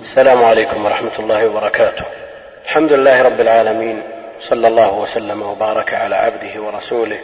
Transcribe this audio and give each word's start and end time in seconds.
السلام 0.00 0.44
عليكم 0.44 0.84
ورحمة 0.84 1.18
الله 1.18 1.46
وبركاته. 1.46 2.04
الحمد 2.64 2.92
لله 2.92 3.22
رب 3.22 3.40
العالمين 3.40 4.02
صلى 4.40 4.68
الله 4.68 4.94
وسلم 4.94 5.42
وبارك 5.42 5.94
على 5.94 6.16
عبده 6.16 6.62
ورسوله 6.62 7.18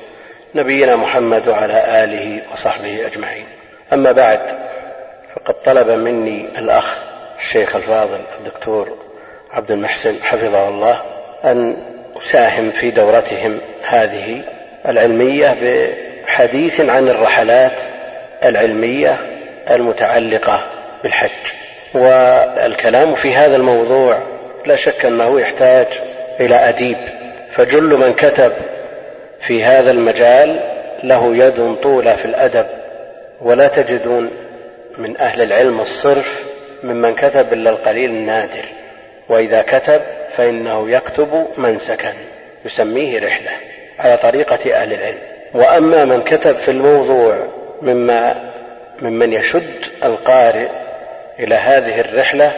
نبينا 0.54 0.96
محمد 0.96 1.48
وعلى 1.48 2.04
آله 2.04 2.42
وصحبه 2.52 3.06
أجمعين. 3.06 3.46
أما 3.92 4.12
بعد 4.12 4.40
فقد 5.34 5.54
طلب 5.62 5.90
مني 5.90 6.58
الأخ 6.58 6.98
الشيخ 7.38 7.76
الفاضل 7.76 8.20
الدكتور 8.38 8.98
عبد 9.50 9.70
المحسن 9.70 10.22
حفظه 10.22 10.68
الله 10.68 11.02
أن 11.44 11.76
أساهم 12.16 12.70
في 12.70 12.90
دورتهم 12.90 13.60
هذه 13.82 14.42
العلمية 14.88 15.58
بحديث 16.24 16.80
عن 16.80 17.08
الرحلات 17.08 17.80
العلمية 18.44 19.18
المتعلقة 19.70 20.60
بالحج. 21.02 21.52
والكلام 21.94 23.14
في 23.14 23.34
هذا 23.34 23.56
الموضوع 23.56 24.22
لا 24.66 24.76
شك 24.76 25.06
أنه 25.06 25.40
يحتاج 25.40 25.86
إلى 26.40 26.54
أديب. 26.54 26.96
فجل 27.52 27.96
من 27.96 28.14
كتب 28.14 28.52
في 29.40 29.64
هذا 29.64 29.90
المجال 29.90 30.60
له 31.04 31.36
يد 31.36 31.74
طولى 31.82 32.16
في 32.16 32.24
الأدب 32.24 32.66
ولا 33.40 33.68
تجدون 33.68 34.30
من 34.98 35.16
أهل 35.16 35.42
العلم 35.42 35.80
الصرف 35.80 36.44
ممن 36.84 37.14
كتب 37.14 37.52
إلا 37.52 37.70
القليل 37.70 38.10
النادر. 38.10 38.64
وإذا 39.28 39.62
كتب 39.62 40.02
فإنه 40.30 40.90
يكتب 40.90 41.46
منسكا 41.56 42.12
يسميه 42.64 43.24
رحلة 43.24 43.50
على 43.98 44.16
طريقة 44.16 44.74
أهل 44.74 44.92
العلم. 44.92 45.18
وأما 45.54 46.04
من 46.04 46.22
كتب 46.22 46.56
في 46.56 46.70
الموضوع 46.70 47.36
مما 47.82 48.52
ممن 49.02 49.32
يشد 49.32 49.84
القارئ 50.04 50.68
إلى 51.42 51.54
هذه 51.54 52.00
الرحلة 52.00 52.52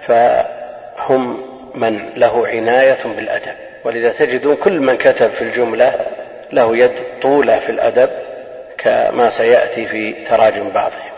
فهم 0.00 1.50
من 1.74 2.08
له 2.16 2.46
عناية 2.46 2.98
بالأدب. 3.04 3.54
ولذا 3.84 4.10
تجدون 4.10 4.56
كل 4.56 4.80
من 4.80 4.96
كتب 4.96 5.32
في 5.32 5.42
الجملة 5.42 6.06
له 6.52 6.76
يد 6.76 6.92
طولة 7.22 7.58
في 7.58 7.70
الأدب 7.70 8.10
كما 8.78 9.30
سيأتي 9.30 9.86
في 9.86 10.12
تراجم 10.12 10.70
بعضهم. 10.70 11.10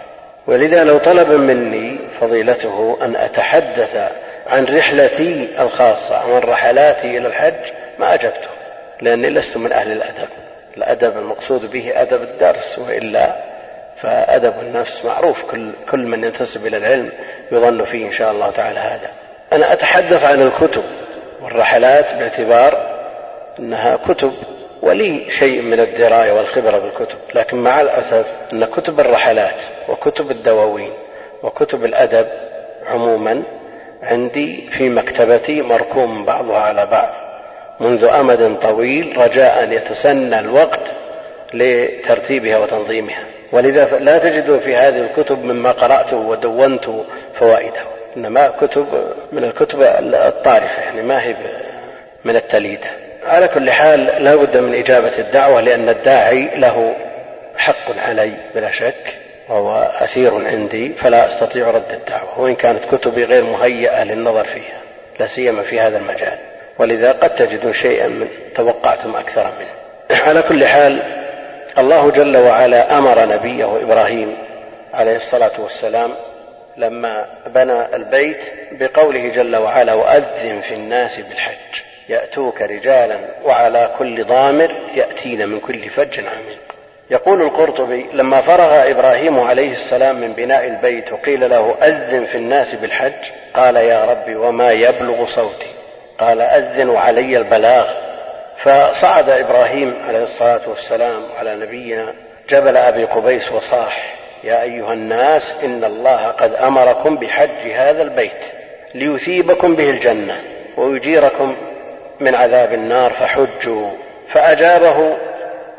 ولذا 0.46 0.84
لو 0.84 0.98
طلب 0.98 1.28
مني 1.28 1.98
فضيلته 2.20 2.98
أن 3.02 3.16
أتحدث 3.16 4.10
عن 4.46 4.64
رحلتي 4.64 5.48
الخاصة 5.58 6.16
عن 6.16 6.38
رحلاتي 6.38 7.18
إلى 7.18 7.28
الحج 7.28 7.72
ما 7.98 8.14
أجبته 8.14 8.48
لأني 9.00 9.28
لست 9.28 9.56
من 9.56 9.72
أهل 9.72 9.92
الأدب. 9.92 10.28
الأدب 10.76 11.18
المقصود 11.18 11.70
به 11.70 11.92
أدب 12.02 12.22
الدرس 12.22 12.78
وإلا 12.78 13.51
فأدب 14.02 14.60
النفس 14.60 15.04
معروف 15.04 15.42
كل 15.42 15.72
كل 15.90 16.06
من 16.06 16.24
ينتسب 16.24 16.66
إلى 16.66 16.76
العلم 16.76 17.12
يظن 17.52 17.84
فيه 17.84 18.06
إن 18.06 18.10
شاء 18.10 18.30
الله 18.30 18.50
تعالى 18.50 18.80
هذا. 18.80 19.10
أنا 19.52 19.72
أتحدث 19.72 20.24
عن 20.24 20.42
الكتب 20.42 20.84
والرحلات 21.42 22.14
باعتبار 22.14 22.92
أنها 23.58 23.96
كتب 23.96 24.32
ولي 24.82 25.30
شيء 25.30 25.62
من 25.62 25.80
الدراية 25.80 26.32
والخبرة 26.32 26.78
بالكتب، 26.78 27.18
لكن 27.34 27.56
مع 27.56 27.80
الأسف 27.80 28.26
أن 28.52 28.64
كتب 28.64 29.00
الرحلات 29.00 29.60
وكتب 29.88 30.30
الدواوين 30.30 30.92
وكتب 31.42 31.84
الأدب 31.84 32.28
عموما 32.86 33.42
عندي 34.02 34.70
في 34.70 34.88
مكتبتي 34.88 35.60
مركوم 35.60 36.24
بعضها 36.24 36.58
على 36.58 36.86
بعض 36.86 37.14
منذ 37.80 38.04
أمد 38.04 38.58
طويل 38.58 39.18
رجاء 39.18 39.64
أن 39.64 39.72
يتسنى 39.72 40.40
الوقت 40.40 40.96
لترتيبها 41.54 42.58
وتنظيمها. 42.58 43.24
ولذا 43.52 43.98
لا 43.98 44.18
تجد 44.18 44.58
في 44.58 44.76
هذه 44.76 44.98
الكتب 44.98 45.44
مما 45.44 45.70
قرأته 45.70 46.16
ودونت 46.16 46.84
فوائده. 47.34 47.86
إنما 48.16 48.48
كتب 48.48 49.14
من 49.32 49.44
الكتب 49.44 49.82
الطارفة 50.14 50.82
يعني 50.82 51.02
ما 51.02 51.22
هي 51.22 51.36
من 52.24 52.36
التليدة. 52.36 52.90
على 53.22 53.48
كل 53.48 53.70
حال 53.70 54.04
لا 54.04 54.34
بد 54.34 54.56
من 54.56 54.74
إجابة 54.74 55.18
الدعوة 55.18 55.60
لأن 55.60 55.88
الداعي 55.88 56.48
له 56.56 56.94
حق 57.56 57.98
علي 57.98 58.36
بلا 58.54 58.70
شك 58.70 59.14
وهو 59.48 59.92
أثير 60.00 60.46
عندي 60.46 60.92
فلا 60.92 61.26
أستطيع 61.26 61.70
رد 61.70 61.92
الدعوة 61.92 62.40
وإن 62.40 62.54
كانت 62.54 62.84
كتبي 62.84 63.24
غير 63.24 63.44
مهيئة 63.44 64.04
للنظر 64.04 64.44
فيها 64.44 64.80
لا 65.20 65.26
سيما 65.26 65.62
في 65.62 65.80
هذا 65.80 65.98
المجال. 65.98 66.38
ولذا 66.78 67.12
قد 67.12 67.34
تجدون 67.34 67.72
شيئا 67.72 68.08
من 68.08 68.28
توقعتم 68.54 69.16
أكثر 69.16 69.52
منه. 69.58 69.72
على 70.26 70.42
كل 70.42 70.66
حال 70.66 71.21
الله 71.78 72.10
جل 72.10 72.36
وعلا 72.36 72.98
أمر 72.98 73.24
نبيه 73.26 73.82
إبراهيم 73.82 74.36
عليه 74.94 75.16
الصلاة 75.16 75.52
والسلام 75.58 76.10
لما 76.76 77.26
بنى 77.46 77.96
البيت 77.96 78.38
بقوله 78.72 79.28
جل 79.28 79.56
وعلا 79.56 79.92
وأذن 79.92 80.60
في 80.60 80.74
الناس 80.74 81.16
بالحج 81.16 81.82
يأتوك 82.08 82.62
رجالا 82.62 83.20
وعلى 83.44 83.90
كل 83.98 84.24
ضامر 84.24 84.74
يأتين 84.94 85.48
من 85.48 85.60
كل 85.60 85.90
فج 85.90 86.20
عميق. 86.20 86.60
يقول 87.10 87.42
القرطبي 87.42 88.06
لما 88.12 88.40
فرغ 88.40 88.90
إبراهيم 88.90 89.40
عليه 89.40 89.72
السلام 89.72 90.16
من 90.16 90.32
بناء 90.32 90.66
البيت 90.66 91.12
وقيل 91.12 91.50
له 91.50 91.74
أذن 91.82 92.24
في 92.24 92.34
الناس 92.34 92.74
بالحج 92.74 93.30
قال 93.54 93.76
يا 93.76 94.04
رب 94.04 94.36
وما 94.36 94.70
يبلغ 94.70 95.26
صوتي؟ 95.26 95.70
قال 96.18 96.40
أذن 96.40 96.88
وعلي 96.88 97.38
البلاغ. 97.38 98.11
فصعد 98.62 99.28
إبراهيم 99.28 100.02
عليه 100.08 100.22
الصلاة 100.22 100.60
والسلام 100.66 101.22
على 101.38 101.56
نبينا 101.56 102.14
جبل 102.50 102.76
أبي 102.76 103.04
قبيس 103.04 103.52
وصاح 103.52 104.14
يا 104.44 104.62
أيها 104.62 104.92
الناس 104.92 105.64
إن 105.64 105.84
الله 105.84 106.26
قد 106.26 106.54
أمركم 106.54 107.16
بحج 107.16 107.72
هذا 107.72 108.02
البيت 108.02 108.44
ليثيبكم 108.94 109.74
به 109.74 109.90
الجنة 109.90 110.40
ويجيركم 110.76 111.56
من 112.20 112.34
عذاب 112.34 112.72
النار 112.72 113.10
فحجوا. 113.10 113.90
فأجابه 114.28 115.16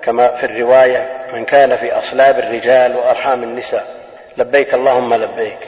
كما 0.03 0.27
في 0.27 0.43
الرواية 0.43 1.09
من 1.33 1.45
كان 1.45 1.75
في 1.75 1.93
أصلاب 1.93 2.39
الرجال 2.39 2.95
وأرحام 2.97 3.43
النساء 3.43 3.85
لبيك 4.37 4.73
اللهم 4.73 5.13
لبيك. 5.13 5.59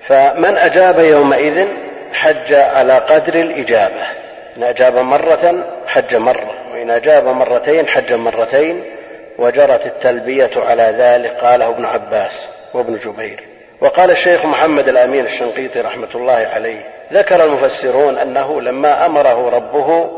فمن 0.00 0.56
أجاب 0.56 0.98
يومئذ 0.98 1.68
حج 2.12 2.52
على 2.52 2.92
قدر 2.92 3.34
الإجابة 3.34 4.06
إن 4.56 4.62
أجاب 4.62 4.98
مرة 4.98 5.64
حج 5.86 6.14
مرة. 6.14 6.63
وإن 6.84 6.90
أجاب 6.90 7.26
مرتين 7.26 7.88
حج 7.88 8.12
مرتين 8.12 8.84
وجرت 9.38 9.86
التلبية 9.86 10.50
على 10.56 10.94
ذلك 10.98 11.30
قاله 11.30 11.68
ابن 11.68 11.84
عباس 11.84 12.46
وابن 12.74 12.94
جبير. 12.94 13.44
وقال 13.80 14.10
الشيخ 14.10 14.46
محمد 14.46 14.88
الأمين 14.88 15.24
الشنقيطي 15.24 15.80
رحمة 15.80 16.08
الله 16.14 16.32
عليه 16.32 16.84
ذكر 17.12 17.44
المفسرون 17.44 18.18
أنه 18.18 18.60
لما 18.60 19.06
أمره 19.06 19.50
ربه 19.50 20.10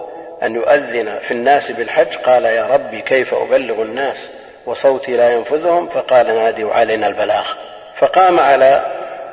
أن 0.43 0.55
يؤذن 0.55 1.19
في 1.19 1.31
الناس 1.31 1.71
بالحج 1.71 2.17
قال 2.17 2.45
يا 2.45 2.67
ربي 2.67 3.01
كيف 3.01 3.35
أبلغ 3.35 3.83
الناس 3.83 4.29
وصوتي 4.67 5.17
لا 5.17 5.33
ينفذهم؟ 5.33 5.89
فقال 5.89 6.27
نادوا 6.27 6.73
علينا 6.73 7.07
البلاغ. 7.07 7.49
فقام 7.97 8.41
على 8.41 8.87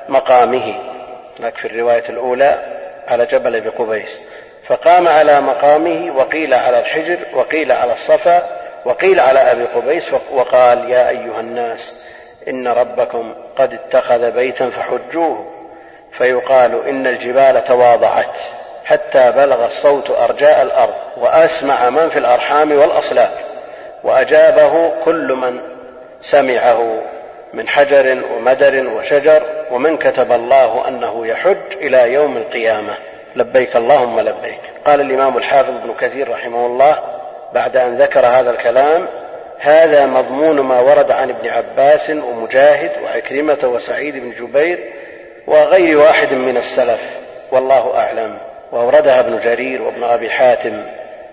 مقامه 0.09 0.75
هناك 1.39 1.57
في 1.57 1.65
الرواية 1.65 2.03
الأولى 2.09 2.79
على 3.07 3.25
جبل 3.25 3.61
بقبيس 3.61 4.19
فقام 4.68 5.07
على 5.07 5.41
مقامه 5.41 6.13
وقيل 6.18 6.53
على 6.53 6.79
الحجر 6.79 7.19
وقيل 7.34 7.72
على 7.72 7.94
الصفا 7.94 8.50
وقيل 8.85 9.19
على 9.19 9.40
أبي 9.40 9.66
قبيس 9.66 10.12
وقال 10.31 10.90
يا 10.90 11.09
أيها 11.09 11.40
الناس 11.40 11.94
إن 12.47 12.68
ربكم 12.68 13.35
قد 13.56 13.74
اتخذ 13.74 14.31
بيتا 14.31 14.69
فحجوه 14.69 15.46
فيقال 16.12 16.88
إن 16.88 17.07
الجبال 17.07 17.63
تواضعت 17.63 18.40
حتى 18.85 19.31
بلغ 19.31 19.66
الصوت 19.66 20.09
أرجاء 20.09 20.62
الأرض 20.62 20.94
وأسمع 21.18 21.90
من 21.90 22.09
في 22.09 22.19
الأرحام 22.19 22.72
والأصلاب 22.72 23.38
وأجابه 24.03 24.91
كل 25.06 25.34
من 25.34 25.62
سمعه 26.22 27.01
من 27.53 27.68
حجر 27.68 28.24
ومدر 28.34 28.88
وشجر 28.88 29.44
ومن 29.72 29.97
كتب 29.97 30.31
الله 30.31 30.88
أنه 30.88 31.28
يحج 31.28 31.78
إلى 31.81 32.13
يوم 32.13 32.38
القيامة. 32.38 32.98
لبيك 33.35 33.75
اللهم 33.75 34.19
لبيك. 34.19 34.59
قال 34.85 35.01
الإمام 35.01 35.38
الحافظ 35.38 35.75
ابن 35.75 35.94
كثير 35.94 36.30
رحمه 36.30 36.65
الله 36.65 37.00
بعد 37.53 37.77
أن 37.77 37.97
ذكر 37.97 38.27
هذا 38.27 38.50
الكلام 38.50 39.07
هذا 39.59 40.06
مضمون 40.06 40.59
ما 40.59 40.80
ورد 40.80 41.12
عن 41.12 41.30
ابن 41.30 41.50
عباس 41.50 42.09
ومجاهد 42.09 42.91
وعكرمة 43.03 43.59
وسعيد 43.63 44.18
بن 44.18 44.31
جبير 44.31 44.94
وغير 45.47 45.97
واحد 45.97 46.33
من 46.33 46.57
السلف 46.57 47.18
والله 47.51 47.97
أعلم. 47.97 48.38
وأوردها 48.71 49.19
ابن 49.19 49.39
جرير 49.39 49.81
وابن 49.81 50.03
أبي 50.03 50.30
حاتم 50.30 50.83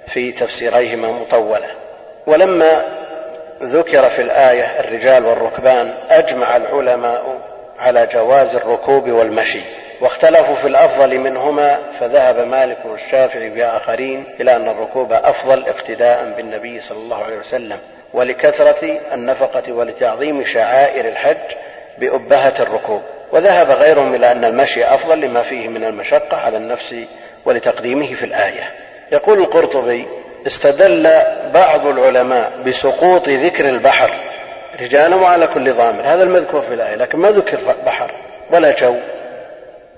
في 0.06 0.32
تفسيريهما 0.32 1.12
مطولة. 1.12 1.70
ولما 2.26 2.84
ذكر 3.62 4.10
في 4.10 4.22
الآية 4.22 4.80
الرجال 4.80 5.26
والركبان 5.26 5.94
أجمع 6.10 6.56
العلماء 6.56 7.49
على 7.80 8.06
جواز 8.06 8.54
الركوب 8.54 9.08
والمشي 9.10 9.60
واختلفوا 10.00 10.54
في 10.54 10.66
الأفضل 10.66 11.18
منهما 11.18 11.78
فذهب 12.00 12.38
مالك 12.38 12.78
والشافعي 12.84 13.50
باخرين 13.50 14.24
إلى 14.40 14.56
أن 14.56 14.68
الركوب 14.68 15.12
أفضل 15.12 15.64
اقتداء 15.68 16.34
بالنبي 16.36 16.80
صلى 16.80 16.98
الله 16.98 17.24
عليه 17.24 17.38
وسلم 17.38 17.78
ولكثرة 18.14 19.00
النفقة 19.12 19.72
ولتعظيم 19.72 20.44
شعائر 20.44 21.08
الحج 21.08 21.56
بأبهة 21.98 22.54
الركوب. 22.60 23.02
وذهب 23.32 23.70
غيرهم 23.70 24.14
إلى 24.14 24.32
أن 24.32 24.44
المشي 24.44 24.84
أفضل 24.84 25.20
لما 25.20 25.42
فيه 25.42 25.68
من 25.68 25.84
المشقة 25.84 26.36
على 26.36 26.56
النفس 26.56 26.94
ولتقديمه 27.44 28.14
في 28.14 28.24
الآية. 28.24 28.70
يقول 29.12 29.38
القرطبي 29.38 30.06
استدل 30.46 31.10
بعض 31.54 31.86
العلماء 31.86 32.52
بسقوط 32.66 33.28
ذكر 33.28 33.68
البحر 33.68 34.10
رجالا 34.80 35.16
وعلى 35.16 35.46
كل 35.46 35.72
ضامر. 35.72 36.02
هذا 36.02 36.22
المذكور 36.22 36.62
في 36.62 36.74
الآية 36.74 36.94
لكن 36.94 37.18
ما 37.18 37.28
ذكر 37.28 37.58
بحر 37.86 38.12
ولا 38.50 38.76
جو. 38.80 38.96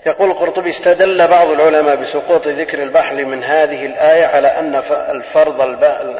يقول 0.06 0.30
القرطبي 0.30 0.70
استدل 0.70 1.28
بعض 1.28 1.48
العلماء 1.50 1.96
بسقوط 1.96 2.46
ذكر 2.46 2.82
البحر 2.82 3.24
من 3.24 3.44
هذه 3.44 3.86
الآية 3.86 4.26
على 4.26 4.48
أن 4.48 4.74
الفرض 5.10 5.60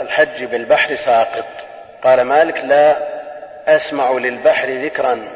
الحج 0.01 0.45
بالبحر 0.45 0.95
ساقط. 0.95 1.47
قال 2.05 2.21
مالك 2.21 2.59
لا 2.65 2.97
أسمع 3.77 4.13
للبحر 4.13 4.71
ذكرا. 4.71 5.29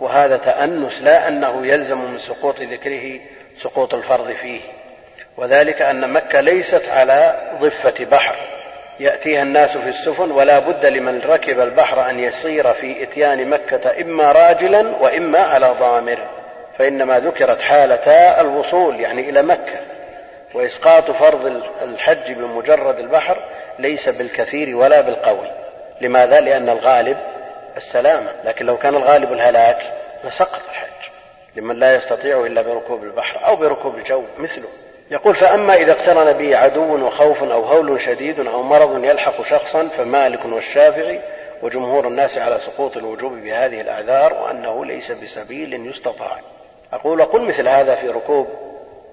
وهذا 0.00 0.36
تأنس 0.36 1.02
لا 1.02 1.28
أنه 1.28 1.66
يلزم 1.66 1.98
من 1.98 2.18
سقوط 2.18 2.60
ذكره 2.60 3.20
سقوط 3.56 3.94
الفرض 3.94 4.32
فيه. 4.32 4.60
وذلك 5.36 5.82
أن 5.82 6.10
مكة 6.10 6.40
ليست 6.40 6.88
على 6.88 7.34
ضفة 7.60 8.04
بحر. 8.04 8.36
يأتيها 9.02 9.42
الناس 9.42 9.78
في 9.78 9.88
السفن 9.88 10.30
ولا 10.30 10.58
بد 10.58 10.86
لمن 10.86 11.20
ركب 11.20 11.60
البحر 11.60 12.10
أن 12.10 12.18
يسير 12.18 12.72
في 12.72 13.02
إتيان 13.02 13.48
مكة 13.48 14.00
إما 14.00 14.32
راجلا 14.32 14.96
وإما 15.00 15.38
على 15.38 15.76
ضامر 15.80 16.28
فإنما 16.78 17.18
ذكرت 17.18 17.60
حالتا 17.60 18.40
الوصول 18.40 19.00
يعني 19.00 19.30
إلى 19.30 19.42
مكة. 19.42 19.80
وإسقاط 20.54 21.10
فرض 21.10 21.62
الحج 21.82 22.32
بمجرد 22.32 22.98
البحر 22.98 23.44
ليس 23.78 24.08
بالكثير 24.08 24.76
ولا 24.76 25.00
بالقوي. 25.00 25.50
لماذا؟ 26.00 26.40
لأن 26.40 26.68
الغالب 26.68 27.16
السلامة. 27.76 28.30
لكن 28.44 28.66
لو 28.66 28.78
كان 28.78 28.94
الغالب 28.94 29.32
الهلاك 29.32 29.82
لسقط 30.24 30.60
الحج. 30.70 31.10
لمن 31.56 31.78
لا 31.78 31.94
يستطيع 31.94 32.46
إلا 32.46 32.62
بركوب 32.62 33.04
البحر 33.04 33.46
أو 33.46 33.56
بركوب 33.56 33.94
الجو 33.94 34.22
مثله. 34.38 34.68
يقول 35.12 35.34
فأما 35.34 35.74
إذا 35.74 35.92
اقترن 35.92 36.32
به 36.32 36.56
عدو 36.56 37.06
وخوف 37.06 37.42
أو 37.42 37.64
هول 37.64 38.00
شديد 38.00 38.40
أو 38.40 38.62
مرض 38.62 39.04
يلحق 39.04 39.42
شخصا 39.42 39.88
فمالك 39.88 40.44
والشافعي 40.44 41.20
وجمهور 41.62 42.08
الناس 42.08 42.38
على 42.38 42.58
سقوط 42.58 42.96
الوجوب 42.96 43.32
بهذه 43.32 43.80
الأعذار 43.80 44.34
وأنه 44.34 44.84
ليس 44.84 45.12
بسبيل 45.12 45.86
يستطاع. 45.86 46.40
أقول 46.92 47.20
أقول 47.20 47.42
مثل 47.42 47.68
هذا 47.68 47.94
في 47.94 48.08
ركوب 48.08 48.48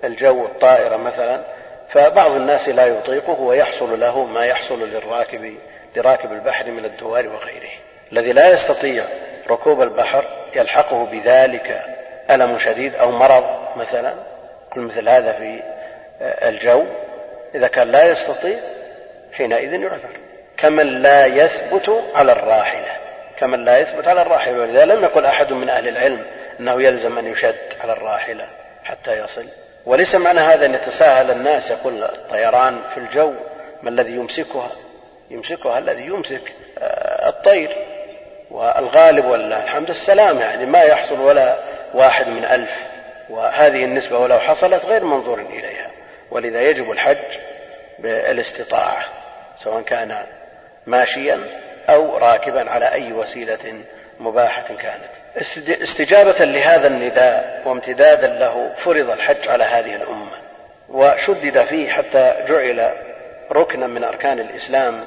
الجو 0.03 0.45
الطائرة 0.45 0.97
مثلا 0.97 1.41
فبعض 1.89 2.31
الناس 2.31 2.69
لا 2.69 2.85
يطيقه 2.85 3.41
ويحصل 3.41 3.99
له 3.99 4.25
ما 4.25 4.45
يحصل 4.45 4.89
للراكب 4.89 5.57
لراكب 5.95 6.31
البحر 6.31 6.71
من 6.71 6.85
الدوار 6.85 7.27
وغيره. 7.27 7.71
الذي 8.11 8.31
لا 8.31 8.51
يستطيع 8.51 9.03
ركوب 9.49 9.81
البحر 9.81 10.25
يلحقه 10.55 11.05
بذلك 11.05 11.81
ألم 12.31 12.57
شديد 12.57 12.95
أو 12.95 13.11
مرض 13.11 13.43
مثلا. 13.75 14.13
كل 14.73 14.81
مثل 14.81 15.09
هذا 15.09 15.33
في 15.33 15.78
الجو 16.21 16.85
إذا 17.55 17.67
كان 17.67 17.91
لا 17.91 18.11
يستطيع 18.11 18.59
حينئذ 19.33 19.73
يعذر. 19.73 20.09
كمن 20.57 21.01
لا 21.01 21.25
يثبت 21.25 22.03
على 22.15 22.31
الراحلة 22.31 22.97
كمن 23.37 23.65
لا 23.65 23.79
يثبت 23.79 24.07
على 24.07 24.21
الراحلة. 24.21 24.61
ولذا 24.61 24.85
لم 24.85 25.03
يقل 25.03 25.25
أحد 25.25 25.51
من 25.51 25.69
أهل 25.69 25.87
العلم 25.87 26.25
أنه 26.59 26.81
يلزم 26.81 27.17
أن 27.17 27.27
يشد 27.27 27.55
على 27.81 27.93
الراحلة 27.93 28.47
حتى 28.83 29.11
يصل. 29.11 29.45
وليس 29.85 30.15
معنى 30.15 30.39
هذا 30.39 30.65
أن 30.65 30.73
يتساهل 30.73 31.31
الناس 31.31 31.71
يقول 31.71 32.03
الطيران 32.03 32.79
في 32.93 32.97
الجو 32.97 33.33
ما 33.83 33.89
الذي 33.89 34.11
يمسكها؟ 34.11 34.71
يمسكها 35.29 35.79
الذي 35.79 36.05
يمسك 36.05 36.53
آه، 36.79 37.29
الطير. 37.29 37.77
والغالب 38.51 39.25
والله 39.25 39.63
الحمد 39.63 39.89
السلام 39.89 40.37
يعني 40.37 40.65
ما 40.65 40.81
يحصل 40.81 41.19
ولا 41.19 41.57
واحد 41.93 42.27
من 42.27 42.45
ألف. 42.45 42.71
وهذه 43.29 43.85
النسبة 43.85 44.17
ولو 44.17 44.39
حصلت 44.39 44.85
غير 44.85 45.05
منظور 45.05 45.39
إليها. 45.39 45.98
ولذا 46.31 46.61
يجب 46.61 46.91
الحج 46.91 47.37
بالاستطاعة 47.99 49.05
سواء 49.63 49.81
كان 49.81 50.25
ماشيا 50.87 51.39
أو 51.89 52.17
راكبا 52.17 52.69
على 52.69 52.91
أي 52.91 53.13
وسيلة 53.13 53.81
مباحة 54.19 54.67
كانت. 54.67 55.09
استجابة 55.81 56.45
لهذا 56.45 56.87
النداء 56.87 57.61
وامتدادا 57.65 58.27
له 58.27 58.75
فرض 58.77 59.09
الحج 59.09 59.47
على 59.47 59.63
هذه 59.63 59.95
الأمة. 59.95 60.37
وشدد 60.89 61.61
فيه 61.61 61.89
حتى 61.89 62.35
جعل 62.47 62.91
ركنا 63.51 63.87
من 63.87 64.03
أركان 64.03 64.39
الإسلام. 64.39 65.05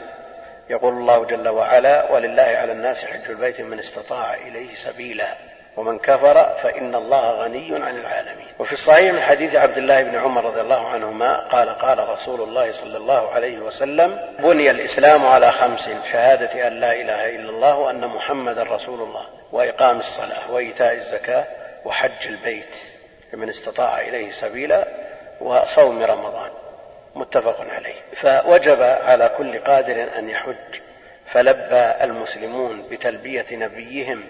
يقول 0.70 0.94
الله 0.94 1.24
جل 1.24 1.48
وعلا 1.48 2.12
ولله 2.12 2.42
على 2.42 2.72
الناس 2.72 3.04
حج 3.04 3.30
البيت 3.30 3.60
من 3.60 3.78
استطاع 3.78 4.34
إليه 4.34 4.74
سبيلا. 4.74 5.36
ومن 5.76 5.98
كفر 5.98 6.58
فإن 6.62 6.94
الله 6.94 7.30
غني 7.30 7.84
عن 7.84 7.96
العالمين. 7.96 8.46
وفي 8.58 8.72
الصحيح 8.72 9.12
من 9.12 9.20
حديث 9.20 9.56
عبد 9.56 9.78
الله 9.78 10.02
بن 10.02 10.16
عمر 10.16 10.44
رضي 10.44 10.60
الله 10.60 10.88
عنهما 10.88 11.48
قال 11.48 11.68
قال 11.68 12.08
رسول 12.08 12.40
الله 12.40 12.72
صلى 12.72 12.96
الله 12.96 13.30
عليه 13.30 13.58
وسلم 13.58 14.34
بني 14.38 14.70
الإسلام 14.70 15.26
على 15.26 15.52
خمس 15.52 15.90
شهادة 16.12 16.68
أن 16.68 16.80
لا 16.80 16.92
إله 16.92 17.28
إلا 17.28 17.50
الله 17.50 17.76
وأن 17.76 18.08
محمدا 18.08 18.62
رسول 18.62 19.00
الله 19.00 19.26
وإقام 19.52 19.98
الصلاة 19.98 20.52
وإيتاء 20.52 20.94
الزكاة 20.94 21.44
وحج 21.84 22.26
البيت 22.26 22.76
لمن 23.32 23.48
استطاع 23.48 24.00
إليه 24.00 24.30
سبيلا 24.30 24.88
وصوم 25.40 26.02
رمضان. 26.02 26.50
متفق 27.14 27.60
عليه. 27.60 27.94
فوجب 28.16 28.82
على 28.82 29.30
كل 29.38 29.58
قادر 29.58 30.18
أن 30.18 30.28
يحج. 30.28 30.80
فلبى 31.32 32.04
المسلمون 32.04 32.82
بتلبية 32.90 33.46
نبيهم 33.52 34.24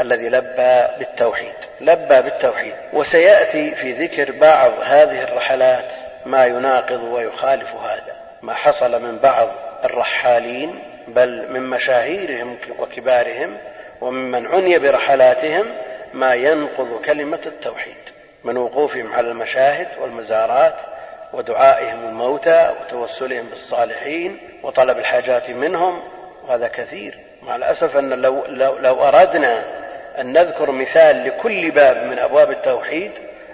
الذي 0.00 0.28
لبى 0.28 0.86
بالتوحيد 0.98 1.54
لبى 1.80 2.22
بالتوحيد. 2.22 2.74
وسيأتي 2.92 3.74
في 3.74 3.92
ذكر 3.92 4.32
بعض 4.32 4.72
هذه 4.82 5.22
الرحلات 5.22 5.92
ما 6.26 6.46
يناقض 6.46 7.02
ويخالف 7.02 7.68
هذا. 7.68 8.16
ما 8.42 8.54
حصل 8.54 9.02
من 9.02 9.18
بعض 9.18 9.48
الرحالين 9.84 10.78
بل 11.08 11.52
من 11.52 11.62
مشاهيرهم 11.62 12.58
وكبارهم 12.78 13.56
وممن 14.00 14.46
عني 14.46 14.78
برحلاتهم 14.78 15.66
ما 16.14 16.34
ينقض 16.34 17.00
كلمة 17.04 17.40
التوحيد. 17.46 17.96
من 18.44 18.56
وقوفهم 18.56 19.12
على 19.12 19.28
المشاهد 19.28 19.88
والمزارات 20.00 20.76
ودعائهم 21.32 22.08
الموتى 22.08 22.74
وتوسلهم 22.80 23.46
بالصالحين 23.48 24.38
وطلب 24.62 24.98
الحاجات 24.98 25.50
منهم 25.50 26.02
وهذا 26.44 26.68
كثير. 26.68 27.18
مع 27.42 27.56
الأسف 27.56 27.96
أن 27.96 28.10
لو 28.10 28.44
لو, 28.46 28.78
لو 28.78 28.94
أردنا 29.08 29.64
أن 30.20 30.32
نذكر 30.32 30.70
مثال 30.70 31.24
لكل 31.24 31.70
باب 31.70 31.96
من 31.96 32.18
أبواب 32.18 32.50
التوحيد 32.50 33.12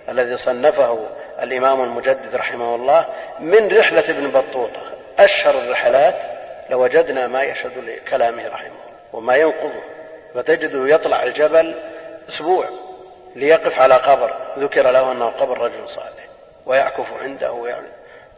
الذي 0.08 0.36
صنفه 0.36 1.06
الإمام 1.42 1.82
المجدد 1.82 2.34
رحمه 2.34 2.74
الله 2.74 3.06
من 3.40 3.78
رحلة 3.78 4.10
ابن 4.10 4.30
بطوطة. 4.30 4.82
أشهر 5.18 5.54
الرحلات 5.54 6.14
لوجدنا 6.70 7.26
ما 7.26 7.42
يشهد 7.42 7.78
لكلامه 7.78 8.48
رحمه 8.48 8.76
وما 9.12 9.36
ينقضه. 9.36 9.82
فتجده 10.34 10.94
يطلع 10.94 11.22
الجبل 11.22 11.74
أسبوع 12.28 12.66
ليقف 13.36 13.80
على 13.80 13.94
قبر. 13.94 14.34
ذكر 14.58 14.90
له 14.90 15.12
أنه 15.12 15.26
قبر 15.26 15.58
رجل 15.58 15.88
صالح 15.88 16.24
ويعكف 16.66 17.12
عنده 17.22 17.52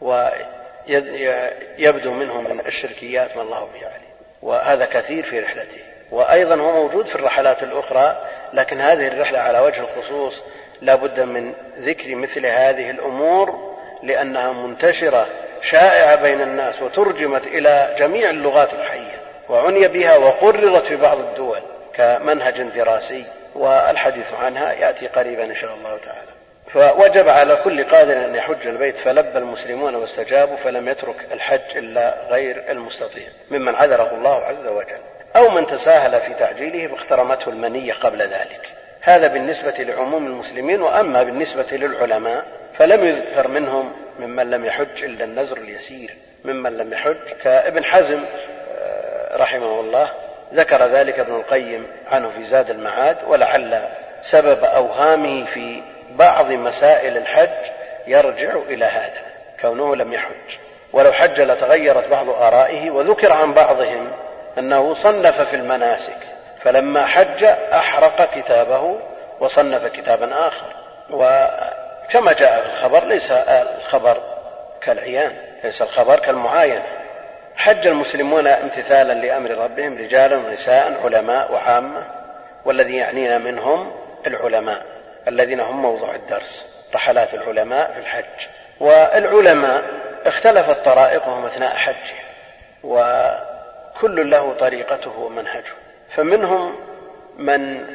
ويبدو 0.00 2.10
منه 2.10 2.40
من 2.40 2.60
الشركيات 2.66 3.36
ما 3.36 3.42
الله 3.42 3.60
به 3.60 3.86
عليه 3.86 4.06
وهذا 4.42 4.84
كثير 4.84 5.24
في 5.24 5.40
رحلته. 5.40 5.95
وأيضا 6.10 6.56
هو 6.56 6.72
موجود 6.72 7.06
في 7.06 7.14
الرحلات 7.14 7.62
الأخرى 7.62 8.22
لكن 8.52 8.80
هذه 8.80 9.08
الرحلة 9.08 9.38
على 9.38 9.58
وجه 9.58 9.80
الخصوص 9.80 10.42
لا 10.82 10.94
بد 10.94 11.20
من 11.20 11.52
ذكر 11.78 12.14
مثل 12.14 12.46
هذه 12.46 12.90
الأمور 12.90 13.76
لأنها 14.02 14.52
منتشرة 14.52 15.26
شائعة 15.62 16.22
بين 16.22 16.40
الناس 16.40 16.82
وترجمت 16.82 17.46
إلى 17.46 17.94
جميع 17.98 18.30
اللغات 18.30 18.74
الحية 18.74 19.20
وعني 19.48 19.88
بها 19.88 20.16
وقررت 20.16 20.84
في 20.84 20.96
بعض 20.96 21.18
الدول 21.18 21.60
كمنهج 21.94 22.62
دراسي 22.62 23.24
والحديث 23.54 24.34
عنها 24.34 24.72
يأتي 24.72 25.06
قريبا 25.06 25.44
إن 25.44 25.54
شاء 25.54 25.74
الله 25.74 25.98
تعالى. 25.98 26.36
فوجب 26.72 27.28
على 27.28 27.56
كل 27.56 27.84
قادر 27.84 28.24
أن 28.24 28.34
يحج 28.34 28.66
البيت 28.66 28.96
فلبى 28.96 29.38
المسلمون 29.38 29.94
واستجابوا 29.94 30.56
فلم 30.56 30.88
يترك 30.88 31.26
الحج 31.32 31.76
إلا 31.76 32.14
غير 32.28 32.64
المستطيع 32.68 33.28
ممن 33.50 33.74
عذره 33.74 34.14
الله 34.14 34.44
عز 34.44 34.66
وجل. 34.66 35.15
أو 35.36 35.50
من 35.50 35.66
تساهل 35.66 36.20
في 36.20 36.34
تعجيله 36.34 36.88
فاخترمته 36.88 37.48
المنية 37.48 37.92
قبل 37.92 38.22
ذلك. 38.22 38.60
هذا 39.00 39.26
بالنسبة 39.26 39.74
لعموم 39.78 40.26
المسلمين 40.26 40.82
وأما 40.82 41.22
بالنسبة 41.22 41.66
للعلماء 41.72 42.44
فلم 42.78 43.04
يذكر 43.04 43.48
منهم 43.48 43.92
ممن 44.18 44.50
لم 44.50 44.64
يحج 44.64 45.04
إلا 45.04 45.24
النزر 45.24 45.56
اليسير 45.56 46.16
ممن 46.44 46.76
لم 46.76 46.92
يحج 46.92 47.16
كابن 47.42 47.84
حزم 47.84 48.20
آه، 48.78 49.36
رحمه 49.36 49.80
الله. 49.80 50.10
ذكر 50.54 50.86
ذلك 50.86 51.18
ابن 51.18 51.34
القيم 51.34 51.86
عنه 52.06 52.28
في 52.28 52.44
زاد 52.44 52.70
المعاد 52.70 53.16
ولعل 53.26 53.88
سبب 54.22 54.64
أوهامه 54.64 55.44
في 55.44 55.82
بعض 56.10 56.52
مسائل 56.52 57.16
الحج 57.16 57.70
يرجع 58.06 58.56
إلى 58.68 58.84
هذا 58.84 59.22
كونه 59.60 59.96
لم 59.96 60.12
يحج. 60.12 60.58
ولو 60.92 61.12
حج 61.12 61.40
لتغيرت 61.40 62.08
بعض 62.08 62.28
آرائه 62.28 62.90
وذكر 62.90 63.32
عن 63.32 63.52
بعضهم 63.52 64.12
أنه 64.58 64.94
صنف 64.94 65.40
في 65.40 65.56
المناسك 65.56 66.18
فلما 66.60 67.06
حج 67.06 67.44
أحرق 67.72 68.34
كتابه 68.38 69.00
وصنف 69.40 69.92
كتابا 69.92 70.48
آخر. 70.48 70.66
وكما 71.10 72.32
جاء 72.32 72.62
في 72.62 72.70
الخبر 72.70 73.04
ليس 73.04 73.30
الخبر 73.30 74.22
كالعيان 74.82 75.36
ليس 75.64 75.82
الخبر 75.82 76.18
كالمعاينة 76.18 76.82
حج 77.56 77.86
المسلمون 77.86 78.46
امتثالا 78.46 79.12
لأمر 79.12 79.50
ربهم 79.50 79.98
رجالا 79.98 80.36
ونساء 80.36 81.00
علماء 81.04 81.52
وعامة 81.52 82.06
والذي 82.64 82.96
يعنينا 82.96 83.38
منهم 83.38 83.92
العلماء 84.26 84.82
الذين 85.28 85.60
هم 85.60 85.82
موضوع 85.82 86.14
الدرس 86.14 86.66
رحلات 86.94 87.34
العلماء 87.34 87.92
في 87.92 87.98
الحج. 87.98 88.48
والعلماء 88.80 89.84
اختلفت 90.26 90.84
طرائقهم 90.84 91.44
أثناء 91.44 91.76
حجه 91.76 92.16
وكل 93.96 94.30
له 94.30 94.52
طريقته 94.52 95.18
ومنهجه. 95.18 95.74
فمنهم 96.08 96.76
من 97.38 97.86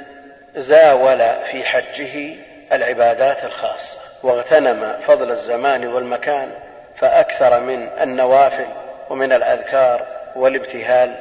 زاول 0.56 1.18
في 1.18 1.64
حجه 1.64 2.36
العبادات 2.72 3.44
الخاصة 3.44 3.98
واغتنم 4.24 5.00
فضل 5.08 5.32
الزمان 5.32 5.88
والمكان 5.88 6.52
فأكثر 6.98 7.60
من 7.60 7.88
النوافل 8.02 8.68
ومن 9.10 9.34
الأذكار 9.34 10.08
والابتهال 10.36 11.16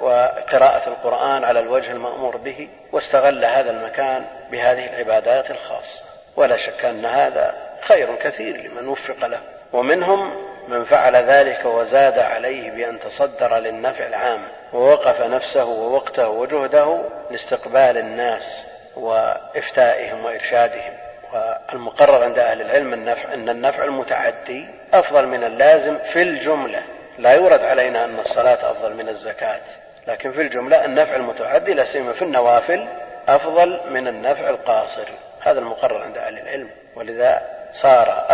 وقراءة 0.00 0.88
القرآن 0.88 1.44
على 1.44 1.60
الوجه 1.60 1.90
المأمور 1.90 2.36
به 2.36 2.68
واستغل 2.92 3.44
هذا 3.44 3.70
المكان 3.70 4.24
بهذه 4.50 4.86
العبادات 4.86 5.50
الخاصة. 5.50 6.02
ولا 6.36 6.56
شك 6.56 6.84
أن 6.84 7.04
هذا 7.04 7.54
خير 7.80 8.16
كثير 8.16 8.56
لمن 8.56 8.88
وفق 8.88 9.26
له. 9.26 9.40
ومنهم 9.72 10.53
من 10.68 10.84
فعل 10.84 11.16
ذلك 11.16 11.64
وزاد 11.64 12.18
عليه 12.18 12.70
بأن 12.70 13.00
تصدر 13.00 13.58
للنفع 13.58 14.06
العام 14.06 14.48
ووقف 14.72 15.20
نفسه 15.20 15.64
ووقته 15.64 16.28
وجهده 16.28 17.00
لاستقبال 17.30 17.98
الناس 17.98 18.62
وإفتائهم 18.96 20.24
وإرشادهم. 20.24 20.92
والمقرر 21.32 22.24
عند 22.24 22.38
أهل 22.38 22.60
العلم 22.60 22.92
النفع 22.92 23.34
أن 23.34 23.48
النفع 23.48 23.84
المتعدي 23.84 24.66
أفضل 24.94 25.26
من 25.26 25.44
اللازم 25.44 25.98
في 25.98 26.22
الجملة. 26.22 26.82
لا 27.18 27.32
يورد 27.32 27.60
علينا 27.60 28.04
أن 28.04 28.18
الصلاة 28.18 28.70
أفضل 28.70 28.94
من 28.94 29.08
الزكاة 29.08 29.60
لكن 30.06 30.32
في 30.32 30.40
الجملة 30.40 30.84
النفع 30.84 31.16
المتعدي 31.16 31.74
لا 31.74 31.84
سيما 31.84 32.12
في 32.12 32.22
النوافل 32.22 32.88
أفضل 33.28 33.80
من 33.90 34.08
النفع 34.08 34.50
القاصر. 34.50 35.08
هذا 35.40 35.58
المقرر 35.58 36.02
عند 36.02 36.18
أهل 36.18 36.38
العلم. 36.38 36.70
ولذا 36.96 37.42
صار 37.72 38.24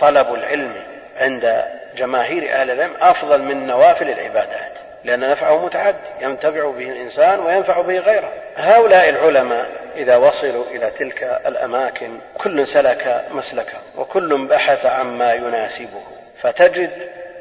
طلب 0.00 0.34
العلم 0.34 0.97
عند 1.20 1.64
جماهير 1.96 2.52
أهل 2.52 2.70
العلم 2.70 2.94
أفضل 3.00 3.42
من 3.42 3.66
نوافل 3.66 4.10
العبادات 4.10 4.72
لأن 5.04 5.20
نفعه 5.20 5.66
متعدي 5.66 5.96
ينتفع 6.20 6.70
به 6.70 6.90
الإنسان 6.90 7.40
وينفع 7.40 7.80
به 7.80 7.98
غيره. 7.98 8.32
هؤلاء 8.56 9.08
العلماء 9.08 9.70
إذا 9.96 10.16
وصلوا 10.16 10.64
إلى 10.70 10.90
تلك 10.98 11.40
الأماكن 11.46 12.18
كل 12.38 12.66
سلك 12.66 13.24
مسلكه 13.30 13.78
وكل 13.96 14.46
بحث 14.46 14.86
عما 14.86 15.34
يناسبه 15.34 16.02
فتجد 16.40 16.90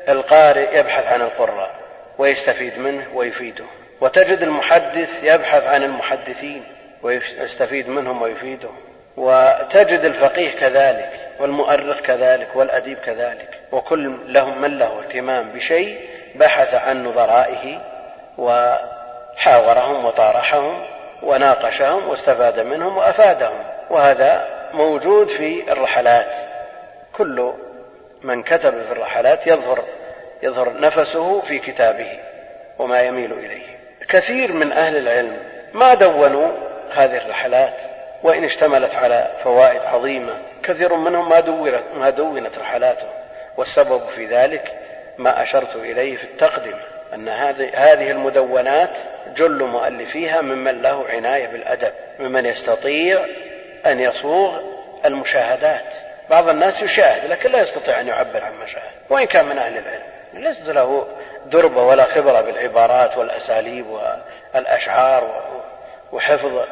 القارئ 0.09 0.79
يبحث 0.79 1.05
عن 1.05 1.21
القراء 1.21 1.75
ويستفيد 2.17 2.79
منه 2.79 3.05
ويفيده 3.13 3.65
وتجد 4.01 4.41
المحدث 4.41 5.23
يبحث 5.23 5.63
عن 5.63 5.83
المحدثين 5.83 6.63
ويستفيد 7.03 7.89
منهم 7.89 8.21
ويفيدهم 8.21 8.77
وتجد 9.17 9.99
الفقيه 9.99 10.51
كذلك 10.51 11.09
والمؤرخ 11.39 12.01
كذلك 12.01 12.55
والأديب 12.55 12.97
كذلك. 12.97 13.56
وكل 13.71 14.33
لهم 14.33 14.61
من 14.61 14.77
له 14.77 14.99
اهتمام 14.99 15.49
بشيء 15.49 15.99
بحث 16.35 16.73
عن 16.73 17.03
نظرائه 17.03 17.79
وحاورهم 18.37 20.05
وطارحهم 20.05 20.85
وناقشهم 21.23 22.09
واستفاد 22.09 22.59
منهم 22.59 22.97
وأفادهم 22.97 23.63
وهذا 23.89 24.47
موجود 24.73 25.27
في 25.27 25.71
الرحلات. 25.71 26.31
كل 27.13 27.53
من 28.23 28.43
كتب 28.43 28.85
في 28.85 28.91
الرحلات 28.91 29.47
يظهر 29.47 29.83
يظهر 30.43 30.79
نفسه 30.79 31.41
في 31.41 31.59
كتابه 31.59 32.19
وما 32.79 33.01
يميل 33.01 33.33
إليه. 33.33 33.77
كثير 34.09 34.53
من 34.53 34.71
أهل 34.71 34.97
العلم 34.97 35.37
ما 35.73 35.93
دونوا 35.93 36.51
هذه 36.95 37.17
الرحلات 37.17 37.73
وإن 38.23 38.43
اشتملت 38.43 38.95
على 38.95 39.31
فوائد 39.43 39.81
عظيمة. 39.81 40.33
كثير 40.63 40.95
منهم 40.95 41.29
ما 41.29 41.39
دونت, 41.39 41.83
ما 41.95 42.09
دونت 42.09 42.57
رحلاته. 42.57 43.07
والسبب 43.57 44.01
في 44.15 44.25
ذلك 44.25 44.73
ما 45.17 45.41
أشرت 45.41 45.75
إليه 45.75 46.17
في 46.17 46.23
التقدمة 46.23 46.79
أن 47.13 47.29
هذه 47.73 48.11
المدونات 48.11 48.97
جل 49.35 49.63
مؤلفيها 49.63 50.41
ممن 50.41 50.81
له 50.81 51.07
عناية 51.07 51.47
بالأدب 51.47 51.93
ممن 52.19 52.45
يستطيع 52.45 53.25
أن 53.85 53.99
يصوغ 53.99 54.61
المشاهدات. 55.05 55.93
بعض 56.29 56.49
الناس 56.49 56.81
يشاهد 56.81 57.29
لكن 57.29 57.51
لا 57.51 57.61
يستطيع 57.61 58.01
أن 58.01 58.07
يعبر 58.07 58.43
عن 58.43 58.53
مشاهد 58.53 58.91
وإن 59.09 59.25
كان 59.25 59.45
من 59.45 59.57
أهل 59.57 59.77
العلم. 59.77 60.03
ليس 60.33 60.61
له 60.61 61.07
دربة 61.45 61.81
ولا 61.81 62.03
خبرة 62.03 62.41
بالعبارات 62.41 63.17
والأساليب 63.17 63.85
والأشعار 64.53 65.43
وحفظ 66.11 66.65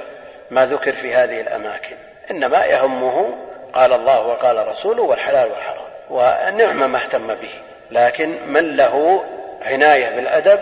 ما 0.52 0.66
ذكر 0.66 0.96
في 0.96 1.14
هذه 1.14 1.42
الأماكن. 1.42 1.96
إنما 2.32 2.66
يهمه 2.66 3.38
قال 3.74 3.94
الله 3.94 4.20
وقال 4.20 4.68
رسوله 4.68 5.04
والحلال 5.04 5.52
والحرام. 5.52 5.85
ونعم 6.10 6.92
ما 6.92 6.98
اهتم 6.98 7.28
به 7.28 7.54
لكن 7.92 8.48
من 8.48 8.76
له 8.76 9.26
عناية 9.62 10.16
بالأدب 10.16 10.60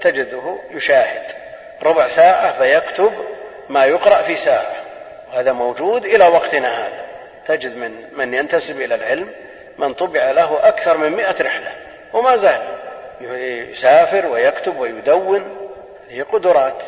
تجده 0.00 0.58
يشاهد. 0.70 1.22
ربع 1.82 2.06
ساعة 2.06 2.52
فيكتب 2.52 3.12
ما 3.68 3.84
يقرأ 3.84 4.22
في 4.22 4.36
ساعة. 4.36 4.74
وهذا 5.28 5.52
موجود 5.52 6.04
إلى 6.04 6.28
وقتنا 6.28 6.86
هذا. 6.86 7.06
تجد 7.46 7.76
من 7.76 7.92
من 8.12 8.34
ينتسب 8.34 8.80
إلى 8.80 8.94
العلم 8.94 9.30
من 9.78 9.94
طبع 9.94 10.30
له 10.30 10.68
أكثر 10.68 10.96
من 10.96 11.12
مئة 11.12 11.42
رحلة. 11.42 11.72
وما 12.12 12.36
زال 12.36 12.60
يسافر 13.70 14.26
ويكتب 14.26 14.78
ويدون. 14.78 15.68
هذه 16.10 16.22
قدرات. 16.22 16.82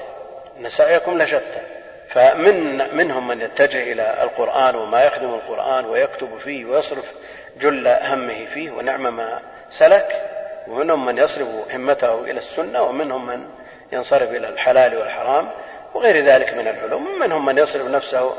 إن 0.59 0.69
سعيكم 0.69 1.23
لشتى. 1.23 1.78
فمن 2.09 2.97
منهم 2.97 3.29
من 3.29 3.41
يتجه 3.41 3.93
إلى 3.93 4.23
القرآن 4.23 4.75
وما 4.75 5.05
يخدم 5.05 5.35
القرآن 5.35 5.85
ويكتب 5.85 6.39
فيه 6.39 6.65
ويصرف 6.65 7.13
جل 7.61 7.89
همه 7.89 8.47
فيه 8.55 8.71
ونعم 8.71 9.17
ما 9.17 9.43
سلك 9.71 10.23
ومنهم 10.69 11.05
من 11.05 11.19
يصرف 11.19 11.75
همته 11.75 12.21
إلى 12.21 12.39
السنة 12.39 12.83
ومنهم 12.83 13.27
من 13.27 13.49
ينصرف 13.93 14.31
إلى 14.31 14.49
الحلال 14.49 14.99
والحرام 14.99 15.51
وغير 15.95 16.25
ذلك 16.25 16.55
من 16.55 16.69
العلوم 16.69 17.19
منهم 17.21 17.45
من 17.45 17.59
يصرف 17.59 17.89
نفسه 17.89 18.35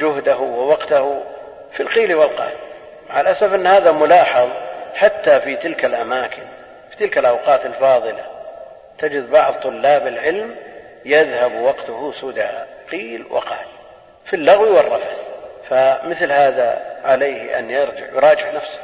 جهده 0.00 0.36
ووقته 0.36 1.22
في 1.72 1.82
القيل 1.82 2.14
والقال. 2.14 2.54
مع 3.08 3.20
الأسف 3.20 3.54
أن 3.54 3.66
هذا 3.66 3.92
ملاحظ 3.92 4.48
حتى 4.94 5.40
في 5.40 5.56
تلك 5.56 5.84
الأماكن 5.84 6.42
في 6.90 6.96
تلك 6.96 7.18
الأوقات 7.18 7.66
الفاضلة 7.66 8.24
تجد 8.98 9.30
بعض 9.30 9.54
طلاب 9.54 10.06
العلم 10.06 10.56
يذهب 11.04 11.62
وقته 11.62 12.12
سدى. 12.12 12.48
قيل 12.90 13.26
وقال. 13.30 13.66
في 14.24 14.36
اللغو 14.36 14.76
والرفث 14.76 15.18
فمثل 15.68 16.32
هذا 16.32 17.00
عليه 17.04 17.58
أن 17.58 17.70
يرجع 17.70 18.06
يراجع 18.06 18.50
نفسه. 18.50 18.80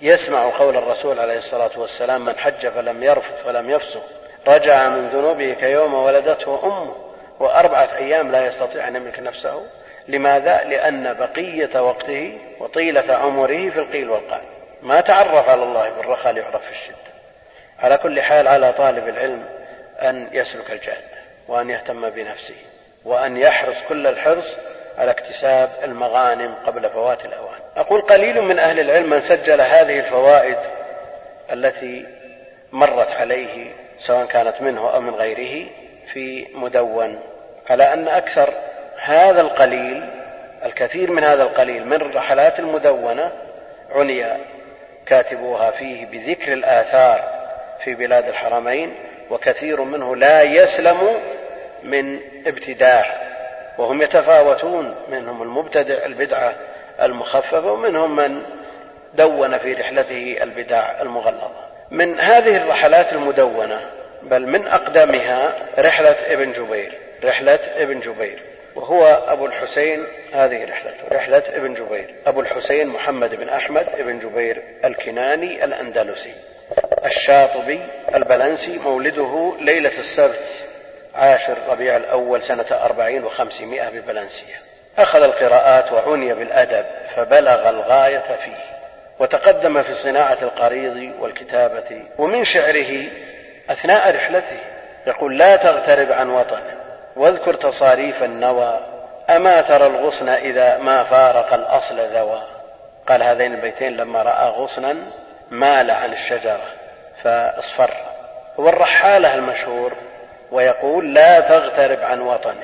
يسمع 0.00 0.58
قول 0.58 0.76
الرسول 0.76 1.20
عليه 1.20 1.36
الصلاة 1.36 1.70
والسلام 1.76 2.24
من 2.24 2.38
حج 2.38 2.68
فلم 2.68 3.02
يرفث 3.02 3.46
ولم 3.46 3.70
يفسق. 3.70 4.02
رجع 4.48 4.88
من 4.88 5.08
ذنوبه 5.08 5.54
كيوم 5.54 5.94
ولدته 5.94 6.64
أمه. 6.64 6.96
وأربعة 7.40 7.88
أيام 7.96 8.32
لا 8.32 8.46
يستطيع 8.46 8.88
أن 8.88 8.96
يملك 8.96 9.18
نفسه. 9.18 9.66
لماذا؟ 10.08 10.64
لأن 10.64 11.14
بقية 11.14 11.80
وقته 11.80 12.38
وطيلة 12.60 13.14
عمره 13.14 13.70
في 13.70 13.78
القيل 13.78 14.10
والقال. 14.10 14.42
ما 14.82 15.00
تعرف 15.00 15.48
على 15.48 15.62
الله 15.62 15.90
بالرخاء 15.90 16.32
ليعرف 16.32 16.64
في 16.64 16.70
الشدة. 16.70 16.96
على 17.78 17.98
كل 17.98 18.22
حال 18.22 18.48
على 18.48 18.72
طالب 18.72 19.08
العلم 19.08 19.44
أن 20.02 20.28
يسلك 20.32 20.70
الجادة 20.70 21.15
وأن 21.48 21.70
يهتم 21.70 22.10
بنفسه 22.10 22.54
وأن 23.04 23.36
يحرص 23.36 23.82
كل 23.82 24.06
الحرص 24.06 24.56
على 24.98 25.10
اكتساب 25.10 25.70
المغانم 25.84 26.54
قبل 26.66 26.90
فوات 26.90 27.24
الأوان. 27.24 27.60
أقول 27.76 28.00
قليل 28.00 28.42
من 28.42 28.58
أهل 28.58 28.80
العلم 28.80 29.10
من 29.10 29.20
سجل 29.20 29.60
هذه 29.60 29.98
الفوائد 29.98 30.56
التي 31.52 32.06
مرت 32.72 33.10
عليه 33.10 33.72
سواء 33.98 34.26
كانت 34.26 34.62
منه 34.62 34.94
أو 34.94 35.00
من 35.00 35.14
غيره 35.14 35.68
في 36.12 36.46
مدون 36.54 37.20
على 37.70 37.92
أن 37.92 38.08
أكثر 38.08 38.54
هذا 39.00 39.40
القليل 39.40 40.04
الكثير 40.64 41.10
من 41.10 41.24
هذا 41.24 41.42
القليل 41.42 41.86
من 41.86 41.92
الرحلات 41.92 42.58
المدونة 42.60 43.32
عني 43.94 44.24
كاتبوها 45.06 45.70
فيه 45.70 46.06
بذكر 46.06 46.52
الآثار 46.52 47.24
في 47.84 47.94
بلاد 47.94 48.28
الحرمين 48.28 48.94
وكثير 49.30 49.82
منه 49.82 50.16
لا 50.16 50.42
يسلم 50.42 50.98
من 51.82 52.20
ابتداع 52.46 53.26
وهم 53.78 54.02
يتفاوتون 54.02 54.94
منهم 55.08 55.42
المبتدع 55.42 56.04
البدعة 56.06 56.54
المخففة 57.02 57.72
ومنهم 57.72 58.16
من 58.16 58.42
دون 59.14 59.58
في 59.58 59.72
رحلته 59.72 60.36
البدع 60.42 61.02
المغلظة. 61.02 61.66
من 61.90 62.20
هذه 62.20 62.56
الرحلات 62.56 63.12
المدونة 63.12 63.80
بل 64.22 64.46
من 64.46 64.66
أقدمها 64.66 65.54
رحلة 65.78 66.16
ابن 66.26 66.52
جبير 66.52 66.98
رحلة 67.24 67.58
ابن 67.76 68.00
جبير 68.00 68.42
وهو 68.74 69.06
أبو 69.06 69.46
الحسين 69.46 70.06
هذه 70.32 70.64
رحلته 70.64 71.08
رحلة 71.12 71.42
ابن 71.48 71.74
جبير 71.74 72.14
أبو 72.26 72.40
الحسين 72.40 72.86
محمد 72.88 73.34
بن 73.34 73.48
أحمد 73.48 73.86
بن 73.98 74.18
جبير 74.18 74.62
الكناني 74.84 75.64
الأندلسي. 75.64 76.34
الشاطبي 77.04 77.80
البلنسي 78.14 78.78
مولده 78.78 79.54
ليلة 79.60 79.98
السبت 79.98 80.48
عاشر 81.14 81.56
ربيع 81.68 81.96
الأول 81.96 82.42
سنة 82.42 82.66
أربعين 82.70 83.24
وخمسمائة 83.24 83.88
ببلنسية. 83.88 84.54
أخذ 84.98 85.22
القراءات 85.22 85.92
وعني 85.92 86.34
بالأدب 86.34 86.86
فبلغ 87.14 87.68
الغاية 87.68 88.36
فيه 88.44 88.56
وتقدم 89.18 89.82
في 89.82 89.94
صناعة 89.94 90.38
القريض 90.42 91.12
والكتابة 91.20 92.02
ومن 92.18 92.44
شعره 92.44 93.04
أثناء 93.70 94.16
رحلته 94.16 94.58
يقول 95.06 95.38
لا 95.38 95.56
تغترب 95.56 96.12
عن 96.12 96.30
وطنه 96.30 96.76
واذكر 97.16 97.54
تصاريف 97.54 98.22
النوى 98.22 98.80
أما 99.30 99.60
ترى 99.60 99.86
الغصن 99.86 100.28
إذا 100.28 100.78
ما 100.78 101.04
فارق 101.04 101.54
الأصل 101.54 101.96
ذوى. 101.98 102.42
قال 103.08 103.22
هذين 103.22 103.54
البيتين 103.54 103.96
لما 103.96 104.22
رأى 104.22 104.48
غصنا 104.48 104.96
مال 105.50 105.90
عن 105.90 106.12
الشجرة 106.12 106.72
فاصفر. 107.22 107.90
هو 108.60 108.68
الرحالة 108.68 109.34
المشهور 109.34 109.92
ويقول 110.50 111.14
لا 111.14 111.40
تغترب 111.40 112.00
عن 112.00 112.20
وطن. 112.20 112.56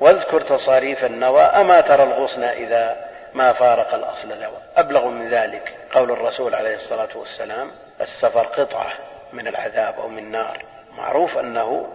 واذكر 0.00 0.40
تصاريف 0.40 1.04
النوى 1.04 1.42
أما 1.42 1.80
ترى 1.80 2.02
الغصن 2.02 2.44
إذا 2.44 2.96
ما 3.34 3.52
فارق 3.52 3.94
الأصل 3.94 4.28
ذوى 4.28 4.58
أبلغ 4.76 5.08
من 5.08 5.28
ذلك 5.28 5.74
قول 5.92 6.10
الرسول 6.10 6.54
عليه 6.54 6.74
الصلاة 6.74 7.08
والسلام 7.14 7.70
السفر 8.00 8.46
قطعة 8.46 8.92
من 9.32 9.46
العذاب 9.46 9.94
أو 9.94 10.08
من 10.08 10.30
نار. 10.30 10.64
معروف 10.92 11.38
أنه 11.38 11.92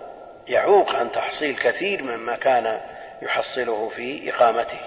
يعوق 0.48 0.96
عن 0.96 1.12
تحصيل 1.12 1.56
كثير 1.56 2.04
مما 2.04 2.36
كان 2.36 2.80
يحصله 3.22 3.90
في 3.90 4.34
إقامته. 4.34 4.80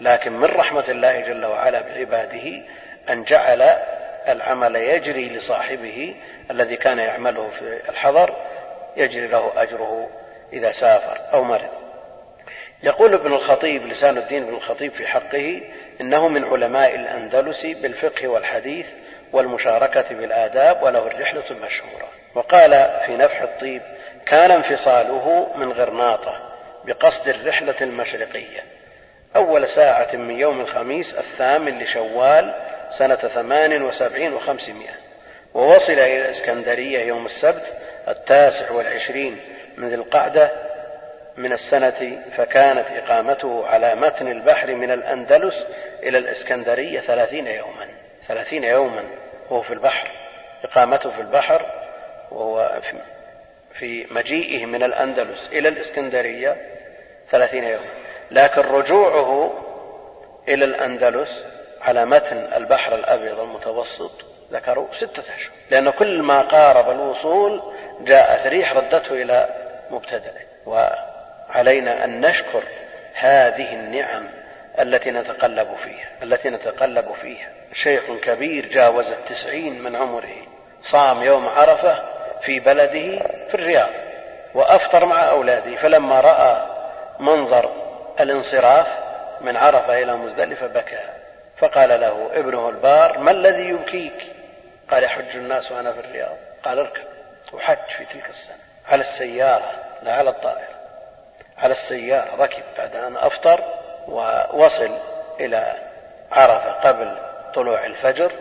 لكن 0.00 0.32
من 0.32 0.44
رحمة 0.44 0.84
الله 0.88 1.20
جل 1.20 1.44
وعلا 1.44 1.80
بعباده 1.80 2.62
أن 3.10 3.24
جعل 3.24 3.76
العمل 4.28 4.76
يجري 4.76 5.28
لصاحبه 5.28 6.14
الذي 6.50 6.76
كان 6.76 6.98
يعمله 6.98 7.50
في 7.50 7.80
الحضر 7.88 8.36
يجري 8.96 9.26
له 9.26 9.62
أجره 9.62 10.10
إذا 10.52 10.72
سافر 10.72 11.20
أو 11.32 11.44
مرض. 11.44 11.70
يقول 12.82 13.14
ابن 13.14 13.32
الخطيب 13.34 13.86
لسان 13.86 14.18
الدين 14.18 14.42
ابن 14.42 14.54
الخطيب 14.54 14.92
في 14.92 15.06
حقه 15.06 15.60
إنه 16.00 16.28
من 16.28 16.44
علماء 16.44 16.94
الأندلس 16.94 17.66
بالفقه 17.66 18.28
والحديث 18.28 18.86
والمشاركة 19.32 20.14
بالآداب 20.14 20.82
وله 20.82 21.06
الرحلة 21.06 21.44
المشهورة. 21.50 22.08
وقال 22.34 22.70
في 23.06 23.16
نفح 23.16 23.42
الطيب 23.42 23.82
كان 24.26 24.50
انفصاله 24.50 25.52
من 25.56 25.72
غرناطة 25.72 26.52
بقصد 26.84 27.28
الرحلة 27.28 27.76
المشرقية 27.80 28.75
أول 29.36 29.68
ساعة 29.68 30.16
من 30.16 30.38
يوم 30.38 30.60
الخميس 30.60 31.14
الثامن 31.14 31.78
لشوال 31.78 32.54
سنة 32.90 33.14
ثمان 33.14 33.82
وسبعين 33.82 34.34
وخمسمائة. 34.34 34.94
ووصل 35.54 35.92
إلى 35.92 36.20
الإسكندرية 36.20 36.98
يوم 36.98 37.24
السبت 37.24 37.72
التاسع 38.08 38.72
والعشرين 38.72 39.38
من 39.76 39.88
ذي 39.88 39.94
القعدة 39.94 40.50
من 41.36 41.52
السنة 41.52 42.22
فكانت 42.32 42.90
إقامته 42.90 43.66
على 43.66 43.94
متن 43.94 44.28
البحر 44.28 44.74
من 44.74 44.90
الأندلس 44.90 45.66
إلى 46.02 46.18
الإسكندرية 46.18 47.00
ثلاثين 47.00 47.46
يوما. 47.46 47.88
ثلاثين 48.22 48.64
يوما 48.64 49.04
وهو 49.50 49.62
في 49.62 49.74
البحر. 49.74 50.10
إقامته 50.64 51.10
في 51.10 51.20
البحر 51.20 51.66
وهو 52.30 52.80
في 53.72 54.06
مجيئه 54.10 54.66
من 54.66 54.82
الأندلس 54.82 55.48
إلى 55.52 55.68
الإسكندرية 55.68 56.56
ثلاثين 57.30 57.64
يوما. 57.64 58.05
لكن 58.30 58.60
رجوعه 58.60 59.52
إلى 60.48 60.64
الأندلس 60.64 61.42
على 61.82 62.06
متن 62.06 62.48
البحر 62.56 62.94
الأبيض 62.94 63.40
المتوسط 63.40 64.24
ذكروا 64.52 64.86
ستة 64.92 65.22
أشهر 65.22 65.50
لأن 65.70 65.90
كل 65.90 66.22
ما 66.22 66.42
قارب 66.42 66.90
الوصول 66.90 67.62
جاءت 68.00 68.46
ريح 68.46 68.72
ردته 68.72 69.12
إلى 69.14 69.48
مبتدأه 69.90 70.42
وعلينا 70.66 72.04
أن 72.04 72.20
نشكر 72.20 72.62
هذه 73.14 73.72
النعم 73.72 74.28
التي 74.80 75.10
نتقلب 75.10 75.68
فيها 75.76 76.08
التي 76.22 76.50
نتقلب 76.50 77.12
فيها. 77.22 77.48
شيخ 77.72 78.02
كبير 78.22 78.66
جاوز 78.66 79.12
التسعين 79.12 79.82
من 79.82 79.96
عمره 79.96 80.36
صام 80.82 81.22
يوم 81.22 81.48
عرفة 81.48 82.02
في 82.40 82.60
بلده 82.60 83.18
في 83.48 83.54
الرياض 83.54 83.88
وأفطر 84.54 85.04
مع 85.04 85.28
أولاده 85.28 85.76
فلما 85.76 86.20
رأى 86.20 86.66
منظر 87.20 87.85
الانصراف 88.20 88.88
من 89.40 89.56
عرفة 89.56 90.02
إلى 90.02 90.16
مزدلفة 90.16 90.66
بكى. 90.66 91.00
فقال 91.56 92.00
له 92.00 92.30
ابنه 92.32 92.68
البار 92.68 93.18
ما 93.18 93.30
الذي 93.30 93.68
يبكيك؟ 93.68 94.32
قال 94.90 95.04
يحج 95.04 95.36
الناس 95.36 95.72
وأنا 95.72 95.92
في 95.92 96.00
الرياض. 96.00 96.36
قال 96.62 96.78
اركب 96.78 97.04
وحج 97.52 97.96
في 97.98 98.04
تلك 98.04 98.28
السنة 98.30 98.56
على 98.88 99.00
السيارة 99.00 99.72
لا 100.02 100.12
على 100.12 100.30
الطائرة 100.30 100.76
على 101.58 101.72
السيارة. 101.72 102.42
ركب 102.42 102.62
بعد 102.78 102.96
أن 102.96 103.16
أفطر 103.16 103.64
ووصل 104.08 104.90
إلى 105.40 105.74
عرفة 106.32 106.72
قبل 106.72 107.16
طلوع 107.54 107.86
الفجر 107.86 108.32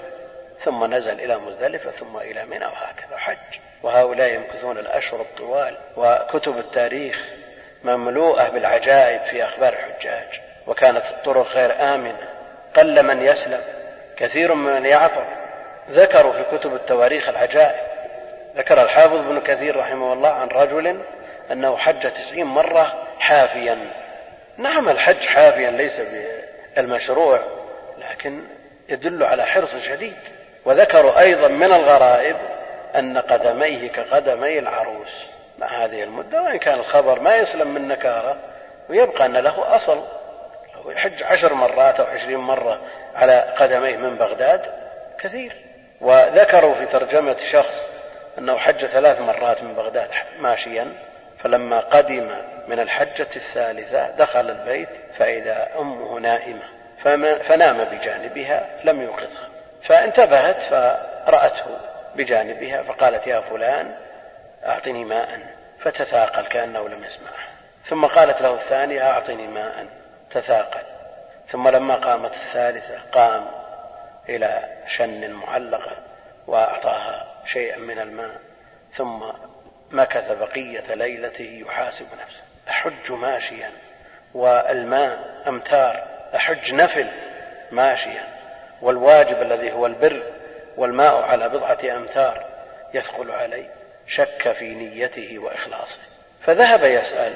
ثم 0.59 0.93
نزل 0.93 1.19
إلى 1.19 1.37
مزدلفة 1.37 1.91
ثم 1.91 2.17
إلى 2.17 2.45
منى 2.45 2.65
وهكذا 2.65 3.17
حج. 3.17 3.59
وهؤلاء 3.83 4.33
يمكثون 4.33 4.77
الأشهر 4.77 5.21
الطوال 5.21 5.77
وكتب 5.97 6.57
التاريخ 6.57 7.15
مملوءة 7.85 8.49
بالعجائب 8.49 9.21
في 9.21 9.43
أخبار 9.43 9.73
الحجاج 9.73 10.41
وكانت 10.67 11.05
الطرق 11.05 11.47
غير 11.47 11.95
آمنة. 11.95 12.27
قل 12.75 13.03
من 13.03 13.25
يسلم 13.25 13.61
كثير 14.17 14.53
من 14.53 14.85
يعثر 14.85 15.25
ذكروا 15.89 16.33
في 16.33 16.57
كتب 16.57 16.73
التواريخ 16.73 17.29
العجائب. 17.29 17.85
ذكر 18.57 18.81
الحافظ 18.81 19.15
ابن 19.15 19.41
كثير 19.41 19.77
رحمه 19.77 20.13
الله 20.13 20.29
عن 20.29 20.47
رجل 20.47 21.01
أنه 21.51 21.77
حج 21.77 22.11
تسعين 22.11 22.45
مرة 22.45 23.07
حافيا. 23.19 23.77
نعم 24.57 24.89
الحج 24.89 25.25
حافيا 25.25 25.71
ليس 25.71 26.01
بالمشروع 26.75 27.39
لكن 27.97 28.43
يدل 28.89 29.23
على 29.23 29.45
حرص 29.45 29.75
شديد. 29.75 30.17
وذكروا 30.65 31.19
أيضا 31.19 31.47
من 31.47 31.73
الغرائب 31.73 32.35
أن 32.95 33.17
قدميه 33.17 33.91
كقدمي 33.91 34.59
العروس. 34.59 35.34
مع 35.59 35.83
هذه 35.83 36.03
المدة 36.03 36.41
وإن 36.41 36.57
كان 36.57 36.79
الخبر 36.79 37.19
ما 37.19 37.35
يسلم 37.35 37.73
من 37.73 37.87
نكارة 37.87 38.37
ويبقى 38.89 39.25
أن 39.25 39.37
له 39.37 39.75
أصل. 39.75 40.03
يحج 40.85 41.23
عشر 41.23 41.53
مرات 41.53 41.99
أو 41.99 42.05
عشرين 42.05 42.37
مرة 42.37 42.81
على 43.15 43.33
قدميه 43.33 43.97
من 43.97 44.15
بغداد 44.15 44.61
كثير. 45.19 45.55
وذكروا 46.01 46.73
في 46.73 46.85
ترجمة 46.85 47.37
شخص 47.51 47.87
أنه 48.37 48.57
حج 48.57 48.85
ثلاث 48.85 49.21
مرات 49.21 49.63
من 49.63 49.73
بغداد 49.73 50.09
ماشيا 50.39 50.93
فلما 51.37 51.79
قدم 51.79 52.31
من 52.67 52.79
الحجة 52.79 53.27
الثالثة 53.35 54.09
دخل 54.09 54.49
البيت 54.49 54.89
فإذا 55.17 55.69
أمه 55.79 56.19
نائمة 56.19 56.63
فنام 57.43 57.83
بجانبها 57.83 58.69
لم 58.83 59.01
يوقظها. 59.01 59.49
فانتبهت 59.83 60.57
فرأته 60.57 61.65
بجانبها 62.15 62.81
فقالت 62.81 63.27
يا 63.27 63.39
فلان 63.41 63.95
أعطني 64.65 65.05
ماء. 65.05 65.55
فتثاقل 65.79 66.47
كأنه 66.47 66.89
لم 66.89 67.03
يسمعها 67.03 67.55
ثم 67.85 68.05
قالت 68.05 68.41
له 68.41 68.53
الثانية 68.53 69.11
أعطني 69.11 69.47
ماء. 69.47 69.87
تثاقل. 70.31 70.83
ثم 71.47 71.67
لما 71.67 71.95
قامت 71.95 72.33
الثالثة 72.33 72.99
قام 73.11 73.47
إلى 74.29 74.77
شن 74.87 75.31
معلقة 75.31 75.97
وأعطاها 76.47 77.27
شيئا 77.45 77.77
من 77.77 77.99
الماء. 77.99 78.41
ثم 78.93 79.23
مكث 79.91 80.31
بقية 80.31 80.93
ليلته 80.95 81.63
يحاسب 81.67 82.05
نفسه. 82.23 82.43
أحج 82.69 83.11
ماشيا. 83.11 83.71
والماء 84.33 85.41
أمتار. 85.47 86.07
أحج 86.35 86.73
نفل 86.73 87.07
ماشيا. 87.71 88.23
والواجب 88.81 89.41
الذي 89.41 89.71
هو 89.71 89.85
البر 89.85 90.23
والماء 90.77 91.23
على 91.23 91.49
بضعة 91.49 91.97
أمتار 91.97 92.45
يثقل 92.93 93.31
علي. 93.31 93.69
شك 94.07 94.51
في 94.51 94.73
نيته 94.73 95.39
وإخلاصه. 95.39 95.99
فذهب 96.41 96.83
يسأل 96.83 97.33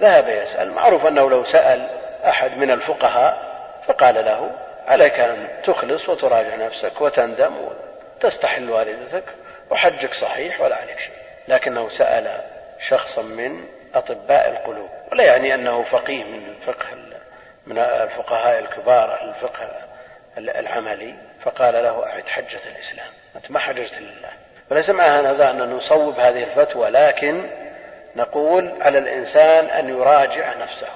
ذهب 0.00 0.28
يسأل. 0.28 0.70
معروف 0.70 1.06
أنه 1.06 1.30
لو 1.30 1.44
سأل 1.44 1.88
أحد 2.24 2.56
من 2.56 2.70
الفقهاء 2.70 3.52
فقال 3.86 4.14
له 4.14 4.50
عليك 4.86 5.12
أن 5.12 5.48
تخلص 5.64 6.08
وتراجع 6.08 6.56
نفسك 6.56 7.00
وتندم 7.00 7.54
وتستحل 7.56 8.70
والدتك 8.70 9.24
وحجك 9.70 10.14
صحيح 10.14 10.60
ولا 10.60 10.76
عليك 10.76 10.98
شيء. 10.98 11.14
لكنه 11.48 11.88
سأل 11.88 12.40
شخصا 12.80 13.22
من 13.22 13.64
أطباء 13.94 14.50
القلوب. 14.50 14.90
ولا 15.12 15.24
يعني 15.24 15.54
أنه 15.54 15.82
فقيه 15.82 16.24
من 16.24 16.46
الفقه 16.48 16.86
من 17.66 17.78
الفقهاء 17.78 18.58
الكبار 18.58 19.22
الفقه 19.22 19.70
العملي. 20.38 21.14
فقال 21.42 21.74
له 21.74 22.06
أعد 22.06 22.28
حجة 22.28 22.60
الإسلام. 22.76 23.12
أنت 23.36 23.50
ما 23.50 23.58
حججت 23.58 23.98
لله. 23.98 24.32
فليس 24.72 24.90
معنى 24.90 25.28
هذا 25.28 25.50
أن 25.50 25.70
نصوب 25.70 26.18
هذه 26.18 26.42
الفتوى 26.42 26.88
لكن 26.88 27.42
نقول 28.16 28.72
على 28.80 28.98
الإنسان 28.98 29.64
أن 29.64 29.88
يراجع 29.88 30.54
نفسه 30.54 30.86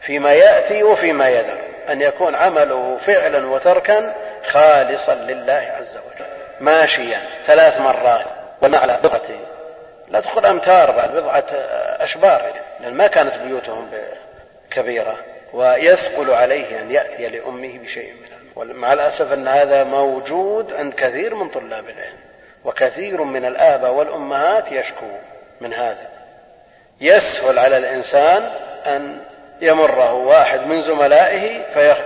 فيما 0.00 0.32
يأتي 0.32 0.82
وفيما 0.82 1.28
يذر 1.28 1.58
أن 1.88 2.02
يكون 2.02 2.34
عمله 2.34 2.96
فعلا 2.96 3.46
وتركا 3.46 4.14
خالصا 4.44 5.14
لله 5.14 5.72
عز 5.78 5.96
وجل 5.96 6.26
ماشيا 6.60 7.20
ثلاث 7.46 7.80
مرات. 7.80 8.26
على 8.64 8.98
بضعة 9.02 9.22
لا 10.08 10.20
تدخل 10.20 10.46
أمتار 10.46 10.90
بعد 10.90 11.10
بضعة 11.10 11.46
أشبار 12.00 12.52
لأن 12.80 12.94
ما 12.94 13.06
كانت 13.06 13.34
بيوتهم 13.34 13.90
كبيرة. 14.70 15.16
ويثقل 15.52 16.30
عليه 16.30 16.80
أن 16.80 16.92
يأتي 16.92 17.28
لأمه 17.28 17.78
بشيء 17.78 18.12
منه 18.12 18.74
مع 18.74 18.92
الأسف 18.92 19.32
أن 19.32 19.48
هذا 19.48 19.84
موجود 19.84 20.72
عند 20.72 20.94
كثير 20.94 21.34
من 21.34 21.48
طلاب 21.48 21.88
العلم. 21.88 22.31
وكثير 22.64 23.22
من 23.22 23.44
الآباء 23.44 23.90
والأمهات 23.90 24.72
يشكو 24.72 25.06
من 25.60 25.74
هذا. 25.74 26.08
يسهل 27.00 27.58
على 27.58 27.76
الإنسان 27.76 28.42
أن 28.86 29.20
يمره 29.60 30.12
واحد 30.12 30.66
من 30.66 30.82
زملائه 30.82 31.62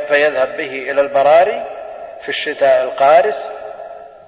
فيذهب 0.09 0.57
به 0.57 0.90
إلى 0.90 1.01
البراري 1.01 1.64
في 2.23 2.29
الشتاء 2.29 2.83
القارس 2.83 3.51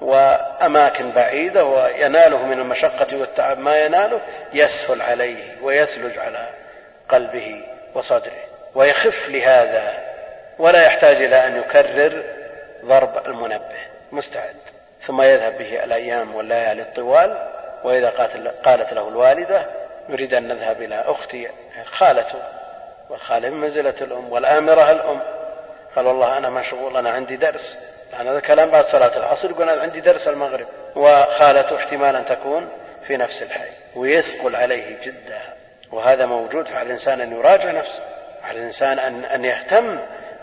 وأماكن 0.01 1.11
بعيدة 1.11 1.65
ويناله 1.65 2.43
من 2.43 2.59
المشقة 2.59 3.17
والتعب. 3.17 3.59
ما 3.59 3.85
يناله 3.85 4.21
يسهل 4.53 5.03
عليه 5.03 5.63
ويثلج 5.63 6.19
على 6.19 6.49
قلبه 7.09 7.65
وصدره. 7.95 8.45
ويخف 8.75 9.29
لهذا. 9.29 9.95
ولا 10.59 10.85
يحتاج 10.85 11.17
إلى 11.17 11.47
أن 11.47 11.57
يكرر 11.57 12.23
ضرب 12.85 13.27
المنبه. 13.27 13.79
مستعد. 14.13 14.57
ثم 15.01 15.23
يذهب 15.23 15.59
به 15.59 15.85
الأيام 15.85 16.35
والليالي 16.35 16.83
الطوال 16.83 17.49
وإذا 17.85 18.11
قالت 18.65 18.93
له 18.93 19.09
الوالدة 19.09 19.67
نريد 20.09 20.35
أن 20.35 20.49
نذهب 20.49 20.83
إلى 20.83 21.05
أختي 21.07 21.49
خالته 21.85 22.43
والخالة 23.11 23.49
من 23.49 23.61
منزلة 23.61 23.95
الأم 24.01 24.33
والآمرة 24.33 24.91
الأم. 24.91 25.21
قال 25.97 26.07
والله 26.07 26.39
أنا 26.39 26.51
مشغول 26.51 26.97
أنا 26.97 27.11
عندي 27.11 27.37
درس. 27.37 27.77
يعني 28.13 28.31
هذا 28.31 28.41
كلام 28.41 28.71
بعد 28.71 28.87
صلاة 28.87 29.17
العصر 29.17 29.51
يقول 29.51 29.71
أنا 29.71 29.81
عندي 29.81 30.01
درس 30.01 30.29
المغرب. 30.29 30.67
وخالته 30.97 31.77
احتمال 31.77 32.17
أن 32.17 32.25
تكون 32.25 32.69
في 33.07 33.17
نفس 33.17 33.43
الحي. 33.43 33.71
ويثقل 33.97 34.57
عليه 34.57 34.97
جدا. 35.03 35.41
وهذا 35.93 36.27
موجود 36.27 36.73
على 36.73 36.87
الإنسان 36.87 37.21
أن 37.21 37.33
يراجع 37.33 37.71
نفسه. 37.71 38.03
على 38.45 38.59
الإنسان 38.59 38.99
أن 38.99 39.25
أن 39.25 39.45
يهتم 39.45 40.01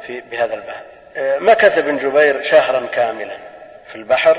في 0.07 0.21
بهذا 0.21 0.53
الباب. 0.53 0.83
مكث 1.41 1.77
ابن 1.77 1.97
جبير 1.97 2.41
شهرا 2.41 2.85
كاملا. 2.91 3.37
في 3.95 4.01
البحر 4.01 4.37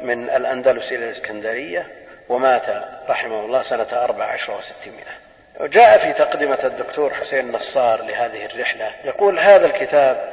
من 0.00 0.30
الأندلس 0.30 0.92
إلى 0.92 1.04
الإسكندرية 1.04 1.86
ومات 2.28 2.66
رحمه 3.08 3.44
الله 3.44 3.62
سنة 3.62 3.86
أربع 3.92 4.24
عشر 4.24 4.52
وستمائة. 4.52 5.12
وجاء 5.60 5.98
في 5.98 6.12
تقدمة 6.12 6.58
الدكتور 6.64 7.14
حسين 7.14 7.52
نصار 7.52 8.02
لهذه 8.02 8.46
الرحلة 8.46 8.94
يقول 9.04 9.38
هذا 9.38 9.66
الكتاب 9.66 10.32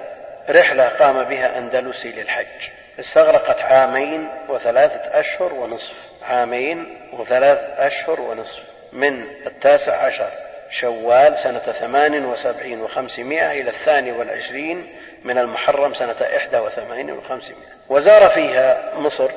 رحلة 0.50 0.88
قام 0.88 1.24
بها 1.24 1.58
أندلسي 1.58 2.12
للحج. 2.12 2.70
استغرقت 3.00 3.62
عامين 3.62 4.28
وثلاثة 4.50 5.20
أشهر 5.20 5.54
ونصف. 5.54 5.96
عامين 6.24 7.00
وثلاثة 7.14 7.88
أشهر 7.88 8.22
ونصف. 8.22 8.64
من 8.94 9.24
التاسع 9.48 10.06
عشر 10.06 10.30
شوال 10.70 11.38
سنة 11.38 11.60
ثمان 11.60 12.26
وسبعين 12.26 12.82
وخمسمائة 12.82 13.62
إلى 13.62 13.70
الثاني 13.70 14.12
والعشرين 14.12 14.88
من 15.24 15.38
المحرم 15.38 15.94
سنة 15.94 16.16
إحدى 16.38 16.58
وثمانين 16.58 17.12
وخمسمائة 17.12 17.78
وزار 17.90 18.30
فيها 18.30 18.96
مصر 18.96 19.30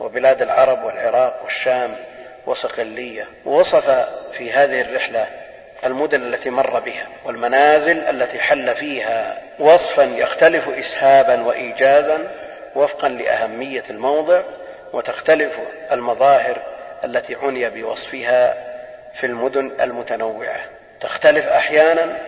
وبلاد 0.00 0.42
العرب 0.42 0.84
والعراق 0.84 1.42
والشام 1.42 1.94
وصقلية 2.46 3.28
ووصف 3.44 3.90
في 4.32 4.52
هذه 4.52 4.80
الرحلة 4.80 5.26
المدن 5.86 6.22
التي 6.22 6.50
مر 6.50 6.80
بها 6.80 7.08
والمنازل 7.24 7.98
التي 7.98 8.38
حل 8.38 8.74
فيها 8.74 9.38
وصفا 9.58 10.02
يختلف 10.02 10.68
اسهابا 10.68 11.42
وايجازا 11.42 12.30
وفقا 12.74 13.08
لأهمية 13.08 13.84
الموضع 13.90 14.42
وتختلف 14.92 15.58
المظاهر 15.92 16.62
التي 17.04 17.34
عني 17.34 17.70
بوصفها 17.70 18.54
في 19.14 19.26
المدن 19.26 19.72
المتنوعة. 19.80 20.60
تختلف 21.00 21.46
أحيانا 21.46 22.18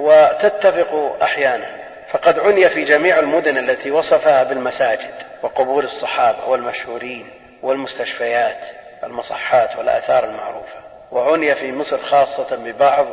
وتتفق 0.00 1.16
أحيانا. 1.22 1.66
فقد 2.10 2.38
عني 2.38 2.68
في 2.68 2.84
جميع 2.84 3.18
المدن 3.18 3.58
التي 3.58 3.90
وصفها 3.90 4.42
بالمساجد 4.42 5.14
وقبور 5.42 5.84
الصحابة 5.84 6.48
والمشهورين 6.48 7.30
والمستشفيات 7.62 8.58
المصحات 9.04 9.76
والآثار 9.76 10.24
المعروفة. 10.24 10.78
وعني 11.12 11.54
في 11.54 11.72
مصر 11.72 11.98
خاصة 11.98 12.56
ببعض 12.56 13.06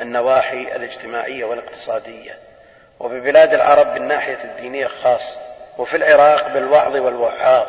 النواحي 0.00 0.62
الاجتماعية 0.62 1.44
والاقتصادية. 1.44 2.38
وببلاد 3.00 3.54
العرب 3.54 3.94
بالناحية 3.94 4.44
الدينية 4.44 4.86
خاصة 4.86 5.38
وفي 5.78 5.96
العراق 5.96 6.48
بالوعظ 6.48 6.96
والوعاظ 6.96 7.66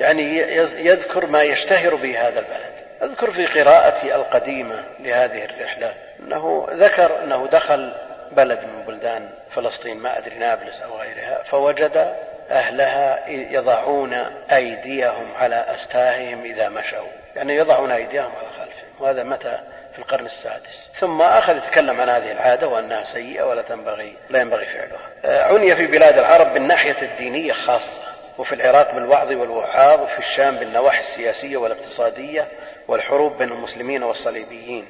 يعني 0.00 0.38
يذكر 0.86 1.26
ما 1.26 1.42
يشتهر 1.42 1.94
به 1.94 2.28
هذا 2.28 2.38
البلد. 2.40 2.72
أذكر 3.02 3.30
في 3.30 3.46
قراءتي 3.46 4.14
القديمة 4.14 4.84
لهذه 5.00 5.44
الرحلة. 5.44 5.94
أنه 6.20 6.66
ذكر 6.70 7.24
أنه 7.24 7.46
دخل 7.46 7.92
بلد 8.32 8.64
من 8.64 8.82
بلدان 8.86 9.30
فلسطين 9.50 9.96
ما 9.96 10.18
أدري 10.18 10.38
نابلس 10.38 10.80
أو 10.80 10.98
غيرها 10.98 11.42
فوجد 11.42 12.14
أهلها 12.50 13.28
يضعون 13.28 14.12
أيديهم 14.52 15.26
على 15.36 15.74
أستاههم 15.74 16.44
إذا 16.44 16.68
مشوا. 16.68 17.06
يعني 17.36 17.56
يضعون 17.56 17.90
أيديهم 17.90 18.32
على 18.36 18.48
خلفهم 18.48 18.90
وهذا 19.00 19.22
متى؟ 19.22 19.58
في 19.92 19.98
القرن 19.98 20.26
السادس. 20.26 20.90
ثم 20.94 21.22
أخذ 21.22 21.56
يتكلم 21.56 22.00
عن 22.00 22.08
هذه 22.08 22.32
العادة 22.32 22.68
وأنها 22.68 23.04
سيئة 23.04 23.42
ولا 23.42 23.62
تنبغي 23.62 24.16
لا 24.30 24.40
ينبغي 24.40 24.66
فعلها. 24.66 25.10
آه، 25.24 25.42
عني 25.42 25.76
في 25.76 25.86
بلاد 25.86 26.18
العرب 26.18 26.54
بالناحية 26.54 27.02
الدينية 27.02 27.52
خاصة 27.52 27.98
وفي 28.38 28.54
العراق 28.54 28.94
بالوعظ 28.94 29.32
والوعاظ 29.32 30.00
وفي 30.00 30.18
الشام 30.18 30.56
بالنواحي 30.56 31.00
السياسية 31.00 31.56
والاقتصادية 31.56 32.48
والحروب 32.88 33.38
بين 33.38 33.52
المسلمين 33.52 34.02
والصليبيين. 34.02 34.88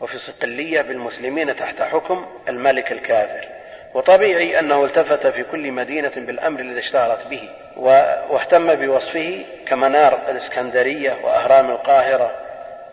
وفي 0.00 0.18
صقلية 0.18 0.80
بالمسلمين 0.82 1.56
تحت 1.56 1.82
حكم 1.82 2.26
الملك 2.48 2.92
الكافر. 2.92 3.48
وطبيعي 3.94 4.58
أنه 4.58 4.84
التفت 4.84 5.26
في 5.26 5.42
كل 5.42 5.72
مدينة 5.72 6.12
بالأمر 6.16 6.60
الذي 6.60 6.78
اشتهرت 6.78 7.26
به 7.26 7.48
واهتم 7.76 8.74
بوصفه 8.74 9.44
كمنار 9.66 10.18
الإسكندرية 10.28 11.16
وأهرام 11.24 11.70
القاهرة 11.70 12.36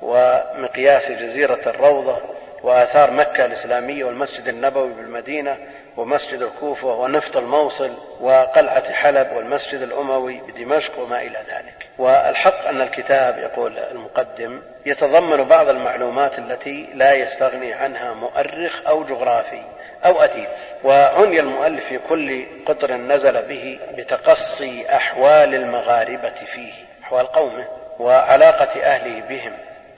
ومقياس 0.01 1.11
جزيرة 1.11 1.69
الروضة 1.69 2.21
وآثار 2.63 3.11
مكة 3.11 3.45
الإسلامية 3.45 4.03
والمسجد 4.03 4.47
النبوي 4.47 4.93
بالمدينة 4.93 5.57
ومسجد 5.97 6.41
الكوفة 6.41 6.87
ونفط 6.87 7.37
الموصل 7.37 7.97
وقلعة 8.21 8.93
حلب 8.93 9.31
والمسجد 9.35 9.81
الأموي 9.81 10.41
بدمشق 10.47 10.99
وما 10.99 11.21
إلى 11.21 11.39
ذلك. 11.47 11.76
والحق 11.97 12.67
أن 12.67 12.81
الكتاب 12.81 13.37
يقول 13.37 13.79
المقدم 13.79 14.61
يتضمن 14.85 15.43
بعض 15.43 15.69
المعلومات 15.69 16.39
التي 16.39 16.89
لا 16.93 17.13
يستغني 17.13 17.73
عنها 17.73 18.13
مؤرخ 18.13 18.87
أو 18.87 19.03
جغرافي 19.03 19.63
أو 20.05 20.21
أديب. 20.21 20.47
وعني 20.83 21.39
المؤلف 21.39 21.85
في 21.85 21.99
كل 22.09 22.45
قطر 22.65 22.93
نزل 22.93 23.41
به 23.47 23.79
بتقصي 23.97 24.95
أحوال 24.95 25.55
المغاربة 25.55 26.45
فيه 26.53 26.73
أحوال 27.03 27.27
قومه 27.27 27.67
وعلاقة 27.99 28.81
أهله 28.81 29.27
بهم. 29.29 29.53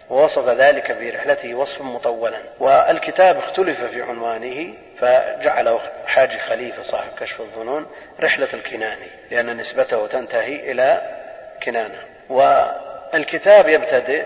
ووصف 0.10 0.50
ذلك 0.50 0.86
في 0.98 1.10
رحلته 1.10 1.56
وصفا 1.56 1.84
مطولا. 1.84 2.40
والكتاب 2.60 3.38
اختلف 3.38 3.82
في 3.82 4.02
عنوانه 4.02 4.74
فجعله 5.00 5.80
حاج 6.08 6.38
خليفة 6.38 6.82
صاحب 6.84 7.12
كشف 7.20 7.42
الظنون 7.42 7.86
رحلة 8.20 8.54
الكناني 8.54 9.08
لأن 9.32 9.58
نسبته 9.58 10.08
تنتهي 10.08 10.72
إلى 10.72 11.19
كنانة. 11.64 12.00
والكتاب 12.30 13.68
يبتدئ 13.68 14.24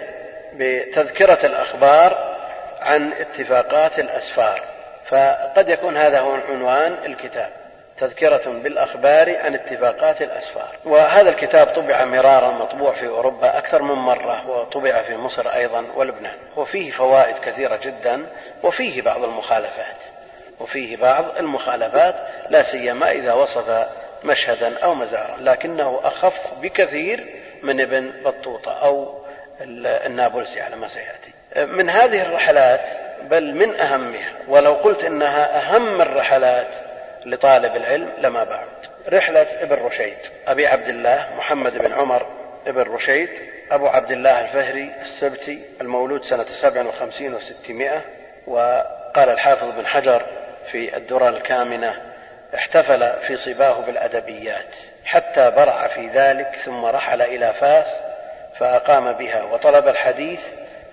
بتذكرة 0.54 1.46
الأخبار 1.46 2.36
عن 2.82 3.13
اتفاقات 3.13 4.00
الأسفار. 4.00 4.62
فقد 5.06 5.69
يكون 5.69 5.98
هذا 5.98 6.19
هو 6.19 6.32
عنوان 6.32 6.98
الكتاب 7.06 7.50
تذكرة 7.98 8.50
بالأخبار 8.50 9.38
عن 9.38 9.54
اتفاقات 9.54 10.22
الأسفار. 10.22 10.69
وهذا 10.86 11.30
الكتاب 11.30 11.67
طبع 11.67 12.06
مرارا 12.06 12.52
مطبوع 12.52 12.93
في 12.93 13.08
أوروبا 13.08 13.58
أكثر 13.58 13.82
من 13.82 13.96
مرة 13.96 14.50
وطبع 14.50 15.04
في 15.04 15.17
مصر 15.17 15.48
أيضا 15.48 15.86
ولبنان. 15.96 16.36
وفيه 16.56 16.91
فوائد 16.91 17.36
كثيرة 17.36 17.76
جدا 17.76 18.26
وفيه 18.63 19.02
بعض 19.02 19.24
المخالفات. 19.24 19.98
وفيه 20.60 20.98
بعض 20.98 21.38
المخالفات 21.38 22.15
لا 22.50 22.63
سيما 22.63 23.12
إذا 23.12 23.34
وصف 23.34 23.88
مشهدا 24.23 24.77
أو 24.79 24.93
مزارا 24.93 25.38
لكنه 25.39 25.99
أخف 26.03 26.53
بكثير 26.62 27.25
من 27.63 27.81
ابن 27.81 28.12
بطوطة 28.25 28.71
أو 28.71 29.23
النابلسي 29.62 30.62
على 30.62 30.75
ما 30.75 30.88
سيأتي. 30.88 31.33
من 31.65 31.89
هذه 31.89 32.21
الرحلات 32.21 32.81
بل 33.23 33.55
من 33.55 33.81
أهمها 33.81 34.33
ولو 34.47 34.73
قلت 34.73 35.03
إنها 35.03 35.57
أهم 35.57 36.01
الرحلات 36.01 36.67
لطالب 37.25 37.75
العلم 37.75 38.13
لما 38.17 38.43
بعد. 38.43 38.67
رحلة 39.09 39.41
ابن 39.41 39.75
رشيد 39.75 40.17
أبي 40.47 40.67
عبد 40.67 40.88
الله 40.88 41.27
محمد 41.38 41.77
بن 41.77 41.93
عمر 41.93 42.27
ابن 42.67 42.81
رشيد 42.81 43.29
أبو 43.71 43.88
عبد 43.88 44.12
الله 44.12 44.41
الفهري 44.41 44.91
السبتي 45.01 45.63
المولود 45.81 46.23
سنة 46.23 46.43
سبع 46.43 46.81
وخمسين 46.81 47.33
وستمائة 47.33 48.01
وقال 48.47 49.29
الحافظ 49.29 49.71
بن 49.71 49.88
حجر 49.88 50.25
في 50.71 50.97
الدرر 50.97 51.29
الكامنة 51.29 52.12
احتفل 52.55 53.21
في 53.21 53.37
صباه 53.37 53.79
بالأدبيات 53.79 54.75
حتى 55.05 55.51
برع 55.51 55.87
في 55.87 56.07
ذلك 56.07 56.55
ثم 56.65 56.85
رحل 56.85 57.21
إلى 57.21 57.53
فاس 57.53 57.87
فأقام 58.59 59.13
بها 59.13 59.43
وطلب 59.43 59.87
الحديث 59.87 60.41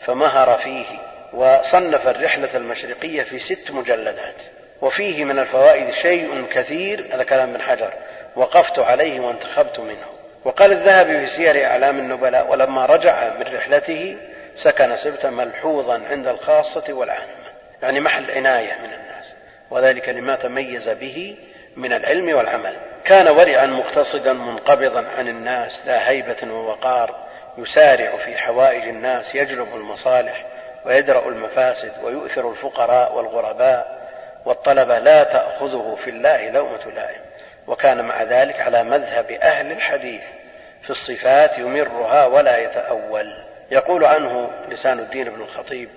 فمهر 0.00 0.58
فيه 0.58 0.84
وصنف 1.32 2.08
الرحلة 2.08 2.56
المشرقية 2.56 3.22
في 3.22 3.38
ست 3.38 3.70
مجلدات. 3.70 4.34
وفيه 4.80 5.24
من 5.24 5.38
الفوائد 5.38 5.90
شيء 5.90 6.46
كثير 6.50 7.06
هذا 7.12 7.22
كلام 7.22 7.50
ابن 7.50 7.62
حجر 7.62 7.92
وقفت 8.36 8.78
عليه 8.78 9.20
وانتخبت 9.20 9.80
منه. 9.80 10.06
وقال 10.44 10.72
الذهبي 10.72 11.18
في 11.18 11.26
سير 11.26 11.66
أعلام 11.66 11.98
النبلاء 11.98 12.50
ولما 12.50 12.86
رجع 12.86 13.34
من 13.34 13.56
رحلته 13.56 14.16
سكن 14.56 14.96
سبتا 14.96 15.30
ملحوظا 15.30 16.02
عند 16.10 16.28
الخاصة 16.28 16.92
والعامة. 16.92 17.40
يعني 17.82 18.00
محل 18.00 18.30
عناية 18.30 18.72
من 18.72 18.92
الناس 18.92 19.32
وذلك 19.70 20.08
لما 20.08 20.36
تميز 20.36 20.88
به 20.88 21.36
من 21.80 21.92
العلم 21.92 22.36
والعمل. 22.36 22.76
كان 23.04 23.28
ورعا 23.28 23.66
مقتصدا 23.66 24.32
منقبضا 24.32 25.06
عن 25.18 25.28
الناس 25.28 25.80
لا 25.86 26.10
هيبة 26.10 26.52
ووقار 26.52 27.16
يسارع 27.58 28.10
في 28.16 28.38
حوائج 28.38 28.88
الناس 28.88 29.34
يجلب 29.34 29.74
المصالح 29.74 30.46
ويدرأ 30.84 31.28
المفاسد 31.28 31.92
ويؤثر 32.02 32.50
الفقراء 32.50 33.14
والغرباء 33.14 34.00
والطلبة 34.44 34.98
لا 34.98 35.22
تأخذه 35.22 35.98
في 36.04 36.10
الله 36.10 36.50
لومة 36.50 36.90
لائم. 36.94 37.20
وكان 37.66 38.04
مع 38.04 38.22
ذلك 38.22 38.60
على 38.60 38.82
مذهب 38.82 39.30
أهل 39.30 39.72
الحديث 39.72 40.24
في 40.82 40.90
الصفات 40.90 41.58
يمرها 41.58 42.26
ولا 42.26 42.58
يتأول. 42.58 43.44
يقول 43.70 44.04
عنه 44.04 44.50
لسان 44.68 44.98
الدين 44.98 45.30
بن 45.30 45.42
الخطيب 45.42 45.88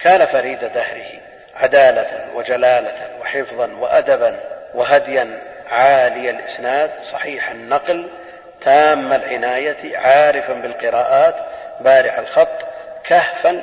كان 0.00 0.26
فريد 0.26 0.58
دهره 0.58 1.20
عدالة 1.54 2.26
وجلالة 2.34 3.08
وحفظا 3.20 3.66
وأدبا 3.66 4.40
وهديا 4.74 5.42
عالي 5.66 6.30
الإسناد 6.30 6.90
صحيح 7.02 7.50
النقل 7.50 8.10
تام 8.60 9.12
العناية 9.12 9.98
عارفا 9.98 10.52
بالقراءات 10.52 11.36
بارع 11.80 12.18
الخط 12.18 12.66
كهفا 13.04 13.62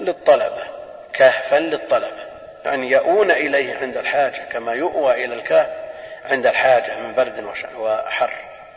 للطلبة 0.00 0.64
كهفا 1.12 1.56
للطلبة. 1.56 2.30
يعني 2.64 2.90
يؤون 2.90 3.30
إليه 3.30 3.76
عند 3.76 3.96
الحاجة 3.96 4.44
كما 4.52 4.72
يؤوى 4.72 5.24
إلى 5.24 5.34
الكهف 5.34 5.68
عند 6.24 6.46
الحاجة 6.46 6.98
من 6.98 7.14
برد 7.14 7.44
وحر. 7.76 8.32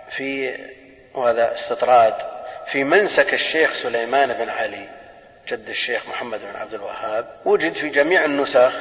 في 0.09 0.57
وهذا 1.13 1.53
استطراد 1.53 2.13
في 2.71 2.83
منسك 2.83 3.33
الشيخ 3.33 3.73
سليمان 3.73 4.33
بن 4.33 4.49
علي 4.49 4.87
جد 5.47 5.69
الشيخ 5.69 6.09
محمد 6.09 6.39
بن 6.39 6.55
عبد 6.59 6.73
الوهاب 6.73 7.25
وجد 7.45 7.73
في 7.73 7.89
جميع 7.89 8.25
النسخ 8.25 8.73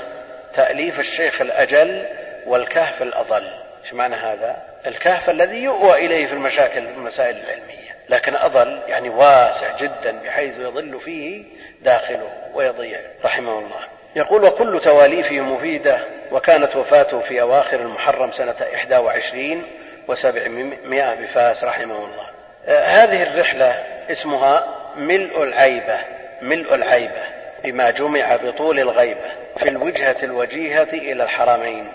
تأليف 0.55 1.01
الشيخ 1.01 1.41
الأجل 1.41 2.07
والكهف 2.47 3.03
الأضل. 3.03 3.51
إيش 3.85 3.95
معنى 3.95 4.17
هذا؟ 4.17 4.57
الكهف 4.87 5.31
الذي 5.31 5.57
يؤوى 5.57 6.07
إليه 6.07 6.27
في 6.27 6.33
المشاكل 6.33 6.79
المسائل 6.79 7.37
العلمية. 7.37 7.93
لكن 8.09 8.37
أضل 8.37 8.83
يعني 8.87 9.09
واسع 9.09 9.77
جدا 9.77 10.19
بحيث 10.25 10.59
يضل 10.59 11.01
فيه 11.01 11.45
داخله 11.83 12.29
ويضيع. 12.55 13.01
رحمه 13.25 13.59
الله. 13.59 13.81
يقول 14.17 14.45
وكل 14.45 14.81
تواليفه 14.81 15.41
مفيدة 15.41 16.05
وكانت 16.33 16.77
وفاته 16.77 17.21
في 17.21 17.41
أواخر 17.41 17.81
المحرم 17.81 18.33
سنة 18.33 18.55
21 18.61 19.63
وسبعمائة 20.09 21.15
بفاس 21.15 21.65
رحمه 21.65 21.97
الله. 21.97 22.27
آه 22.67 22.85
هذه 22.85 23.23
الرحلة 23.23 23.85
اسمها 24.11 24.67
ملء 24.97 25.43
العيبة 25.43 25.99
ملء 26.43 26.75
العيبة 26.75 27.23
بما 27.65 27.91
جمع 27.91 28.37
بطول 28.37 28.79
الغيبة 28.79 29.31
في 29.57 29.69
الوجهة 29.69 30.17
الوجيهة 30.23 30.83
إلى 30.83 31.23
الحرمين. 31.23 31.93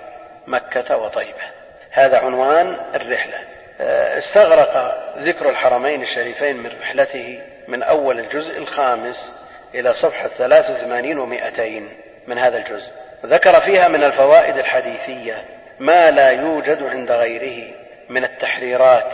مكة 0.47 0.97
وطيبة. 0.97 1.43
هذا 1.91 2.17
عنوان 2.17 2.77
الرحلة. 2.95 3.39
آه 3.81 4.17
استغرق 4.17 5.03
ذكر 5.17 5.49
الحرمين 5.49 6.01
الشريفين 6.01 6.57
من 6.57 6.71
رحلته 6.81 7.41
من 7.67 7.83
أول 7.83 8.19
الجزء 8.19 8.57
الخامس 8.57 9.31
إلى 9.75 9.93
صفحة 9.93 10.27
ثلاث 10.27 10.69
وثمانين 10.69 11.19
ومائتين 11.19 11.89
من 12.27 12.38
هذا 12.38 12.57
الجزء. 12.57 12.91
ذكر 13.25 13.60
فيها 13.60 13.88
من 13.88 14.03
الفوائد 14.03 14.57
الحديثية 14.57 15.45
ما 15.79 16.12
لا 16.12 16.29
يوجد 16.29 16.83
عند 16.83 17.12
غيره 17.12 17.73
من 18.10 18.23
التحريرات 18.23 19.13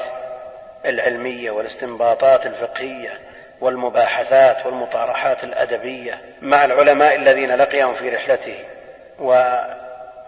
العلمية 0.86 1.52
والاستنباطات 1.52 2.46
الفقهية 2.46 3.20
والمباحثات 3.62 4.66
والمطارحات 4.66 5.44
الأدبية 5.44 6.20
مع 6.42 6.66
العلماء 6.66 7.16
الذين 7.16 7.56
لقيهم 7.56 7.94
في 7.94 8.10
رحلته. 8.10 8.58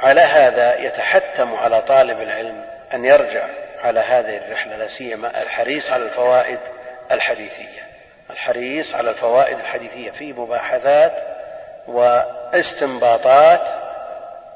وعلى 0.03 0.21
هذا 0.21 0.79
يتحتم 0.79 1.55
على 1.55 1.81
طالب 1.81 2.21
العلم 2.21 2.65
أن 2.93 3.05
يرجع 3.05 3.47
على 3.83 3.99
هذه 3.99 4.37
الرحلة 4.37 4.75
لا 4.75 4.87
سيما 4.87 5.41
الحريص 5.41 5.91
على 5.91 6.03
الفوائد 6.03 6.59
الحديثية. 7.11 7.85
الحريص 8.29 8.95
على 8.95 9.09
الفوائد 9.09 9.59
الحديثية 9.59 10.11
في 10.11 10.33
مباحثات 10.33 11.13
واستنباطات 11.87 13.61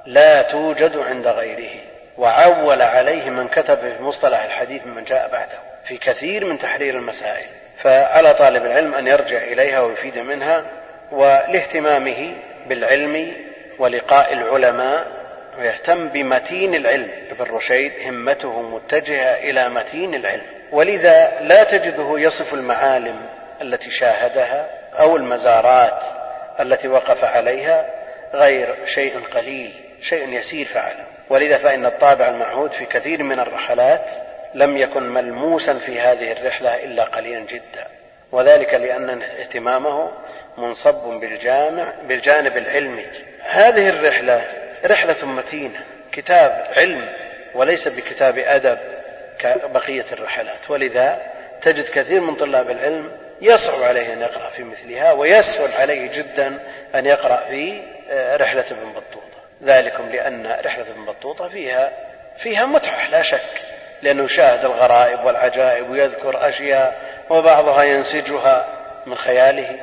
لا 0.05 0.41
توجد 0.41 0.97
عند 0.97 1.27
غيره 1.27 1.81
وعول 2.17 2.81
عليه 2.81 3.29
من 3.29 3.47
كتب 3.47 3.79
في 3.79 4.03
مصطلح 4.03 4.43
الحديث 4.43 4.85
ممن 4.85 5.03
جاء 5.03 5.29
بعده 5.31 5.59
في 5.85 5.97
كثير 5.97 6.45
من 6.45 6.59
تحرير 6.59 6.95
المسائل. 6.95 7.47
فعلى 7.83 8.33
طالب 8.33 8.65
العلم 8.65 8.95
أن 8.95 9.07
يرجع 9.07 9.37
إليها 9.37 9.79
ويفيد 9.79 10.17
منها 10.17 10.65
ولاهتمامه 11.11 12.33
بالعلم 12.67 13.33
ولقاء 13.79 14.33
العلماء 14.33 15.07
ويهتم 15.59 16.07
بمتين 16.07 16.75
العلم. 16.75 17.09
ابن 17.31 17.51
رشيد 17.51 17.91
همته 18.05 18.61
متجهة 18.61 19.49
إلى 19.49 19.69
متين 19.69 20.15
العلم. 20.15 20.45
ولذا 20.71 21.39
لا 21.41 21.63
تجده 21.63 22.19
يصف 22.19 22.53
المعالم 22.53 23.15
التي 23.61 23.89
شاهدها 23.89 24.69
أو 24.99 25.15
المزارات 25.15 26.03
التي 26.59 26.87
وقف 26.87 27.23
عليها 27.23 27.85
غير 28.33 28.75
شيء 28.85 29.19
قليل 29.19 29.73
شيء 30.01 30.29
يسير 30.29 30.65
فعله 30.65 31.05
ولذا 31.29 31.57
فإن 31.57 31.85
الطابع 31.85 32.27
المعهود 32.27 32.71
في 32.71 32.85
كثير 32.85 33.23
من 33.23 33.39
الرحلات 33.39 34.05
لم 34.53 34.77
يكن 34.77 35.03
ملموسا 35.03 35.73
في 35.73 35.99
هذه 35.99 36.31
الرحلة 36.31 36.75
إلا 36.75 37.03
قليلا 37.03 37.39
جدا. 37.39 37.87
وذلك 38.31 38.73
لأن 38.73 39.21
اهتمامه 39.21 40.11
منصب 40.57 41.19
بالجامع 41.19 41.93
بالجانب 42.07 42.57
العلمي. 42.57 43.05
هذه 43.43 43.89
الرحلة 43.89 44.45
رحلة 44.85 45.25
متينة 45.25 45.79
كتاب 46.11 46.67
علم 46.77 47.09
وليس 47.55 47.87
بكتاب 47.87 48.37
أدب 48.37 48.79
كبقية 49.39 50.05
الرحلات. 50.11 50.69
ولذا 50.69 51.21
تجد 51.61 51.89
كثير 51.89 52.21
من 52.21 52.35
طلاب 52.35 52.69
العلم 52.69 53.11
يصعب 53.41 53.83
عليه 53.83 54.13
أن 54.13 54.21
يقرأ 54.21 54.49
في 54.49 54.63
مثلها 54.63 55.11
ويسهل 55.11 55.81
عليه 55.81 56.11
جدا 56.11 56.59
أن 56.95 57.05
يقرأ 57.05 57.47
في 57.49 57.81
آه، 58.11 58.37
رحلة 58.37 58.65
ابن 58.71 58.91
بطوطة. 58.91 59.39
ذلكم 59.63 60.03
لأن 60.09 60.47
رحلة 60.65 60.91
ابن 60.91 61.05
بطوطة 61.05 61.47
فيها 61.47 61.91
فيها 62.37 62.65
متعة 62.65 63.09
لا 63.09 63.21
شك 63.21 63.61
لأنه 64.01 64.23
يشاهد 64.23 64.65
الغرائب 64.65 65.25
والعجائب 65.25 65.89
ويذكر 65.89 66.49
أشياء 66.49 67.01
وبعضها 67.29 67.83
ينسجها 67.83 68.65
من 69.05 69.17
خياله. 69.17 69.79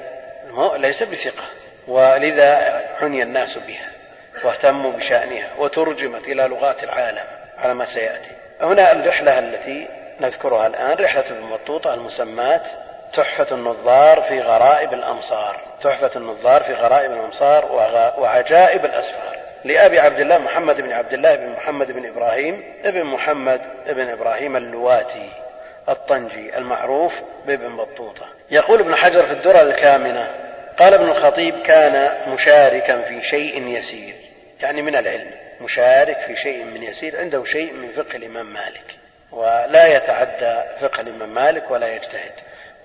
ليس 0.76 1.02
بثقة 1.02 1.44
ولذا 1.88 2.80
عني 3.00 3.22
الناس 3.22 3.58
بها. 3.58 3.95
واهتموا 4.44 4.92
بشأنها 4.92 5.48
وترجمت 5.58 6.28
إلى 6.28 6.42
لغات 6.42 6.84
العالم 6.84 7.24
على 7.58 7.74
ما 7.74 7.84
سيأتي. 7.84 8.30
هنا 8.60 8.92
الرحلة 8.92 9.38
التي 9.38 9.88
نذكرها 10.20 10.66
الآن 10.66 11.04
رحلة 11.04 11.24
ابن 11.30 11.50
بطوطة 11.50 11.94
المسمات 11.94 12.62
تحفة 13.12 13.56
النظار 13.56 14.20
في 14.20 14.40
غرائب 14.40 14.92
الأمصار. 14.92 15.60
تحفة 15.82 16.10
النظار 16.16 16.62
في 16.62 16.72
غرائب 16.72 17.12
الأمصار 17.12 17.72
وعجائب 18.18 18.84
الأسفار. 18.84 19.36
لأبي 19.64 20.00
عبد 20.00 20.20
الله 20.20 20.38
محمد 20.38 20.80
بن 20.80 20.92
عبد 20.92 21.12
الله 21.12 21.34
بن 21.34 21.48
محمد 21.48 21.92
بن 21.92 22.06
إبراهيم 22.06 22.64
ابن 22.84 23.04
محمد 23.04 23.60
بن 23.86 24.08
إبراهيم 24.08 24.56
اللواتي 24.56 25.30
الطنجي 25.88 26.58
المعروف 26.58 27.14
بابن 27.46 27.76
بطوطة. 27.76 28.26
يقول 28.50 28.80
ابن 28.80 28.94
حجر 28.94 29.26
في 29.26 29.32
الدرة 29.32 29.62
الكامنة 29.62 30.28
قال 30.78 30.94
ابن 30.94 31.08
الخطيب 31.08 31.54
كان 31.62 32.12
مشاركا 32.28 33.02
في 33.02 33.22
شيء 33.22 33.66
يسير. 33.66 34.14
يعني 34.60 34.82
من 34.82 34.96
العلم 34.96 35.30
مشارك 35.60 36.20
في 36.20 36.36
شيء 36.36 36.64
من 36.64 36.82
يسير 36.82 37.20
عنده 37.20 37.44
شيء 37.44 37.72
من 37.72 37.92
فقه 37.92 38.16
الإمام 38.16 38.52
مالك 38.52 38.96
ولا 39.32 39.86
يتعدى 39.86 40.62
فقه 40.80 41.00
الإمام 41.00 41.34
مالك 41.34 41.70
ولا 41.70 41.86
يجتهد. 41.86 42.32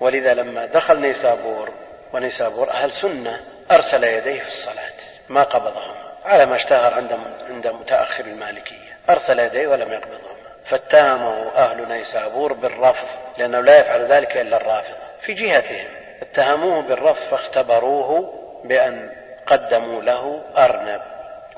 ولذا 0.00 0.34
لما 0.34 0.66
دخل 0.66 1.00
نيسابور 1.00 1.72
ونيسابور 2.12 2.70
أهل 2.70 2.92
سنة 2.92 3.40
أرسل 3.70 4.04
يديه 4.04 4.40
في 4.40 4.48
الصلاة 4.48 4.92
ما 5.28 5.42
قبضهم 5.42 5.94
على 6.24 6.46
ما 6.46 6.56
اشتهر 6.56 6.94
عند 6.94 7.18
عند 7.50 7.66
متأخر 7.66 8.24
المالكية. 8.24 8.96
أرسل 9.10 9.38
يديه 9.38 9.66
ولم 9.66 9.92
يقبضهم. 9.92 10.36
فاتهمه 10.64 11.56
أهل 11.56 11.88
نيسابور 11.88 12.52
بالرفض 12.52 13.08
لأنه 13.38 13.60
لا 13.60 13.78
يفعل 13.78 14.00
ذلك 14.00 14.36
إلا 14.36 14.56
الرافضة. 14.56 14.96
في 15.20 15.34
جهتهم 15.34 15.86
اتهموه 16.22 16.82
بالرفض 16.82 17.22
فاختبروه 17.22 18.38
بأن 18.64 19.12
قدموا 19.46 20.02
له 20.02 20.42
أرنب. 20.56 21.02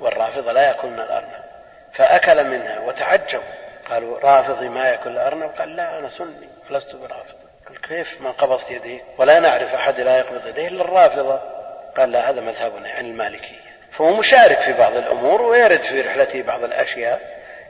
والرافضة 0.00 0.52
لا 0.52 0.62
يأكلون 0.62 1.00
الأرنب. 1.00 1.44
فأكل 1.92 2.44
منها 2.44 2.80
وتعجبوا 2.80 3.44
قالوا 3.90 4.18
رافضي 4.18 4.68
ما 4.68 4.88
يأكل 4.88 5.10
الأرنب؟ 5.10 5.50
قال 5.50 5.76
لا 5.76 5.98
أنا 5.98 6.08
سني 6.08 6.48
لست 6.70 6.96
برافض. 6.96 7.34
قال 7.68 7.80
كيف؟ 7.80 8.20
ما 8.20 8.30
قبضت 8.30 8.70
يديه. 8.70 9.00
ولا 9.18 9.40
نعرف 9.40 9.74
أحد 9.74 10.00
لا 10.00 10.18
يقبض 10.18 10.46
يديه 10.46 10.68
إلا 10.68 10.84
الرافضة. 10.84 11.40
قال 11.96 12.12
لا 12.12 12.30
هذا 12.30 12.40
مذهبنا 12.40 12.88
عن 12.88 13.06
المالكية. 13.06 13.64
فهو 13.92 14.10
مشارك 14.16 14.56
في 14.56 14.72
بعض 14.72 14.96
الأمور 14.96 15.42
ويرد 15.42 15.80
في 15.80 16.00
رحلته 16.00 16.42
بعض 16.42 16.64
الأشياء 16.64 17.20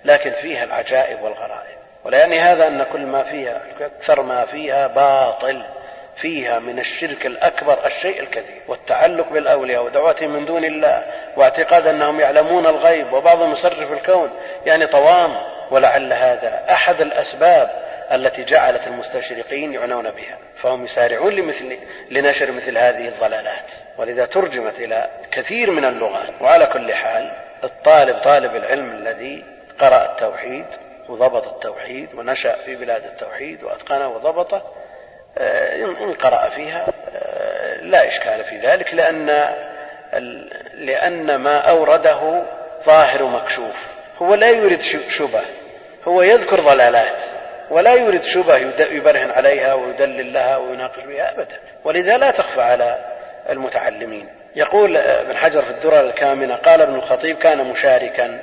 لكن 0.04 0.30
فيها 0.30 0.64
العجائب 0.64 1.22
والغرائب. 1.22 1.78
ولا 2.04 2.18
يعني 2.18 2.40
هذا 2.40 2.66
أن 2.66 2.82
كل 2.82 3.06
ما 3.06 3.22
فيها 3.22 3.60
أكثر 3.80 4.22
ما 4.22 4.44
فيها 4.44 4.86
باطل. 4.86 5.64
فيها 6.16 6.58
من 6.58 6.78
الشرك 6.78 7.26
الأكبر 7.26 7.86
الشيء 7.86 8.20
الكثير 8.20 8.62
والتعلق 8.68 9.32
بالأولياء 9.32 9.84
ودعوتهم 9.84 10.30
من 10.30 10.44
دون 10.44 10.64
الله 10.64 11.04
واعتقاد 11.36 11.86
أنهم 11.86 12.20
يعلمون 12.20 12.66
الغيب 12.66 13.12
وبعضهم 13.12 13.50
يصرف 13.50 13.92
الكون 13.92 14.30
يعني 14.66 14.86
طوام. 14.86 15.54
ولعل 15.70 16.12
هذا 16.12 16.64
أحد 16.70 17.00
الأسباب 17.00 17.70
التي 18.12 18.44
جعلت 18.44 18.86
المستشرقين 18.86 19.72
يعنون 19.72 20.10
بها 20.10 20.38
فهم 20.62 20.84
يسارعون 20.84 21.32
لمثل 21.32 21.78
لنشر 22.10 22.52
مثل 22.52 22.78
هذه 22.78 23.08
الضلالات. 23.08 23.70
ولذا 23.98 24.26
ترجمت 24.26 24.80
إلى 24.80 25.10
كثير 25.30 25.70
من 25.70 25.84
اللغات. 25.84 26.30
وعلى 26.40 26.66
كل 26.66 26.94
حال 26.94 27.32
الطالب 27.64 28.16
طالب 28.16 28.56
العلم 28.56 28.90
الذي 28.90 29.44
قرأ 29.78 30.12
التوحيد 30.12 30.66
وضبط 31.08 31.48
التوحيد 31.48 32.14
ونشأ 32.14 32.56
في 32.64 32.76
بلاد 32.76 33.04
التوحيد 33.04 33.64
وأتقنه 33.64 34.08
وضبطه 34.08 34.62
إن 35.38 36.14
قرأ 36.14 36.48
فيها 36.48 36.86
آه، 37.14 37.80
لا 37.80 38.08
إشكال 38.08 38.44
في 38.44 38.58
ذلك 38.58 38.94
لأن 38.94 39.54
لأن 40.74 41.36
ما 41.36 41.58
أورده 41.58 42.42
ظاهر 42.84 43.24
مكشوف. 43.24 43.88
هو 44.18 44.34
لا 44.34 44.50
يريد 44.50 44.80
شبه 44.80 45.42
هو 46.04 46.22
يذكر 46.22 46.60
ضلالات 46.60 47.22
ولا 47.70 47.94
يريد 47.94 48.22
شبه 48.22 48.56
يبرهن 48.90 49.30
عليها 49.30 49.74
ويدلل 49.74 50.32
لها 50.32 50.56
ويناقش 50.56 51.02
بها 51.02 51.30
أبدا. 51.30 51.58
ولذا 51.84 52.16
لا 52.16 52.30
تخفى 52.30 52.60
على 52.60 52.98
المتعلمين. 53.50 54.28
يقول 54.56 54.96
ابن 54.96 55.36
حجر 55.36 55.62
في 55.62 55.70
الدرر 55.70 56.00
الكامنة 56.00 56.54
قال 56.54 56.80
ابن 56.80 56.94
الخطيب 56.94 57.38
كان 57.38 57.64
مشاركا 57.64 58.40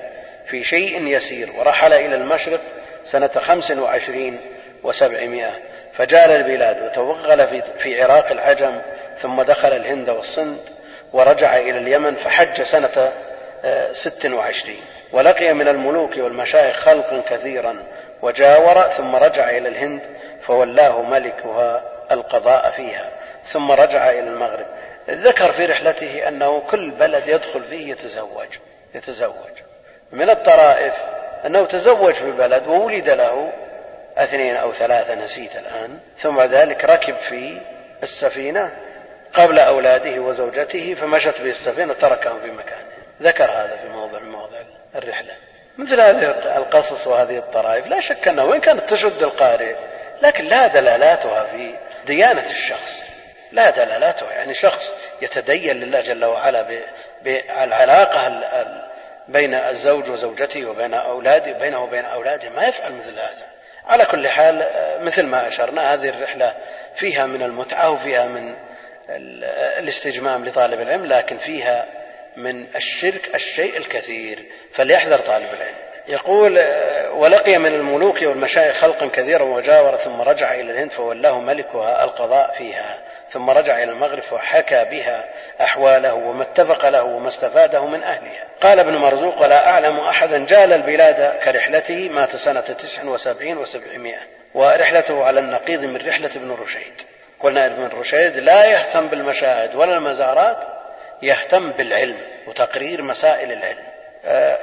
في 0.47 0.63
شيء 0.63 1.07
يسير 1.07 1.49
ورحل 1.59 1.93
إلى 1.93 2.15
المشرق 2.15 2.59
سنة 3.03 3.27
خمس 3.27 3.71
وعشرين 3.71 4.39
وسبعمائة 4.83 5.70
فجال 6.01 6.35
البلاد 6.35 6.81
وتوغل 6.81 7.47
في, 7.47 7.61
في 7.77 8.01
عراق 8.01 8.31
العجم 8.31 8.81
ثم 9.17 9.41
دخل 9.41 9.73
الهند 9.73 10.09
والصند 10.09 10.59
ورجع 11.13 11.57
إلى 11.57 11.77
اليمن 11.77 12.15
فحج 12.15 12.61
سنة 12.61 13.11
آه، 13.65 13.93
ست 13.93 14.25
وعشرين. 14.25 14.81
ولقي 15.11 15.53
من 15.53 15.67
الملوك 15.67 16.17
والمشايخ 16.17 16.75
خلق 16.75 17.23
كثيرا 17.29 17.83
وجاور 18.21 18.89
ثم 18.89 19.15
رجع 19.15 19.49
إلى 19.49 19.69
الهند 19.69 20.01
فولاه 20.41 21.01
ملكها 21.01 21.83
القضاء 22.11 22.71
فيها. 22.71 23.11
ثم 23.43 23.71
رجع 23.71 24.11
إلى 24.11 24.27
المغرب. 24.27 24.67
ذكر 25.09 25.51
في 25.51 25.65
رحلته 25.65 26.27
أنه 26.27 26.59
كل 26.59 26.91
بلد 26.91 27.27
يدخل 27.27 27.63
فيه 27.63 27.91
يتزوج 27.91 28.49
يتزوج. 28.95 29.53
من 30.11 30.29
الطرائف 30.29 30.93
أنه 31.45 31.65
تزوج 31.65 32.13
في 32.13 32.31
بلد 32.31 32.67
وولد 32.67 33.09
له 33.09 33.51
اثنين 34.23 34.55
أو 34.55 34.73
ثلاثة 34.73 35.15
نسيت 35.15 35.55
الآن. 35.55 35.99
ثم 36.19 36.41
ذلك 36.41 36.85
ركب 36.85 37.17
في 37.17 37.61
السفينة 38.03 38.71
قبل 39.33 39.59
أولاده 39.59 40.19
وزوجته 40.19 40.93
فمشت 40.93 41.41
به 41.41 41.49
السفينة 41.49 41.93
تركهم 41.93 42.39
في 42.39 42.51
مكانه 42.51 42.91
ذكر 43.21 43.43
هذا 43.43 43.77
في 43.81 43.89
موضع 43.89 44.19
من 44.19 44.31
مواضع 44.31 44.61
الرحلة. 44.95 45.33
مثل 45.77 46.01
هذه 46.01 46.57
القصص 46.57 47.07
وهذه 47.07 47.37
الطرائف 47.37 47.87
لا 47.87 47.99
شك 47.99 48.27
أنها 48.27 48.43
وإن 48.43 48.61
كانت 48.61 48.89
تشد 48.89 49.23
القارئ 49.23 49.75
لكن 50.21 50.43
لا 50.45 50.67
دلالاتها 50.67 51.43
في 51.43 51.75
ديانة 52.05 52.49
الشخص. 52.49 53.03
لا 53.51 53.69
دلالاتها 53.69 54.31
يعني 54.31 54.53
شخص 54.53 54.95
يتدين 55.21 55.79
لله 55.79 56.01
جل 56.01 56.25
وعلا 56.25 56.65
بالعلاقة 57.23 58.41
بين 59.27 59.53
الزوج 59.53 60.09
وزوجته 60.09 60.65
وبين 60.65 60.93
أولاده 60.93 61.51
بينه 61.51 61.83
وبين 61.83 62.05
أولاده 62.05 62.49
ما 62.49 62.67
يفعل 62.67 62.91
مثل 62.91 63.19
هذا. 63.19 63.51
على 63.85 64.05
كل 64.05 64.27
حال 64.27 64.67
مثل 65.01 65.25
ما 65.25 65.47
أشرنا 65.47 65.93
هذه 65.93 66.09
الرحلة 66.09 66.57
فيها 66.95 67.25
من 67.25 67.43
المتعة 67.43 67.89
وفيها 67.89 68.25
من 68.25 68.55
الاستجمام 69.79 70.45
لطالب 70.45 70.81
العلم 70.81 71.05
لكن 71.05 71.37
فيها 71.37 71.85
من 72.37 72.75
الشرك 72.75 73.35
الشيء 73.35 73.77
الكثير 73.77 74.45
فليحذر 74.71 75.17
طالب 75.19 75.53
العلم. 75.53 75.90
يقول 76.07 76.59
ولقي 77.13 77.57
من 77.57 77.75
الملوك 77.75 78.21
والمشايخ 78.21 78.75
خلقا 78.75 79.07
كثيرا 79.07 79.43
وجاور 79.43 79.97
ثم 79.97 80.21
رجع 80.21 80.53
إلى 80.53 80.71
الهند 80.71 80.91
فولاه 80.91 81.39
ملكها 81.39 82.03
القضاء 82.03 82.51
فيها. 82.51 83.01
ثم 83.29 83.49
رجع 83.49 83.83
إلى 83.83 83.91
المغرب 83.91 84.23
وحكى 84.31 84.85
بها 84.91 85.29
أحواله 85.61 86.13
وما 86.13 86.43
اتفق 86.43 86.89
له 86.89 87.03
وما 87.03 87.27
استفاده 87.27 87.85
من 87.85 88.03
أهلها. 88.03 88.47
قال 88.61 88.79
ابن 88.79 88.95
مرزوق 88.95 89.41
ولا 89.41 89.69
أعلم 89.69 89.99
أحدا 89.99 90.45
جال 90.45 90.73
البلاد 90.73 91.39
كرحلته 91.43 92.09
مات 92.09 92.35
سنة 92.35 92.61
تسع 92.61 93.03
وسبعين 93.03 93.57
وسبعمائة 93.57 94.27
ورحلته 94.53 95.25
على 95.25 95.39
النقيض 95.39 95.83
من 95.83 96.07
رحلة 96.07 96.31
ابن 96.35 96.51
رشيد. 96.51 97.01
قلنا 97.39 97.65
ابن 97.65 97.87
رشيد 97.99 98.37
لا 98.37 98.65
يهتم 98.65 99.07
بالمشاهد 99.07 99.75
ولا 99.75 99.97
المزارات 99.97 100.57
يهتم 101.21 101.71
بالعلم 101.71 102.17
وتقرير 102.47 103.01
مسائل 103.01 103.51
العلم. 103.51 103.90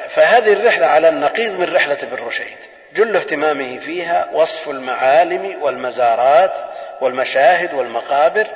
فهذه 0.08 0.52
الرحلة 0.52 0.86
على 0.86 1.08
النقيض 1.08 1.60
من 1.60 1.74
رحلة 1.74 1.98
ابن 2.02 2.24
رشيد. 2.24 2.58
جل 2.94 3.16
اهتمامه 3.16 3.78
فيها 3.78 4.30
وصف 4.32 4.70
المعالم 4.70 5.62
والمزارات 5.62 6.54
والمشاهد 7.00 7.74
والمقابر 7.74 8.46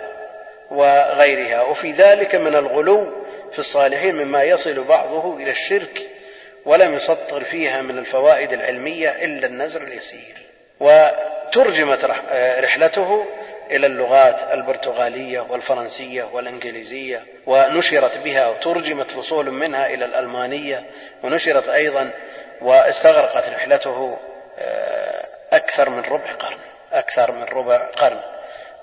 وغيرها. 0.70 1.62
وفي 1.62 1.92
ذلك 1.92 2.34
من 2.34 2.54
الغلو 2.54 3.26
في 3.52 3.58
الصالحين 3.58 4.14
مما 4.14 4.42
يصل 4.42 4.84
بعضه 4.84 5.36
إلى 5.36 5.50
الشرك 5.50 6.02
ولم 6.64 6.94
يسطر 6.94 7.44
فيها 7.44 7.82
من 7.82 7.98
الفوائد 7.98 8.52
العلمية 8.52 9.08
إلا 9.08 9.46
النزر 9.46 9.82
اليسير. 9.82 10.36
وترجمت 10.80 12.04
رحلته 12.60 13.26
إلى 13.72 13.86
اللغات 13.86 14.52
البرتغالية 14.52 15.40
والفرنسية 15.40 16.22
والإنجليزية 16.22 17.26
ونشرت 17.46 18.18
بها 18.18 18.48
وترجمت 18.48 19.10
فصول 19.10 19.50
منها 19.50 19.86
إلى 19.86 20.04
الألمانية 20.04 20.84
ونشرت 21.22 21.68
أيضا 21.68 22.10
واستغرقت 22.60 23.48
رحلته 23.48 24.18
آه، 24.58 25.26
أكثر 25.52 25.90
من 25.90 26.00
ربع 26.00 26.34
قرن 26.34 26.58
أكثر 26.92 27.32
من 27.32 27.42
ربع 27.42 27.90
قرن. 27.90 28.20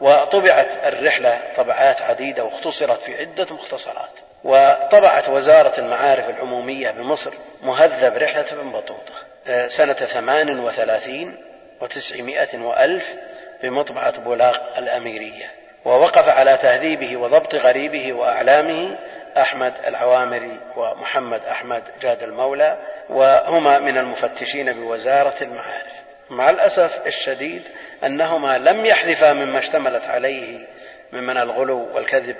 وطبعت 0.02 0.86
الرحلة 0.86 1.42
طبعات 1.58 2.02
عديدة 2.02 2.44
واختصرت 2.44 3.02
في 3.02 3.18
عدة 3.18 3.48
مختصرات. 3.52 4.10
وطبعت 4.44 5.30
وزارة 5.30 5.80
المعارف 5.80 6.30
العمومية 6.30 6.92
بمصر 6.92 7.32
مهذب 7.64 8.18
رحلة 8.18 8.46
ابن 8.52 8.72
بطوطة 8.72 9.14
آه، 9.48 9.68
سنة 9.68 9.94
ثمان 9.94 10.60
وثلاثين 10.60 11.36
وتسعمائة 11.82 12.58
وألف 12.58 13.16
بمطبعة 13.64 14.20
بولاق 14.20 14.78
الأميرية 14.78 15.52
ووقف 15.86 16.30
على 16.30 16.58
تهذيبه 16.58 17.18
وضبط 17.18 17.56
غريبه 17.56 18.14
وأعلامه 18.14 18.98
أحمد 19.38 19.74
العوامري 19.88 20.60
ومحمد 20.76 21.46
أحمد 21.46 21.84
جاد 22.02 22.24
المولى 22.24 22.78
وهما 23.10 23.80
من 23.80 23.98
المفتشين 23.98 24.74
بوزارة 24.74 25.44
المعارف. 25.44 25.94
مع 26.30 26.50
الأسف 26.50 27.08
الشديد 27.08 27.64
أنهما 28.04 28.58
لم 28.58 28.86
يحذفا 28.86 29.34
مما 29.34 29.60
اشتملت 29.60 30.06
عليه 30.06 30.68
ممن 31.14 31.38
الغلو 31.38 31.96
والكذب 31.96 32.36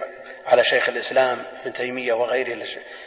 على 0.48 0.64
شيخ 0.64 0.90
الإسلام 0.90 1.44
ابن 1.62 1.74
تيمية 1.74 2.14
وغيره 2.14 2.66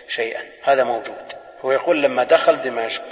شيئا. 0.08 0.42
هذا 0.62 0.84
موجود. 0.84 1.32
هو 1.64 1.72
يقول 1.72 2.02
لما 2.02 2.24
دخل 2.24 2.60
دمشق 2.60 3.02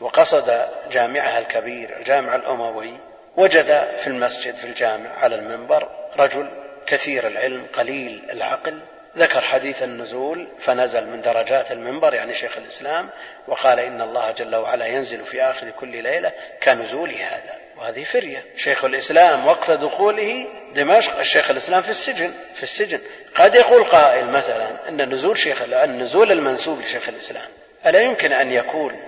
وقصد 0.00 0.64
جامعها 0.90 1.38
الكبير 1.38 1.96
الجامع 1.96 2.34
الأموي 2.34 2.92
وجد 3.40 3.96
في 3.98 4.06
المسجد 4.06 4.54
في 4.54 4.64
الجامع 4.64 5.10
على 5.12 5.34
المنبر 5.34 5.88
رجل 6.16 6.50
كثير 6.86 7.26
العلم 7.26 7.66
قليل 7.72 8.30
العقل 8.30 8.80
ذكر 9.16 9.40
حديث 9.40 9.82
النزول 9.82 10.48
فنزل 10.58 11.06
من 11.06 11.20
درجات 11.20 11.72
المنبر 11.72 12.14
يعني 12.14 12.34
شيخ 12.34 12.56
الإسلام 12.56 13.10
وقال 13.48 13.80
إن 13.80 14.00
الله 14.00 14.30
جل 14.30 14.56
وعلا 14.56 14.86
ينزل 14.86 15.24
في 15.24 15.42
آخر 15.42 15.70
كل 15.70 16.02
ليلة 16.02 16.32
كنزول 16.62 17.12
هذا 17.12 17.54
وهذه 17.76 18.04
فرية. 18.04 18.44
شيخ 18.56 18.84
الإسلام 18.84 19.46
وقت 19.46 19.70
دخوله 19.70 20.46
دمشق 20.74 21.18
الشيخ 21.18 21.50
الإسلام 21.50 21.82
في 21.82 21.90
السجن 21.90 22.32
في 22.54 22.62
السجن. 22.62 23.00
قد 23.34 23.54
يقول 23.54 23.84
قائل 23.84 24.26
مثلا 24.26 24.88
أن 24.88 25.12
نزول 25.12 25.38
شيخ 25.38 25.62
النزول 25.62 26.32
المنسوب 26.32 26.80
لشيخ 26.80 27.08
الإسلام 27.08 27.48
ألا 27.86 28.00
يمكن 28.00 28.32
أن 28.32 28.52
يكون 28.52 29.00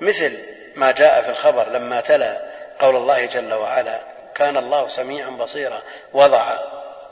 مثل 0.00 0.32
ما 0.76 0.92
جاء 0.92 1.22
في 1.22 1.28
الخبر 1.28 1.70
لما 1.70 2.00
تلا 2.00 2.55
قول 2.78 2.96
الله 2.96 3.26
جل 3.26 3.54
وعلا 3.54 4.00
كان 4.34 4.56
الله 4.56 4.88
سميعا 4.88 5.30
بصيرا 5.30 5.82
وضع 6.12 6.42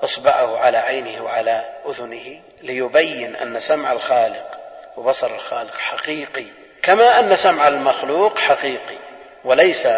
إصبعه 0.04 0.58
على 0.58 0.78
عينه 0.78 1.24
وعلى 1.24 1.64
أذنه 1.88 2.40
ليبين 2.62 3.36
أن 3.36 3.60
سمع 3.60 3.92
الخالق 3.92 4.58
وبصر 4.96 5.34
الخالق 5.34 5.76
حقيقي 5.76 6.46
كما 6.82 7.20
أن 7.20 7.36
سمع 7.36 7.68
المخلوق 7.68 8.38
حقيقي 8.38 8.98
وليس 9.44 9.88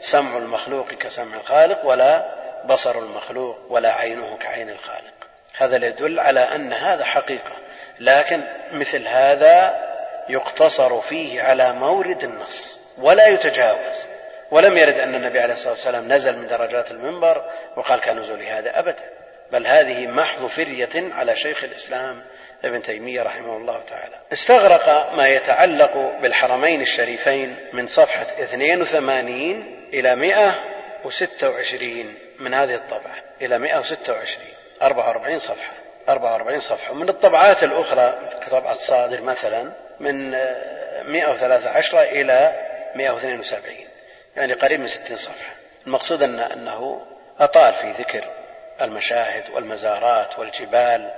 سمع 0.00 0.36
المخلوق 0.36 0.88
كسمع 0.88 1.36
الخالق 1.36 1.86
ولا 1.86 2.26
بصر 2.64 2.98
المخلوق 2.98 3.58
ولا 3.68 3.92
عينه 3.92 4.36
كعين 4.36 4.70
الخالق. 4.70 5.12
هذا 5.56 5.86
يدل 5.86 6.20
على 6.20 6.40
أن 6.40 6.72
هذا 6.72 7.04
حقيقة 7.04 7.52
لكن 7.98 8.42
مثل 8.72 9.08
هذا 9.08 9.80
يقتصر 10.28 11.00
فيه 11.00 11.42
على 11.42 11.72
مورد 11.72 12.24
النص 12.24 12.78
ولا 12.98 13.26
يتجاوز. 13.26 13.96
ولم 14.50 14.76
يرد 14.76 14.98
أن 14.98 15.14
النبي 15.14 15.40
عليه 15.40 15.54
الصلاة 15.54 15.72
والسلام 15.72 16.12
نزل 16.12 16.36
من 16.36 16.46
درجات 16.46 16.90
المنبر 16.90 17.50
وقال 17.76 18.00
كنزول 18.00 18.42
هذا 18.42 18.78
أبدا. 18.78 19.04
بل 19.52 19.66
هذه 19.66 20.06
محض 20.06 20.46
فرية 20.46 20.88
على 20.94 21.36
شيخ 21.36 21.64
الإسلام 21.64 22.22
ابن 22.64 22.82
تيمية 22.82 23.22
رحمه 23.22 23.56
الله 23.56 23.82
تعالى. 23.82 24.14
استغرق 24.32 25.14
ما 25.14 25.28
يتعلق 25.28 26.18
بالحرمين 26.22 26.80
الشريفين 26.80 27.56
من 27.72 27.86
صفحة 27.86 28.22
82 28.22 29.86
إلى 29.94 30.16
126 30.16 32.14
من 32.38 32.54
هذه 32.54 32.74
الطبعة. 32.74 33.16
إلى 33.42 33.58
126 33.58 34.46
44 34.82 35.38
صفحة. 35.38 35.72
44 36.08 36.60
صفحة. 36.60 36.92
ومن 36.92 37.08
الطبعات 37.08 37.64
الأخرى 37.64 38.18
كطبعه 38.46 38.72
الصادر 38.72 39.20
مثلا 39.22 39.72
من 40.00 40.30
113 41.04 42.02
إلى 42.02 42.66
172 42.94 43.89
يعني 44.36 44.52
قريب 44.52 44.80
من 44.80 44.86
60 44.86 45.16
صفحة. 45.16 45.54
المقصود 45.86 46.22
أن 46.22 46.40
أنه 46.40 47.06
أطال 47.40 47.74
في 47.74 47.90
ذكر 47.90 48.24
المشاهد 48.80 49.50
والمزارات 49.50 50.38
والجبال 50.38 51.10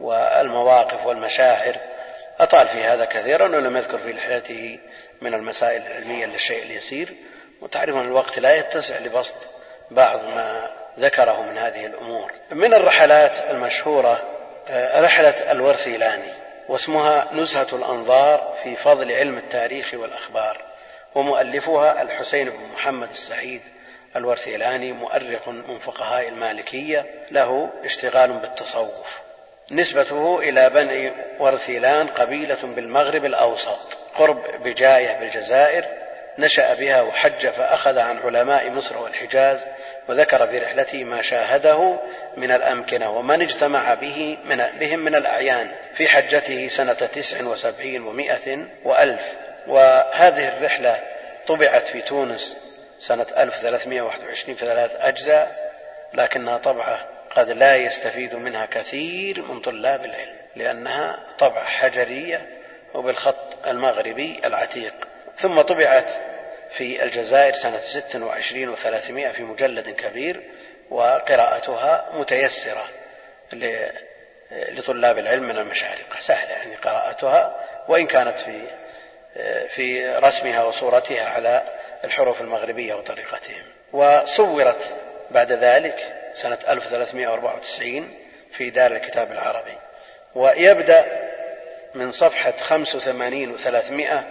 والمواقف 0.00 1.06
والمشاعر 1.06 1.76
أطال 2.40 2.68
في 2.68 2.84
هذا 2.84 3.04
كثيرا 3.04 3.44
ولم 3.44 3.76
يذكر 3.76 3.98
في 3.98 4.10
رحلته 4.10 4.78
من 5.20 5.34
المسائل 5.34 5.82
العلمية 5.82 6.26
للشيء 6.26 6.62
اليسير. 6.62 7.14
وتعرفون 7.60 8.00
الوقت 8.00 8.38
لا 8.38 8.56
يتسع 8.56 8.98
لبسط 8.98 9.34
بعض 9.90 10.24
ما 10.24 10.70
ذكره 10.98 11.42
من 11.42 11.58
هذه 11.58 11.86
الأمور. 11.86 12.32
من 12.50 12.74
الرحلات 12.74 13.50
المشهورة 13.50 14.22
آه، 14.68 15.00
رحلة 15.00 15.52
الورثيلاني 15.52 16.32
واسمها 16.68 17.26
نزهة 17.32 17.66
الأنظار 17.72 18.54
في 18.62 18.76
فضل 18.76 19.12
علم 19.12 19.38
التاريخ 19.38 19.94
والأخبار. 19.94 20.73
ومؤلفها 21.14 22.02
الحسين 22.02 22.50
بن 22.50 22.64
محمد 22.74 23.10
السعيد 23.10 23.60
الورثيلاني 24.16 24.92
مؤرخ 24.92 25.48
من 25.48 25.78
فقهاء 25.78 26.28
المالكية 26.28 27.06
له 27.30 27.70
اشتغال 27.84 28.32
بالتصوف. 28.32 29.20
نسبته 29.70 30.38
إلى 30.38 30.70
بني 30.70 31.12
ورثيلان 31.38 32.06
قبيلة 32.06 32.58
بالمغرب 32.62 33.24
الأوسط 33.24 33.98
قرب 34.14 34.62
بجاية 34.62 35.18
بالجزائر 35.18 35.84
نشأ 36.38 36.74
بها 36.74 37.02
وحج 37.02 37.48
فأخذ 37.48 37.98
عن 37.98 38.18
علماء 38.18 38.70
مصر 38.70 38.98
والحجاز 38.98 39.58
وذكر 40.08 40.46
في 40.46 40.58
رحلته 40.58 41.04
ما 41.04 41.22
شاهده 41.22 42.00
من 42.36 42.50
الأمكنة 42.50 43.10
ومن 43.10 43.42
اجتمع 43.42 43.94
به 43.94 44.38
من 44.44 44.64
بهم 44.80 44.98
من 44.98 45.14
الأعيان 45.14 45.70
في 45.94 46.08
حجته 46.08 46.68
سنة 46.68 46.92
تسع 46.92 47.44
وسبعين 47.44 48.02
ومائة 48.02 48.66
وألف. 48.84 49.43
وهذه 49.66 50.48
الرحلة 50.48 51.02
طبعت 51.46 51.86
في 51.86 52.02
تونس 52.02 52.56
سنة 52.98 53.26
1321 53.36 54.54
في 54.56 54.66
ثلاث 54.66 54.96
أجزاء 54.96 55.72
لكنها 56.14 56.58
طبعة 56.58 57.08
قد 57.30 57.50
لا 57.50 57.76
يستفيد 57.76 58.34
منها 58.34 58.66
كثير 58.66 59.42
من 59.42 59.60
طلاب 59.60 60.04
العلم 60.04 60.36
لأنها 60.56 61.26
طبعة 61.38 61.66
حجرية 61.66 62.46
وبالخط 62.94 63.66
المغربي 63.66 64.40
العتيق. 64.44 64.94
ثم 65.36 65.60
طبعت 65.60 66.10
في 66.70 67.04
الجزائر 67.04 67.52
سنة 67.54 67.80
ست 67.80 68.16
وعشرين 68.16 68.68
وثلاثمائة 68.68 69.32
في 69.32 69.42
مجلد 69.42 69.88
كبير 69.90 70.42
وقراءتها 70.90 72.10
متيسرة 72.12 72.84
لطلاب 74.50 75.18
العلم 75.18 75.42
من 75.42 75.58
المشارقة 75.58 76.20
سهلة 76.20 76.50
يعني 76.50 76.76
قراءتها 76.76 77.64
وإن 77.88 78.06
كانت 78.06 78.38
في 78.38 78.62
في 79.68 80.16
رسمها 80.16 80.64
وصورتها 80.64 81.24
على 81.24 81.62
الحروف 82.04 82.40
المغربية 82.40 82.94
وطريقتهم. 82.94 83.62
وصورت 83.92 84.94
بعد 85.30 85.52
ذلك 85.52 86.14
سنة 86.34 86.58
1394 86.68 88.14
في 88.52 88.70
دار 88.70 88.92
الكتاب 88.92 89.32
العربي. 89.32 89.78
ويبدأ 90.34 91.04
من 91.94 92.12
صفحة 92.12 92.54
85 92.56 93.58
و300 93.58 94.24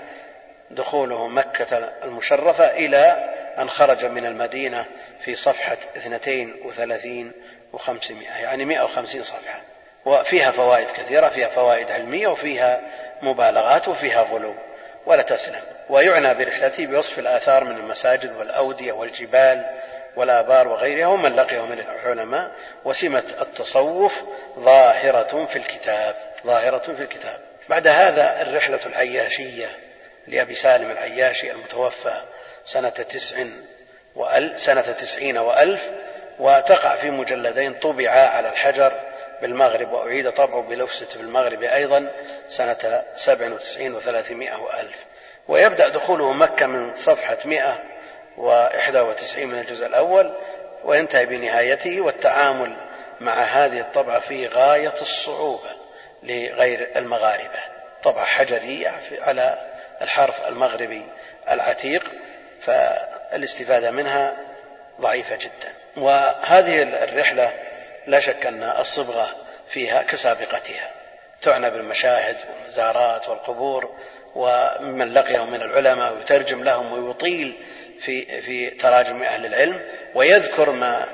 دخوله 0.72 1.28
مكة 1.28 1.78
المشرفة 2.04 2.66
إلى 2.66 3.30
أن 3.58 3.70
خرج 3.70 4.06
من 4.06 4.26
المدينة 4.26 4.86
في 5.22 5.36
صفحة 5.36 5.78
32 5.98 7.32
و500 7.74 8.12
يعني 8.42 8.66
150 8.66 9.24
صفحة. 9.24 9.62
وفيها 10.06 10.52
فوائد 10.52 10.88
كثيرة 10.88 11.30
فيها 11.30 11.50
فوائد 11.50 11.92
علمية 11.92 12.28
وفيها 12.28 12.82
مبالغات 13.22 13.88
وفيها 13.88 14.22
غلو. 14.22 14.56
ولا 15.06 15.24
تسلم 15.24 15.62
ويعنى 15.90 16.34
برحلته 16.34 16.86
بوصف 16.86 17.20
الآثار 17.20 17.64
من 17.64 17.76
المساجد 17.76 18.38
والأودية 18.38 18.92
والجبال 18.92 19.66
والآبار 20.16 20.68
وغيرها 20.68 21.08
ومن 21.08 21.36
لقيه 21.36 21.66
من 21.66 21.80
العلماء 21.80 22.52
وسمة 22.86 23.24
التصوف 23.42 24.24
ظاهرة 24.60 25.46
في 25.46 25.56
الكتاب 25.56 26.16
ظاهرة 26.46 26.94
في 26.94 27.04
الكتاب. 27.04 27.40
بعد 27.70 27.88
هذا 27.88 28.42
الرحلة 28.42 28.80
العياشية 28.86 29.70
لأبي 30.28 30.56
سالم 30.56 30.92
العياشي 30.92 31.52
المتوفى 31.52 32.24
سنة 32.66 32.90
تسع 32.90 33.46
وأل 34.16 34.60
سنة 34.60 34.82
تسعين 34.82 35.38
وألف 35.38 35.92
وتقع 36.40 36.96
في 36.96 37.10
مجلدين 37.10 37.74
طبعا 37.74 38.10
على 38.10 38.50
الحجر 38.50 39.13
بالمغرب 39.44 39.92
وأعيد 39.92 40.32
طبعه 40.32 40.62
بلفسة 40.62 41.06
في 41.06 41.16
المغرب 41.16 41.64
أيضا 41.64 42.12
سنة 42.48 43.04
سبع 43.16 43.54
وتسعين 43.54 43.96
وثلاثمائة 43.96 44.56
وألف. 44.56 44.98
ويبدأ 45.48 45.90
دخوله 45.90 46.34
مكة 46.34 46.66
من 46.66 46.96
صفحة 46.96 47.38
مئة 47.46 47.80
وإحدى 48.38 49.00
وتسعين 49.00 49.48
من 49.48 49.60
الجزء 49.60 49.86
الأول 49.86 50.34
وينتهي 50.84 51.26
بنهايته 51.26 52.02
والتعامل 52.02 52.76
مع 53.22 53.42
هذه 53.42 53.80
الطبعة 53.80 54.20
في 54.20 54.48
غاية 54.48 54.94
الصعوبة 55.02 55.70
لغير 56.24 56.92
المغاربة. 56.96 57.60
طبعة 58.04 58.26
حجرية 58.26 59.00
على 59.22 59.58
الحرف 60.02 60.48
المغربي 60.48 61.06
العتيق 61.52 62.12
فالاستفادة 62.62 63.92
منها 63.92 64.38
ضعيفة 65.02 65.36
جدا. 65.36 65.74
وهذه 65.98 66.84
الرحلة 66.84 67.54
لا 68.08 68.20
شك 68.20 68.46
أن 68.46 68.64
الصبغة 68.64 69.30
فيها 69.68 70.04
كسابقتها. 70.04 70.92
تعنى 71.42 71.70
بالمشاهد 71.70 72.38
والمزارات 72.50 73.30
والقبور 73.30 73.96
ومن 74.36 75.14
لقيهم 75.14 75.52
من 75.52 75.62
العلماء 75.62 76.14
ويترجم 76.14 76.64
لهم 76.64 76.94
ويطيل 76.94 77.66
في 78.00 78.42
في 78.42 78.70
تراجم 78.70 79.24
أهل 79.24 79.46
العلم 79.46 79.82
ويذكر 80.16 80.72
ما 80.72 81.08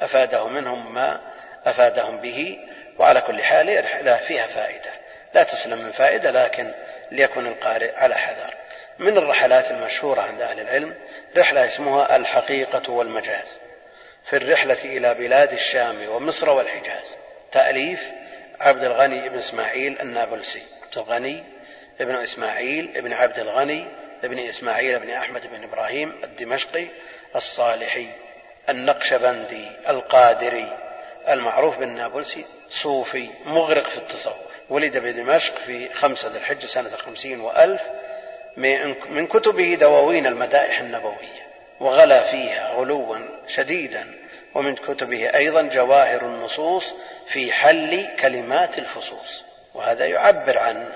أفاده 0.00 0.48
منهم 0.48 0.94
ما 0.94 1.20
أفادهم 1.64 2.20
به 2.20 2.58
وعلى 2.98 3.20
كل 3.20 3.42
حال 3.42 3.70
الرحله 3.70 4.14
فيها 4.14 4.46
فائدة. 4.46 4.90
لا 5.34 5.42
تسلم 5.42 5.78
من 5.78 5.90
فائدة 5.90 6.30
لكن 6.30 6.72
ليكن 7.10 7.46
القارئ 7.46 7.94
على 7.94 8.14
حذر. 8.14 8.54
من 8.98 9.18
الرحلات 9.18 9.70
المشهورة 9.70 10.20
عند 10.20 10.40
أهل 10.40 10.60
العلم 10.60 10.94
رحلة 11.36 11.66
اسمها 11.66 12.16
الحقيقة 12.16 12.92
والمجاز. 12.92 13.58
في 14.26 14.36
الرحلة 14.36 14.78
إلى 14.84 15.14
بلاد 15.14 15.52
الشام 15.52 16.08
ومصر 16.08 16.50
والحجاز. 16.50 17.06
تأليف 17.52 18.04
عبد 18.60 18.84
الغني 18.84 19.28
بن 19.28 19.38
إسماعيل 19.38 20.00
النابلسي. 20.00 20.62
عبد 20.82 20.98
الغني 20.98 21.44
ابن 22.00 22.14
إسماعيل 22.14 22.96
ابن 22.96 23.12
عبد 23.12 23.38
الغني 23.38 23.86
ابن 24.24 24.38
إسماعيل 24.38 24.98
بن 24.98 25.10
أحمد 25.10 25.46
بن 25.46 25.62
إبراهيم 25.62 26.20
الدمشقي 26.24 26.86
الصالحي 27.36 28.08
النقشبندي 28.68 29.70
القادري 29.88 30.78
المعروف 31.28 31.78
بالنابلسي 31.78 32.44
صوفي 32.68 33.28
مغرق 33.46 33.88
في 33.88 33.98
التصوف. 33.98 34.34
ولد 34.70 34.98
بدمشق 34.98 35.58
في 35.58 35.94
خمسة 35.94 36.28
ذي 36.28 36.38
الحجة 36.38 36.66
سنة 36.66 36.96
خمسين 36.96 37.40
وألف 37.40 37.82
من 39.10 39.26
كتبه 39.26 39.74
دواوين 39.74 40.26
المدائح 40.26 40.80
النبوية. 40.80 41.45
وغلا 41.80 42.22
فيها 42.22 42.72
غلوا 42.72 43.18
شديدا. 43.46 44.26
ومن 44.54 44.74
كتبه 44.74 45.34
أيضا 45.34 45.62
جواهر 45.62 46.22
النصوص 46.22 46.94
في 47.26 47.52
حل 47.52 48.16
كلمات 48.20 48.78
الفصوص 48.78 49.44
وهذا 49.74 50.06
يعبر 50.06 50.58
عن 50.58 50.92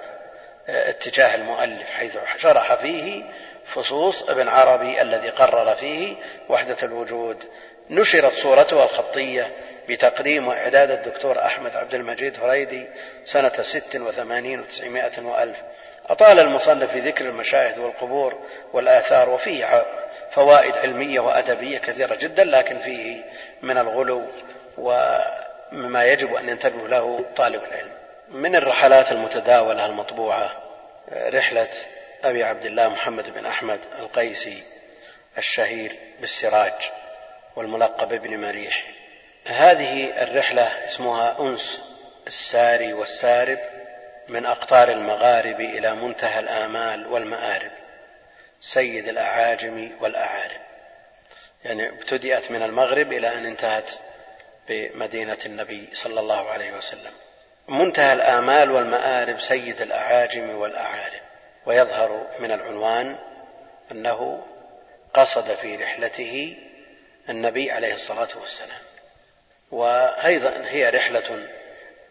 اتجاه 0.68 1.34
المؤلف 1.34 1.90
حيث 1.90 2.18
شرح 2.36 2.74
فيه 2.74 3.24
فصوص 3.64 4.22
ابن 4.22 4.48
عربي 4.48 5.02
الذي 5.02 5.28
قرر 5.28 5.76
فيه 5.76 6.14
وحدة 6.48 6.76
الوجود. 6.82 7.44
نشرت 7.90 8.32
صورتها 8.32 8.84
الخطية 8.84 9.52
بتقديم 9.88 10.48
وإعداد 10.48 10.90
الدكتور 10.90 11.38
أحمد 11.46 11.76
عبد 11.76 11.94
المجيد 11.94 12.34
فريدي 12.34 12.86
سنة 13.24 13.52
ست 13.62 13.96
وثمانين 13.96 14.60
وتسعمائة 14.60 15.22
وألف. 15.22 15.56
أطال 16.10 16.40
المصنف 16.40 16.90
في 16.90 17.00
ذكر 17.00 17.24
المشاهد 17.24 17.78
والقبور 17.78 18.38
والآثار 18.72 19.28
وفيه 19.28 19.84
فوائد 20.30 20.76
علمية 20.76 21.20
وأدبية 21.20 21.78
كثيرة 21.78 22.14
جدا 22.14 22.44
لكن 22.44 22.78
فيه 22.78 23.24
من 23.62 23.78
الغلو 23.78 24.26
ومما 24.78 26.04
يجب 26.04 26.34
أن 26.34 26.48
ينتبه 26.48 26.88
له 26.88 27.24
طالب 27.36 27.62
العلم. 27.64 27.92
من 28.28 28.56
الرحلات 28.56 29.12
المتداولة 29.12 29.86
المطبوعة 29.86 30.62
رحلة 31.12 31.68
أبي 32.24 32.44
عبد 32.44 32.66
الله 32.66 32.88
محمد 32.88 33.30
بن 33.30 33.46
أحمد 33.46 33.80
القيسي 33.98 34.62
الشهير 35.38 35.96
بالسراج 36.20 36.90
والملقب 37.56 38.08
بابن 38.08 38.40
مريح. 38.40 38.84
هذه 39.46 40.22
الرحلة 40.22 40.86
اسمها 40.86 41.36
أنس 41.40 41.82
الساري 42.26 42.92
والسارب. 42.92 43.79
من 44.30 44.46
أقطار 44.46 44.88
المغارب 44.88 45.60
إلى 45.60 45.94
منتهى 45.94 46.40
الآمال 46.40 47.06
والمآرب 47.06 47.72
سيد 48.60 49.08
الأعاجم 49.08 49.96
والأعارب. 50.00 50.60
يعني 51.64 51.88
ابتدأت 51.88 52.50
من 52.50 52.62
المغرب 52.62 53.12
إلى 53.12 53.32
أن 53.32 53.46
انتهت 53.46 53.90
بمدينة 54.68 55.38
النبي 55.46 55.88
صلى 55.92 56.20
الله 56.20 56.50
عليه 56.50 56.72
وسلم. 56.72 57.12
منتهى 57.68 58.12
الآمال 58.12 58.70
والمآرب 58.70 59.40
سيد 59.40 59.80
الأعاجم 59.80 60.50
والأعارب. 60.50 61.22
ويظهر 61.66 62.26
من 62.38 62.52
العنوان 62.52 63.16
أنه 63.92 64.46
قصد 65.14 65.54
في 65.54 65.76
رحلته 65.76 66.56
النبي 67.28 67.70
عليه 67.70 67.94
الصلاة 67.94 68.28
والسلام. 68.40 68.80
وأيضا 69.70 70.64
هي 70.66 70.90
رحلة 70.90 71.48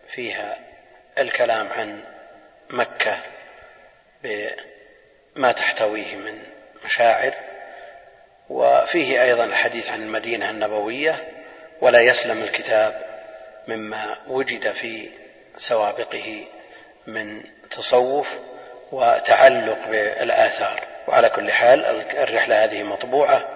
فيها 0.09 0.68
الكلام 1.20 1.67
عن 1.67 2.03
مكة 2.70 3.17
بما 4.24 5.51
تحتويه 5.51 6.15
من 6.15 6.43
مشاعر 6.86 7.34
وفيه 8.49 9.24
أيضا 9.24 9.43
الحديث 9.43 9.89
عن 9.89 10.01
المدينة 10.01 10.49
النبوية 10.49 11.28
ولا 11.82 11.99
يسلم 11.99 12.43
الكتاب 12.43 13.01
مما 13.67 14.17
وجد 14.28 14.72
في 14.72 15.09
سوابقه 15.57 16.47
من 17.07 17.43
تصوف 17.72 18.30
وتعلق 18.91 19.88
بالآثار. 19.88 20.84
وعلى 21.07 21.30
كل 21.30 21.51
حال 21.51 21.86
الرحلة 22.17 22.63
هذه 22.63 22.84
مطبوعة 22.84 23.47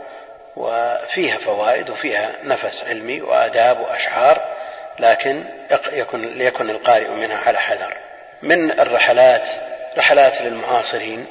وفيها 0.55 1.37
فوائد 1.37 1.89
وفيها 1.89 2.35
نفس 2.43 2.83
علمي 2.83 3.21
وآداب 3.21 3.79
وأشعار 3.79 4.62
لكن 4.99 5.45
يكن 5.93 6.21
ليكن 6.21 6.69
القارئ 6.69 7.07
منها 7.07 7.37
على 7.37 7.59
حذر. 7.59 7.97
من 8.41 8.71
الرحلات 8.71 9.47
رحلات 9.97 10.41
للمعاصرين 10.41 11.25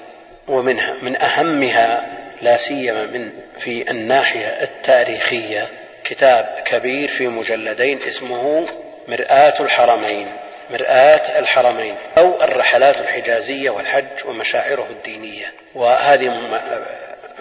ومنها 0.49 0.95
من 1.03 1.23
أهمها 1.23 2.07
لا 2.43 2.57
سيما 2.57 3.05
من 3.05 3.33
في 3.59 3.91
الناحية 3.91 4.47
التاريخية 4.47 5.69
كتاب 6.05 6.63
كبير 6.65 7.09
في 7.09 7.29
مجلدين 7.29 8.03
اسمه 8.03 8.69
مرآة 9.09 9.55
الحرمين 9.61 10.33
مرآة 10.71 11.39
الحرمين 11.39 11.97
أو 12.19 12.43
الرحلات 12.43 13.01
الحجازية 13.01 13.71
والحج 13.71 14.27
ومشاعره 14.27 14.87
الدينية. 14.91 15.53
وهذه 15.75 16.33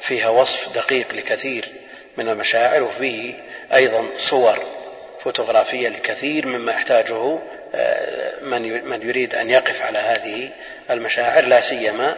فيها 0.01 0.30
وصف 0.30 0.76
دقيق 0.76 1.13
لكثير 1.13 1.65
من 2.17 2.30
المشاعر 2.30 2.84
وفيه 2.84 3.34
أيضا 3.74 4.03
صور 4.17 4.59
فوتوغرافية 5.24 5.89
لكثير 5.89 6.47
مما 6.47 6.72
يحتاجه 6.72 7.39
آه، 7.76 8.34
من 8.41 8.86
من 8.89 9.07
يريد 9.07 9.36
أن 9.36 9.49
يقف 9.49 9.82
على 9.82 9.99
هذه 9.99 10.49
المشاعر 10.89 11.43
لا 11.43 11.61
سيما 11.61 12.15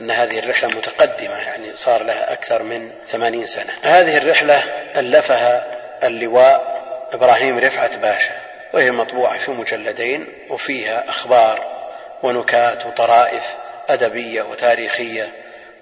أن 0.00 0.10
هذه 0.10 0.38
الرحلة 0.38 0.68
متقدمة 0.68 1.36
يعني 1.36 1.76
صار 1.76 2.02
لها 2.02 2.32
أكثر 2.32 2.62
من 2.62 2.90
ثمانين 3.08 3.46
سنة. 3.46 3.72
هذه 3.82 4.16
الرحلة 4.16 4.58
ألفها 4.96 5.66
اللواء 6.04 6.84
إبراهيم 7.12 7.58
رفعت 7.58 7.96
باشا 7.96 8.32
وهي 8.72 8.90
مطبوعة 8.90 9.38
في 9.38 9.50
مجلدين 9.50 10.26
وفيها 10.50 11.08
أخبار 11.08 11.84
ونكات 12.22 12.86
وطرائف 12.86 13.42
أدبية 13.88 14.42
وتاريخية 14.42 15.32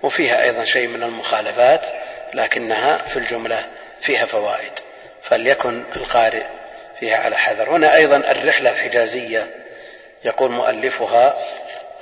وفيها 0.02 0.42
أيضا 0.42 0.64
شيء 0.64 0.88
من 0.88 1.02
المخالفات 1.02 1.86
لكنها 2.34 2.96
في 2.96 3.16
الجملة 3.16 3.66
فيها 4.00 4.26
فوائد. 4.26 4.72
فليكن 5.22 5.84
القارئ 5.96 6.44
فيها 7.03 7.16
على 7.16 7.36
حذر. 7.36 7.70
هنا 7.70 7.94
أيضا 7.94 8.16
الرحلة 8.16 8.70
الحجازية 8.70 9.46
يقول 10.24 10.50
مؤلفها 10.50 11.36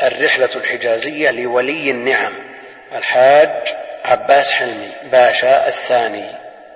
الرحلة 0.02 0.48
الحجازية 0.56 1.30
لولي 1.30 1.90
النعم 1.90 2.32
الحاج 2.92 3.74
عباس 4.04 4.52
حلمي 4.52 4.92
باشا 5.12 5.68
الثاني 5.68 6.24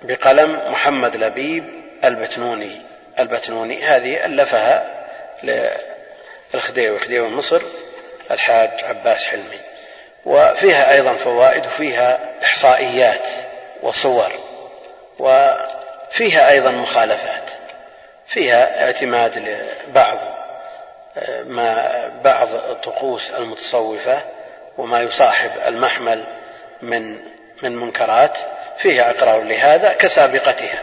بقلم 0.03 0.73
محمد 0.73 1.17
لبيب 1.17 1.65
البتنوني. 2.05 2.83
البتنوني 3.19 3.85
هذه 3.85 4.25
ألفها 4.25 4.87
للخديوي 6.55 6.99
خديوي 6.99 7.29
مصر 7.29 7.63
الحاج 8.31 8.71
عباس 8.85 9.25
حلمي. 9.25 9.61
وفيها 10.25 10.93
أيضا 10.93 11.15
فوائد 11.15 11.67
وفيها 11.67 12.19
إحصائيات 12.45 13.27
وصور 13.83 14.33
وفيها 15.19 16.51
أيضا 16.51 16.71
مخالفات. 16.71 17.64
فيها 18.35 18.85
اعتماد 18.85 19.39
لبعض 19.89 20.19
ما 21.45 21.89
بعض 22.25 22.49
طقوس 22.75 23.31
المتصوفة 23.31 24.21
وما 24.79 25.01
يصاحب 25.01 25.51
المحمل 25.67 26.25
من 26.83 27.17
من 27.63 27.77
منكرات 27.77 28.39
فيها 28.79 29.11
إقرار 29.11 29.43
لهذا 29.43 29.93
كسابقتها. 29.93 30.83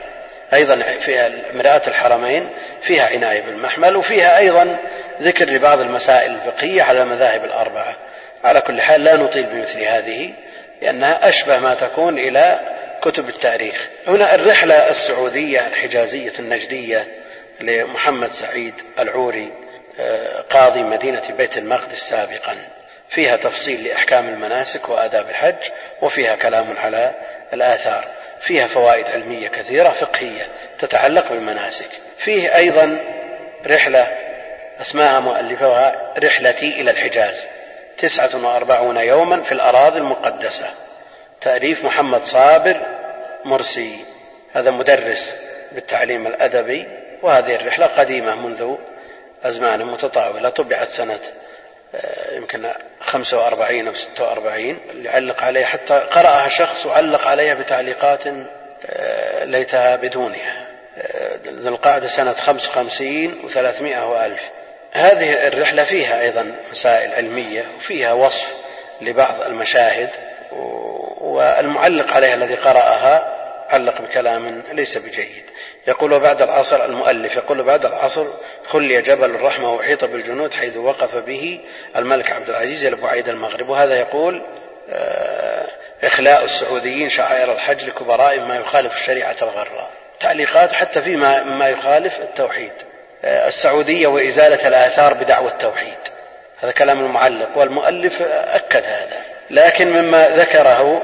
أيضا 0.53 0.75
فيها 0.99 1.29
مرآة 1.53 1.81
الحرمين 1.87 2.49
فيها 2.81 3.05
عناية 3.05 3.41
بالمحمل 3.41 3.95
وفيها 3.95 4.37
أيضا 4.37 4.77
ذكر 5.21 5.49
لبعض 5.49 5.79
المسائل 5.79 6.31
الفقهية 6.31 6.83
على 6.83 6.99
المذاهب 6.99 7.45
الأربعة. 7.45 7.95
على 8.43 8.61
كل 8.61 8.81
حال 8.81 9.03
لا 9.03 9.15
نطيل 9.15 9.43
بمثل 9.43 9.81
هذه 9.81 10.33
لأنها 10.81 11.27
أشبه 11.27 11.57
ما 11.57 11.75
تكون 11.75 12.17
إلى 12.17 12.59
كتب 13.01 13.29
التاريخ. 13.29 13.89
هنا 14.07 14.35
الرحلة 14.35 14.89
السعودية 14.89 15.67
الحجازية 15.67 16.33
النجدية 16.39 17.20
لمحمد 17.63 18.31
سعيد 18.31 18.73
العوري 18.99 19.51
آه، 19.99 20.41
قاضي 20.41 20.83
مدينة 20.83 21.21
بيت 21.37 21.57
المقدس 21.57 21.97
سابقا. 22.09 22.57
فيها 23.09 23.35
تفصيل 23.35 23.83
لأحكام 23.83 24.29
المناسك 24.29 24.89
وآداب 24.89 25.29
الحج 25.29 25.69
وفيها 26.01 26.35
كلام 26.35 26.77
على 26.77 27.15
الآثار. 27.53 28.07
فيها 28.39 28.67
فوائد 28.67 29.07
علمية 29.07 29.47
كثيرة 29.47 29.89
فقهية 29.89 30.47
تتعلق 30.79 31.29
بالمناسك. 31.29 31.89
فيه 32.17 32.55
أيضا 32.55 32.97
رحلة 33.67 34.17
أسماها 34.81 35.19
مؤلفها 35.19 36.13
رحلتي 36.23 36.81
إلى 36.81 36.91
الحجاز. 36.91 37.45
تسعة 37.97 38.45
وأربعون 38.45 38.97
يوما 38.97 39.41
في 39.41 39.51
الأراضي 39.51 39.99
المقدسة. 39.99 40.69
تأليف 41.41 41.85
محمد 41.85 42.25
صابر 42.25 42.81
مرسي. 43.45 44.05
هذا 44.53 44.71
مدرس 44.71 45.35
بالتعليم 45.71 46.27
الأدبي. 46.27 47.00
وهذه 47.21 47.55
الرحلة 47.55 47.85
قديمة 47.85 48.35
منذ 48.35 48.75
أزمان 49.43 49.85
متطاولة 49.85 50.49
طبعت 50.49 50.89
سنة 50.89 51.19
آه، 51.95 52.35
يمكن 52.35 52.71
خمسة 53.01 53.39
وأربعين 53.39 53.87
أو 53.87 53.93
ستة 53.93 54.23
وأربعين 54.23 54.77
اللي 54.89 55.09
علق 55.09 55.43
عليها 55.43 55.65
حتى 55.65 55.99
قرأها 55.99 56.47
شخص 56.47 56.85
وعلق 56.85 57.27
عليها 57.27 57.53
بتعليقات 57.53 58.23
آه، 58.85 59.43
ليتها 59.43 59.95
بدونها. 59.95 60.67
آه، 60.97 61.39
ذو 61.47 61.69
القعدة 61.69 62.07
سنة 62.07 62.33
خمس 62.33 62.67
وخمسين 62.67 63.41
وثلاثمائة 63.43 64.09
وألف. 64.09 64.49
هذه 64.91 65.47
الرحلة 65.47 65.83
فيها 65.83 66.21
أيضا 66.21 66.55
مسائل 66.71 67.13
علمية 67.13 67.63
وفيها 67.77 68.13
وصف 68.13 68.53
لبعض 69.01 69.41
المشاهد 69.41 70.09
والمعلق 71.21 72.13
عليها 72.13 72.35
الذي 72.35 72.55
قرأها 72.55 73.40
علق 73.71 74.01
بكلام 74.01 74.63
ليس 74.71 74.97
بجيد. 74.97 75.43
يقول 75.87 76.19
بعد 76.19 76.41
العصر 76.41 76.85
المؤلف 76.85 77.35
يقول 77.35 77.63
بعد 77.63 77.85
العصر 77.85 78.25
خلي 78.65 79.01
جبل 79.01 79.29
الرحمة 79.29 79.73
وحيط 79.73 80.05
بالجنود 80.05 80.53
حيث 80.53 80.77
وقف 80.77 81.15
به 81.15 81.59
الملك 81.95 82.31
عبد 82.31 82.49
العزيز 82.49 82.85
إلى 82.85 82.95
بعيد 82.95 83.29
المغرب. 83.29 83.69
وهذا 83.69 83.99
يقول 83.99 84.41
آه، 84.89 85.67
إخلاء 86.03 86.43
السعوديين 86.43 87.09
شعائر 87.09 87.51
الحج 87.51 87.85
لكبرائهم 87.85 88.47
ما 88.47 88.55
يخالف 88.55 88.95
الشريعة 88.95 89.35
الغراء. 89.41 89.91
تعليقات 90.19 90.73
حتى 90.73 91.01
فيما 91.01 91.43
ما 91.43 91.69
يخالف 91.69 92.19
التوحيد. 92.19 92.73
آه، 93.23 93.47
السعودية 93.47 94.07
وإزالة 94.07 94.67
الآثار 94.67 95.13
بدعوى 95.13 95.47
التوحيد. 95.47 95.97
هذا 96.59 96.71
كلام 96.71 97.05
المعلق 97.05 97.57
والمؤلف 97.57 98.21
أكد 98.21 98.83
هذا. 98.85 99.21
لكن 99.49 99.89
مما 99.89 100.29
ذكره 100.29 101.01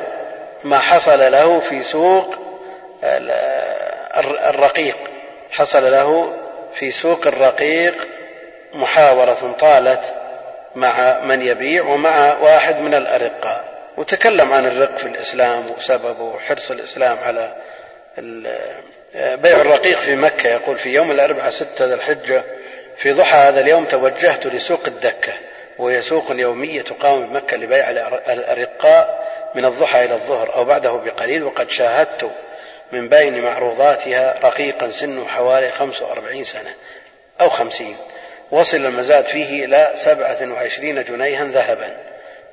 ما 0.64 0.80
حصل 0.80 1.32
له 1.32 1.60
في 1.60 1.84
سوق 1.84 2.47
الرقيق. 4.50 4.98
حصل 5.52 5.92
له 5.92 6.34
في 6.74 6.92
سوق 6.92 7.28
الرقيق 7.28 8.08
محاورة 8.74 9.56
طالت 9.60 10.14
مع 10.76 11.20
من 11.20 11.42
يبيع 11.42 11.84
ومع 11.84 12.38
واحد 12.38 12.80
من 12.80 12.94
الأرقاء. 12.94 13.78
وتكلم 13.98 14.54
عن 14.54 14.66
الرق 14.66 14.98
في 14.98 15.06
الإسلام 15.06 15.66
وسببه 15.78 16.24
وحرص 16.24 16.72
الإسلام 16.72 17.18
على 17.18 17.56
بيع 19.16 19.62
الرقيق 19.62 20.00
في 20.00 20.16
مكة. 20.16 20.50
يقول 20.50 20.78
في 20.78 20.90
يوم 20.90 21.12
الأربعاء 21.12 21.50
ستة 21.50 21.86
ذي 21.86 21.94
الحجة 21.94 22.44
في 22.98 23.12
ضحى 23.12 23.38
هذا 23.38 23.60
اليوم 23.60 23.86
توجهت 23.86 24.48
لسوق 24.48 24.82
الدكة 24.88 25.34
وهي 25.78 26.02
سوق 26.02 26.32
يومية 26.32 26.82
تقام 26.82 27.28
بمكة 27.28 27.58
لبيع 27.58 27.90
الأرقاء 28.30 29.28
من 29.56 29.66
الضحى 29.66 30.04
إلى 30.06 30.14
الظهر 30.14 30.56
أو 30.56 30.64
بعده 30.64 30.92
بقليل 30.92 31.44
وقد 31.44 31.72
شاهدت 31.72 32.32
من 32.92 33.10
بين 33.10 33.42
معروضاتها 33.42 34.40
رقيقا 34.44 34.90
سنه 34.90 35.28
حوالي 35.28 35.72
خمس 35.72 36.02
وأربعين 36.02 36.44
سنة 36.44 36.74
أو 37.42 37.50
خمسين. 37.50 37.98
وصل 38.52 38.78
المزاد 38.78 39.26
فيه 39.26 39.66
إلى 39.66 39.92
سبعة 39.96 40.52
وعشرين 40.52 41.04
جنيها 41.04 41.46
ذهبا. 41.46 41.98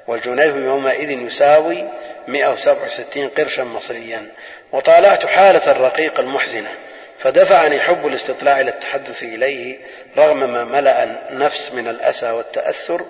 والجنيه 0.07 0.45
يومئذ 0.45 1.11
يساوي 1.11 1.89
167 2.29 3.29
قرشا 3.29 3.63
مصريا. 3.63 4.29
وطالعت 4.73 5.27
حالة 5.27 5.71
الرقيق 5.71 6.21
المحزنة 6.21 6.71
فدفعني 7.19 7.81
حب 7.81 8.07
الاستطلاع 8.07 8.61
إلى 8.61 8.71
التحدث 8.71 9.23
إليه 9.23 9.79
رغم 10.19 10.53
ما 10.53 10.65
ملأ 10.65 11.05
النفس 11.31 11.73
من 11.73 11.89
الأسى 11.89 12.31
والتأثر. 12.31 13.07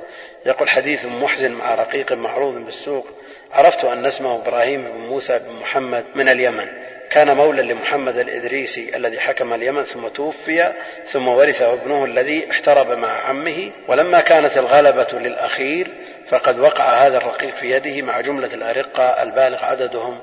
يقول 0.47 0.71
حديث 0.71 1.07
محزن 1.07 1.51
مع 1.51 1.75
رقيق 1.75 2.13
معروض 2.13 2.55
بالسوق. 2.55 3.07
عرفت 3.53 3.85
أن 3.85 4.07
اسمه 4.07 4.35
إبراهيم 4.37 4.83
بن 4.83 4.99
موسى 4.99 5.39
بن 5.39 5.53
محمد 5.53 6.05
من 6.15 6.29
اليمن. 6.29 6.84
كان 7.15 7.37
مولى 7.37 7.63
لمحمد 7.63 8.19
الإدريسي 8.19 8.97
الذي 8.97 9.21
حكم 9.21 9.55
اليمن 9.55 9.85
ثم 9.85 10.09
توفي 10.09 10.73
ثم 11.07 11.29
ورثه 11.29 11.73
ابنه 11.73 12.05
الذي 12.05 12.51
احترب 12.51 12.91
مع 12.91 13.29
عمه 13.29 13.71
ولما 13.89 14.21
كانت 14.21 14.59
الغلبة 14.59 15.07
للأخير 15.13 15.89
فقد 16.27 16.59
وقع 16.59 16.85
هذا 16.85 17.17
الرقيق 17.17 17.55
في 17.55 17.71
يده 17.71 18.03
مع 18.03 18.21
جملة 18.21 18.55
الأرقة 18.55 19.23
البالغ 19.23 19.65
عددهم 19.65 20.21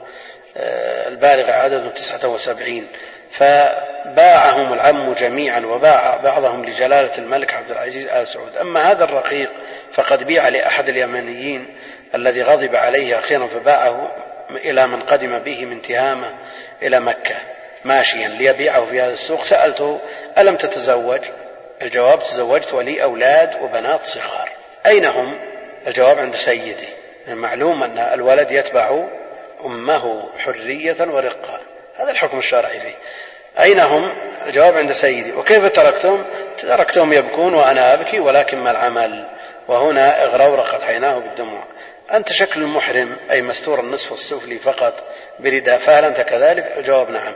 آه، 0.57 1.07
البالغ 1.07 1.51
عددهم 1.51 1.89
تسعة 1.89 2.27
وسبعين. 2.29 2.87
فباعهم 3.31 4.73
العم 4.73 5.13
جميعا 5.13 5.59
وباع 5.59 6.15
بعضهم 6.15 6.65
لجلالة 6.65 7.17
الملك 7.17 7.53
عبد 7.53 7.71
العزيز 7.71 8.07
آل 8.07 8.27
سعود. 8.27 8.57
أما 8.57 8.91
هذا 8.91 9.03
الرقيق 9.03 9.51
فقد 9.93 10.23
بيع 10.23 10.47
لأحد 10.47 10.89
اليمنيين 10.89 11.77
الذي 12.15 12.41
غضب 12.41 12.75
عليه 12.75 13.19
أخيرا 13.19 13.47
فباعه 13.47 14.30
إلى 14.55 14.87
من 14.87 14.99
قدم 14.99 15.39
به 15.39 15.65
من 15.65 15.81
تهامة 15.81 16.33
إلى 16.81 16.99
مكة 16.99 17.35
ماشيا 17.85 18.27
ليبيعه 18.27 18.85
في 18.85 19.01
هذا 19.01 19.13
السوق. 19.13 19.43
سألته 19.43 19.99
ألم 20.37 20.55
تتزوج؟ 20.55 21.21
الجواب 21.81 22.19
تزوجت 22.19 22.73
ولي 22.73 23.03
أولاد 23.03 23.61
وبنات 23.61 24.03
صغار. 24.03 24.49
أين 24.85 25.05
هم؟ 25.05 25.39
الجواب 25.87 26.19
عند 26.19 26.35
سيدي. 26.35 26.89
المعلوم 27.27 27.83
أن 27.83 27.97
الولد 27.97 28.51
يتبع 28.51 29.03
أمه 29.65 30.29
حرية 30.37 30.97
ورقة 30.99 31.59
هذا 31.97 32.11
الحكم 32.11 32.37
الشرعي 32.37 32.79
فيه. 32.79 32.95
أين 33.59 33.79
هم؟ 33.79 34.11
الجواب 34.47 34.77
عند 34.77 34.91
سيدي. 34.91 35.31
وكيف 35.31 35.65
تركتهم؟ 35.65 36.25
تركتهم 36.57 37.13
يبكون 37.13 37.53
وأنا 37.53 37.93
أبكي 37.93 38.19
ولكن 38.19 38.57
ما 38.57 38.71
العمل؟ 38.71 39.27
وهنا 39.67 40.23
اغرورقت 40.23 40.83
عيناه 40.83 41.17
بالدموع. 41.17 41.63
أنت 42.17 42.31
شكل 42.31 42.61
المحرم 42.61 43.17
أي 43.31 43.41
مستور 43.41 43.79
النصف 43.79 44.13
السفلي 44.13 44.59
فقط 44.59 45.03
برداء 45.39 45.77
فهل 45.77 46.05
أنت 46.05 46.21
كذلك؟ 46.21 46.73
الجواب 46.77 47.09
نعم. 47.09 47.35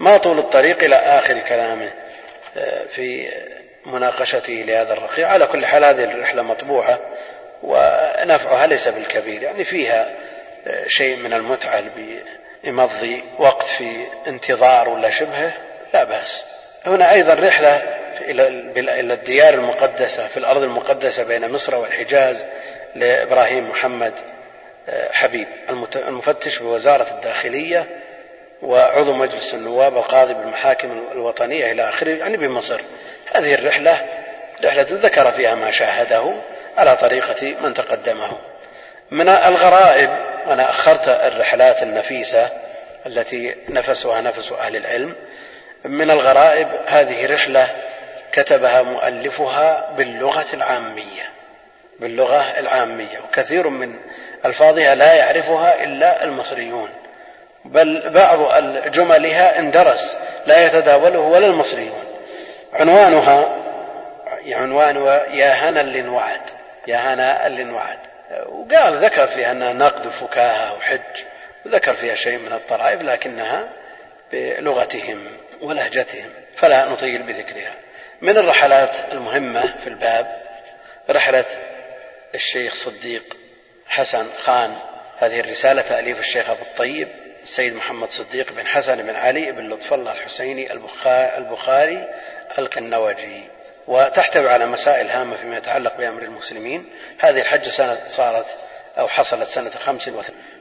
ما 0.00 0.16
طول 0.16 0.38
الطريق 0.38 0.84
إلى 0.84 0.96
آخر 0.96 1.38
كلامه 1.38 1.92
آه، 2.56 2.86
في 2.86 3.28
مناقشته 3.86 4.52
لهذا 4.52 4.92
الرقيع 4.92 5.28
على 5.28 5.46
كل 5.46 5.66
حال 5.66 5.84
هذه 5.84 6.04
الرحلة 6.04 6.42
مطبوعة 6.42 7.00
ونفعها 7.62 8.66
ليس 8.66 8.88
بالكبير 8.88 9.42
يعني 9.42 9.64
فيها 9.64 10.14
آه، 10.66 10.86
شيء 10.86 11.16
من 11.16 11.32
المتعة 11.32 11.84
بمضي 12.64 13.24
وقت 13.38 13.62
في 13.62 14.06
انتظار 14.26 14.88
ولا 14.88 15.10
شبهه 15.10 15.52
لا 15.94 16.04
بأس. 16.04 16.42
هنا 16.86 17.12
أيضا 17.12 17.34
رحلة 17.34 17.76
إلى 18.20 19.14
الديار 19.14 19.54
المقدسة 19.54 20.26
في 20.26 20.36
الأرض 20.36 20.62
المقدسة 20.62 21.22
بين 21.22 21.50
مصر 21.50 21.74
والحجاز 21.74 22.44
لإبراهيم 22.94 23.70
محمد 23.70 24.14
آه، 24.88 25.12
حبيب 25.12 25.48
المفتش 25.96 26.58
بوزارة 26.58 27.10
الداخلية 27.10 27.86
وعضو 28.62 29.12
مجلس 29.12 29.54
النواب 29.54 29.96
القاضي 29.96 30.34
بالمحاكم 30.34 31.08
الوطنية 31.12 31.72
إلى 31.72 31.88
آخره 31.88 32.10
يعني 32.10 32.36
بمصر. 32.36 32.80
هذه 33.34 33.54
الرحلة 33.54 34.00
رحلة 34.64 34.86
ذكر 34.90 35.32
فيها 35.32 35.54
ما 35.54 35.70
شاهده 35.70 36.34
على 36.78 36.96
طريقة 36.96 37.56
من 37.62 37.74
تقدمه. 37.74 38.38
من 39.10 39.28
الغرائب 39.28 40.10
أنا 40.46 40.70
أخرت 40.70 41.08
الرحلات 41.08 41.82
النفيسة 41.82 42.48
التي 43.06 43.56
نفسها 43.68 44.20
نفس 44.20 44.52
أهل 44.52 44.76
العلم. 44.76 45.14
من 45.84 46.10
الغرائب 46.10 46.68
هذه 46.86 47.34
رحلة 47.34 47.70
كتبها 48.32 48.82
مؤلفها 48.82 49.90
باللغة 49.96 50.46
العامية. 50.54 51.33
باللغة 52.00 52.58
العامية. 52.58 53.18
وكثير 53.18 53.68
من 53.68 53.94
ألفاظها 54.46 54.94
لا 54.94 55.14
يعرفها 55.14 55.84
إلا 55.84 56.24
المصريون. 56.24 56.88
بل 57.64 58.10
بعض 58.10 58.38
جملها 58.90 59.58
اندرس 59.58 60.16
لا 60.46 60.66
يتداوله 60.66 61.18
ولا 61.18 61.46
المصريون. 61.46 62.04
عنوانها 62.72 63.64
عنوانها 64.52 65.26
يا 65.26 65.52
هنا 65.52 65.80
اللي 65.80 66.02
يا 66.86 66.96
هنا 66.96 67.46
اللي 67.46 67.64
وقال 68.48 68.96
ذكر 68.96 69.26
فيها 69.26 69.50
أنها 69.50 69.72
نقد 69.72 70.06
وفكاهة 70.06 70.74
وحج 70.74 71.00
وذكر 71.66 71.94
فيها 71.94 72.14
شيء 72.14 72.38
من 72.38 72.52
الطرائف 72.52 73.02
لكنها 73.02 73.68
بلغتهم 74.32 75.26
ولهجتهم 75.60 76.30
فلا 76.56 76.88
نطيل 76.88 77.22
بذكرها. 77.22 77.72
من 78.22 78.36
الرحلات 78.36 78.96
المهمة 79.12 79.74
في 79.76 79.86
الباب 79.86 80.26
رحلة 81.10 81.44
الشيخ 82.34 82.74
صديق 82.74 83.36
حسن 83.86 84.32
خان. 84.32 84.76
هذه 85.18 85.40
الرسالة 85.40 85.82
تأليف 85.82 86.18
الشيخ 86.18 86.50
أبو 86.50 86.62
الطيب 86.62 87.08
السيد 87.42 87.74
محمد 87.74 88.10
صديق 88.10 88.52
بن 88.52 88.66
حسن 88.66 89.02
بن 89.02 89.16
علي 89.16 89.52
بن 89.52 89.68
لطف 89.68 89.94
الله 89.94 90.12
الحسيني 90.12 90.72
البخاري 91.38 92.14
القنوجي. 92.58 93.48
وتحتوي 93.86 94.50
على 94.50 94.66
مسائل 94.66 95.10
هامة 95.10 95.36
فيما 95.36 95.56
يتعلق 95.56 95.96
بأمر 95.96 96.22
المسلمين. 96.22 96.90
هذه 97.18 97.40
الحجة 97.40 97.68
سنة 97.68 98.00
صارت 98.08 98.56
أو 98.98 99.08
حصلت 99.08 99.48
سنة 99.48 99.70
خمس 99.70 100.10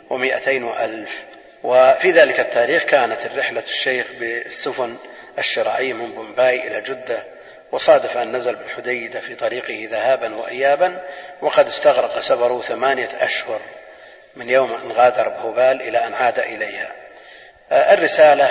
ومائتين 0.09 0.63
وألف. 0.63 1.23
وفي 1.63 2.11
ذلك 2.11 2.39
التاريخ 2.39 2.83
كانت 2.83 3.25
الرحلة 3.25 3.63
الشيخ 3.63 4.07
بالسفن 4.19 4.97
الشراعية 5.39 5.93
من 5.93 6.11
بومباي 6.11 6.67
إلى 6.67 6.81
جدة. 6.81 7.23
وصادف 7.73 8.17
أن 8.17 8.35
نزل 8.35 8.55
بالحديدة 8.55 9.19
في 9.19 9.35
طريقه 9.35 9.87
ذهابا 9.91 10.35
وإيابا 10.35 11.03
وقد 11.41 11.67
استغرق 11.67 12.19
سفره 12.19 12.61
ثمانية 12.61 13.09
أشهر 13.13 13.61
من 14.35 14.49
يوم 14.49 14.73
أن 14.73 14.91
غادر 14.91 15.29
بهوبال 15.29 15.81
إلى 15.81 15.97
أن 16.07 16.13
عاد 16.13 16.39
إليها. 16.39 16.91
الرسالة 17.71 18.45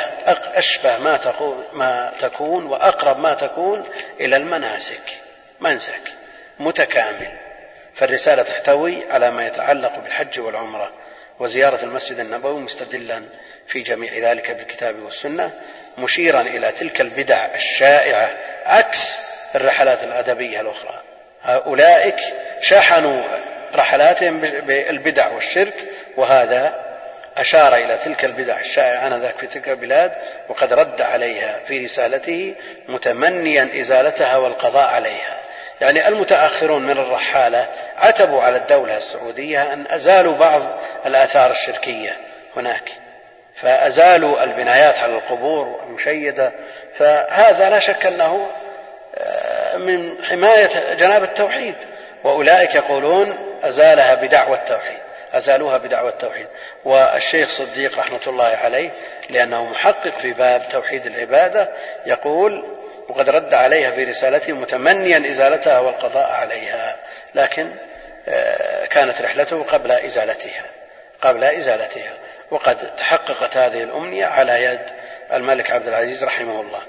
أشبه 0.54 0.98
ما 0.98 1.20
ما 1.72 2.12
تكون 2.20 2.66
وأقرب 2.66 3.18
ما 3.18 3.34
تكون 3.34 3.82
إلى 4.20 4.36
المناسك 4.36 5.18
منسك 5.60 6.12
متكامل. 6.58 7.38
فالرسالة 7.94 8.42
تحتوي 8.42 9.12
على 9.12 9.30
ما 9.30 9.46
يتعلق 9.46 9.98
بالحج 9.98 10.40
والعمرة 10.40 10.92
وزيارة 11.38 11.84
المسجد 11.84 12.18
النبوي 12.18 12.60
مستدلا 12.60 13.22
في 13.66 13.80
جميع 13.80 14.30
ذلك 14.30 14.50
بالكتاب 14.50 15.02
والسنة 15.02 15.52
مشيرا 15.98 16.40
إلى 16.40 16.72
تلك 16.72 17.00
البدع 17.00 17.54
الشائعة 17.54 18.30
عكس 18.66 19.16
الرحلات 19.54 20.04
الأدبية 20.04 20.60
الأخرى. 20.60 21.02
هؤلاء 21.42 22.14
شحنوا 22.60 23.22
رحلاتهم 23.74 24.40
بالبدع 24.40 25.28
والشرك 25.28 25.74
وهذا 26.16 26.92
أشار 27.36 27.76
إلى 27.76 27.96
تلك 27.96 28.24
البدع 28.24 28.60
الشائعة 28.60 29.06
آنذاك 29.06 29.38
في 29.38 29.46
تلك 29.46 29.68
البلاد 29.68 30.12
وقد 30.48 30.72
رد 30.72 31.02
عليها 31.02 31.60
في 31.66 31.84
رسالته 31.84 32.54
متمنيا 32.88 33.80
إزالتها 33.80 34.36
والقضاء 34.36 34.84
عليها. 34.84 35.40
يعني 35.80 36.08
المتأخرون 36.08 36.82
من 36.82 36.98
الرحالة 36.98 37.68
عتبوا 37.96 38.42
على 38.42 38.56
الدولة 38.56 38.96
السعودية 38.96 39.72
أن 39.72 39.86
أزالوا 39.88 40.36
بعض 40.36 40.62
الآثار 41.06 41.50
الشركية 41.50 42.16
هناك. 42.56 43.01
فأزالوا 43.62 44.44
البنايات 44.44 44.98
على 44.98 45.12
القبور 45.12 45.80
المشيدة 45.86 46.52
فهذا 46.98 47.70
لا 47.70 47.78
شك 47.78 48.06
أنه 48.06 48.50
آه، 49.14 49.76
من 49.76 50.24
حماية 50.24 50.94
جناب 50.94 51.22
التوحيد. 51.22 51.74
وأولئك 52.24 52.74
يقولون 52.74 53.58
أزالها 53.62 54.14
بدعوى 54.14 54.56
التوحيد 54.56 54.98
أزالوها 55.32 55.78
بدعوى 55.78 56.08
التوحيد. 56.08 56.46
والشيخ 56.84 57.48
صديق 57.48 57.98
رحمة 57.98 58.20
الله 58.26 58.44
عليه 58.44 58.90
لأنه 59.30 59.64
محقق 59.64 60.18
في 60.18 60.32
باب 60.32 60.68
توحيد 60.68 61.06
العبادة 61.06 61.68
يقول 62.06 62.76
وقد 63.08 63.30
رد 63.30 63.54
عليها 63.54 63.90
في 63.90 64.04
رسالته 64.04 64.52
متمنيا 64.52 65.30
إزالتها 65.30 65.78
والقضاء 65.78 66.30
عليها 66.30 66.96
لكن 67.34 67.70
آه، 68.28 68.86
كانت 68.86 69.22
رحلته 69.22 69.62
قبل 69.62 69.92
إزالتها 69.92 70.64
قبل 71.22 71.44
إزالتها. 71.44 72.12
وقد 72.52 72.96
تحققت 72.96 73.56
هذه 73.56 73.82
الأمنية 73.82 74.26
على 74.26 74.64
يد 74.64 74.80
الملك 75.32 75.70
عبد 75.70 75.88
العزيز 75.88 76.24
رحمه 76.24 76.60
الله. 76.60 76.82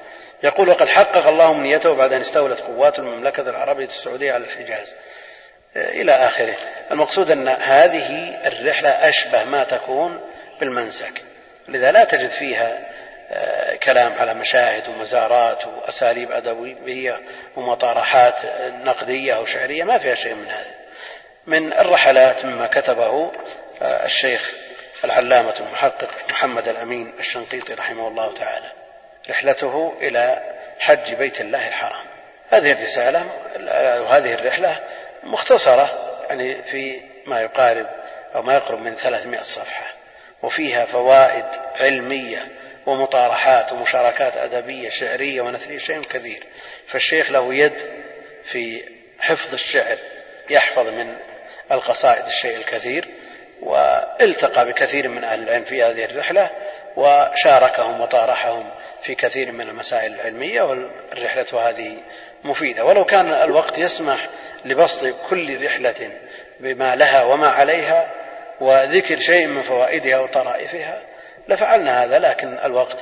يقول 0.44 0.70
وقد 0.70 0.88
حقق 0.88 1.28
الله 1.28 1.52
أمنيته 1.52 1.94
بعد 1.94 2.14
أن 2.14 2.22
استولت 2.22 2.62
قوات 2.62 3.00
المملكة 3.00 3.42
العربية 3.42 3.86
السعودية 3.86 4.34
على 4.34 4.44
الحجاز. 4.44 4.96
إلى 5.76 6.12
آخره. 6.12 6.56
المقصود 6.92 7.32
أن 7.32 7.48
هذه 7.48 8.36
الرحلة 8.48 8.90
أشبه 8.90 9.44
ما 9.44 9.64
تكون 9.64 10.22
بالمنسك. 10.60 11.22
لذا 11.68 11.92
لا 11.92 12.04
تجد 12.04 12.30
فيها 12.30 12.80
آه، 13.32 13.76
كلام 13.76 14.14
على 14.14 14.34
مشاهد 14.34 14.90
ومزارات 14.90 15.68
وأساليب 15.68 16.32
أدبية 16.32 17.22
ومطارحات 17.56 18.40
نقدية 18.86 19.36
أو 19.36 19.46
شعرية 19.46 19.84
ما 19.84 19.98
فيها 19.98 20.16
شيء 20.16 20.34
من 20.34 20.48
هذا. 20.48 20.74
من 21.48 21.74
الرحلات 21.74 22.46
مما 22.46 22.68
كتبه 22.68 23.32
آه، 23.82 24.06
الشيخ 24.06 24.54
العلامة 25.04 25.54
المحقق 25.60 26.10
محمد 26.30 26.68
الأمين 26.68 27.14
الشنقيطي 27.20 27.74
رحمه 27.74 28.08
الله 28.08 28.34
تعالى 28.34 28.72
رحلته 29.30 29.94
إلى 30.02 30.54
حج 30.80 31.14
بيت 31.14 31.42
الله 31.42 31.68
الحرام. 31.68 32.06
هذه 32.50 32.72
الرسالة 32.72 33.26
وهذه 34.02 34.34
الرحلة 34.34 34.84
مختصرة 35.24 36.18
يعني 36.30 36.64
في 36.64 37.02
ما 37.26 37.42
يقارب 37.42 37.90
أو 38.36 38.42
ما 38.42 38.54
يقرب 38.54 38.82
من 38.82 38.96
300 38.96 39.42
صفحة 39.42 39.94
وفيها 40.44 40.86
فوائد 40.86 41.46
علمية 41.80 42.48
ومطارحات 42.86 43.74
ومشاركات 43.74 44.38
أدبية 44.38 44.90
شعرية 44.90 45.42
ونثرية 45.42 45.78
شيء 45.78 46.02
كثير. 46.02 46.44
فالشيخ 46.88 47.32
له 47.32 47.56
يد 47.56 48.04
في 48.44 48.84
حفظ 49.20 49.54
الشعر 49.54 49.98
يحفظ 50.50 50.88
من 50.88 51.16
القصائد 51.72 52.26
الشيء 52.26 52.58
الكثير. 52.58 53.08
والتقى 53.66 54.66
بكثير 54.66 55.08
من 55.08 55.24
أهل 55.24 55.44
العلم 55.44 55.64
في 55.64 55.84
هذه 55.84 56.06
الرحلة 56.06 56.50
وشاركهم 56.96 58.02
وطارحهم 58.02 58.70
في 59.04 59.16
كثير 59.16 59.52
من 59.52 59.70
المسائل 59.70 60.14
العلمية 60.14 60.62
والرحلة 60.62 61.70
هذه 61.70 61.98
مفيدة. 62.44 62.86
ولو 62.86 63.06
كان 63.06 63.28
الوقت 63.28 63.78
يسمح 63.78 64.30
لبسط 64.66 65.08
كل 65.30 65.66
رحلة 65.66 66.12
بما 66.60 66.96
لها 66.96 67.24
وما 67.24 67.48
عليها 67.48 68.12
وذكر 68.62 69.20
شيء 69.20 69.48
من 69.48 69.62
فوائدها 69.62 70.20
وطرائفها 70.20 71.02
لفعلنا 71.50 72.04
هذا 72.04 72.20
لكن 72.20 72.58
الوقت 72.64 72.98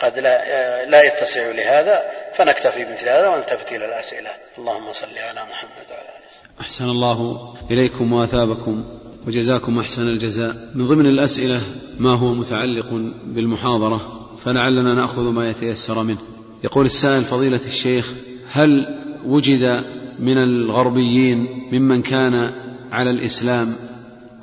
قد 0.00 0.18
لا 0.18 0.84
لا 0.84 1.02
يتسع 1.02 1.46
لهذا 1.46 2.10
فنكتفي 2.32 2.84
بمثل 2.84 3.08
هذا 3.08 3.28
ونلتفت 3.28 3.72
إلى 3.72 3.84
الأسئلة. 3.84 4.30
اللهم 4.58 4.92
صل 4.92 5.18
على 5.18 5.40
محمد 5.44 5.90
وعلى 5.90 6.02
اله 6.02 6.60
أحسن 6.60 6.84
الله 6.84 7.54
إليكم 7.70 8.12
وأثابكم. 8.12 9.03
وجزاكم 9.26 9.78
أحسن 9.78 10.08
الجزاء. 10.08 10.56
من 10.74 10.86
ضمن 10.86 11.06
الأسئلة 11.06 11.60
ما 11.98 12.10
هو 12.10 12.34
متعلق 12.34 12.86
بالمحاضرة 13.26 14.30
فلعلنا 14.38 14.94
نأخذ 14.94 15.22
ما 15.22 15.50
يتيسر 15.50 16.02
منه. 16.02 16.18
يقول 16.64 16.86
السائل 16.86 17.22
فضيلة 17.22 17.60
الشيخ 17.66 18.12
هل 18.52 18.98
وجد 19.26 19.84
من 20.18 20.38
الغربيين 20.38 21.68
ممن 21.72 22.02
كان 22.02 22.52
على 22.92 23.10
الإسلام 23.10 23.76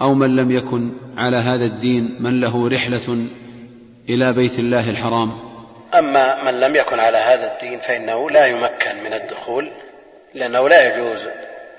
أو 0.01 0.13
من 0.13 0.35
لم 0.35 0.51
يكن 0.51 0.91
على 1.17 1.37
هذا 1.37 1.65
الدين 1.65 2.17
من 2.19 2.39
له 2.39 2.69
رحلة 2.69 3.27
إلى 4.09 4.33
بيت 4.33 4.59
الله 4.59 4.89
الحرام؟ 4.89 5.31
أما 5.93 6.43
من 6.51 6.59
لم 6.59 6.75
يكن 6.75 6.99
على 6.99 7.17
هذا 7.17 7.53
الدين 7.53 7.79
فإنه 7.79 8.29
لا 8.29 8.45
يمكن 8.45 9.03
من 9.03 9.13
الدخول 9.13 9.71
لأنه 10.35 10.69
لا 10.69 10.87
يجوز 10.87 11.19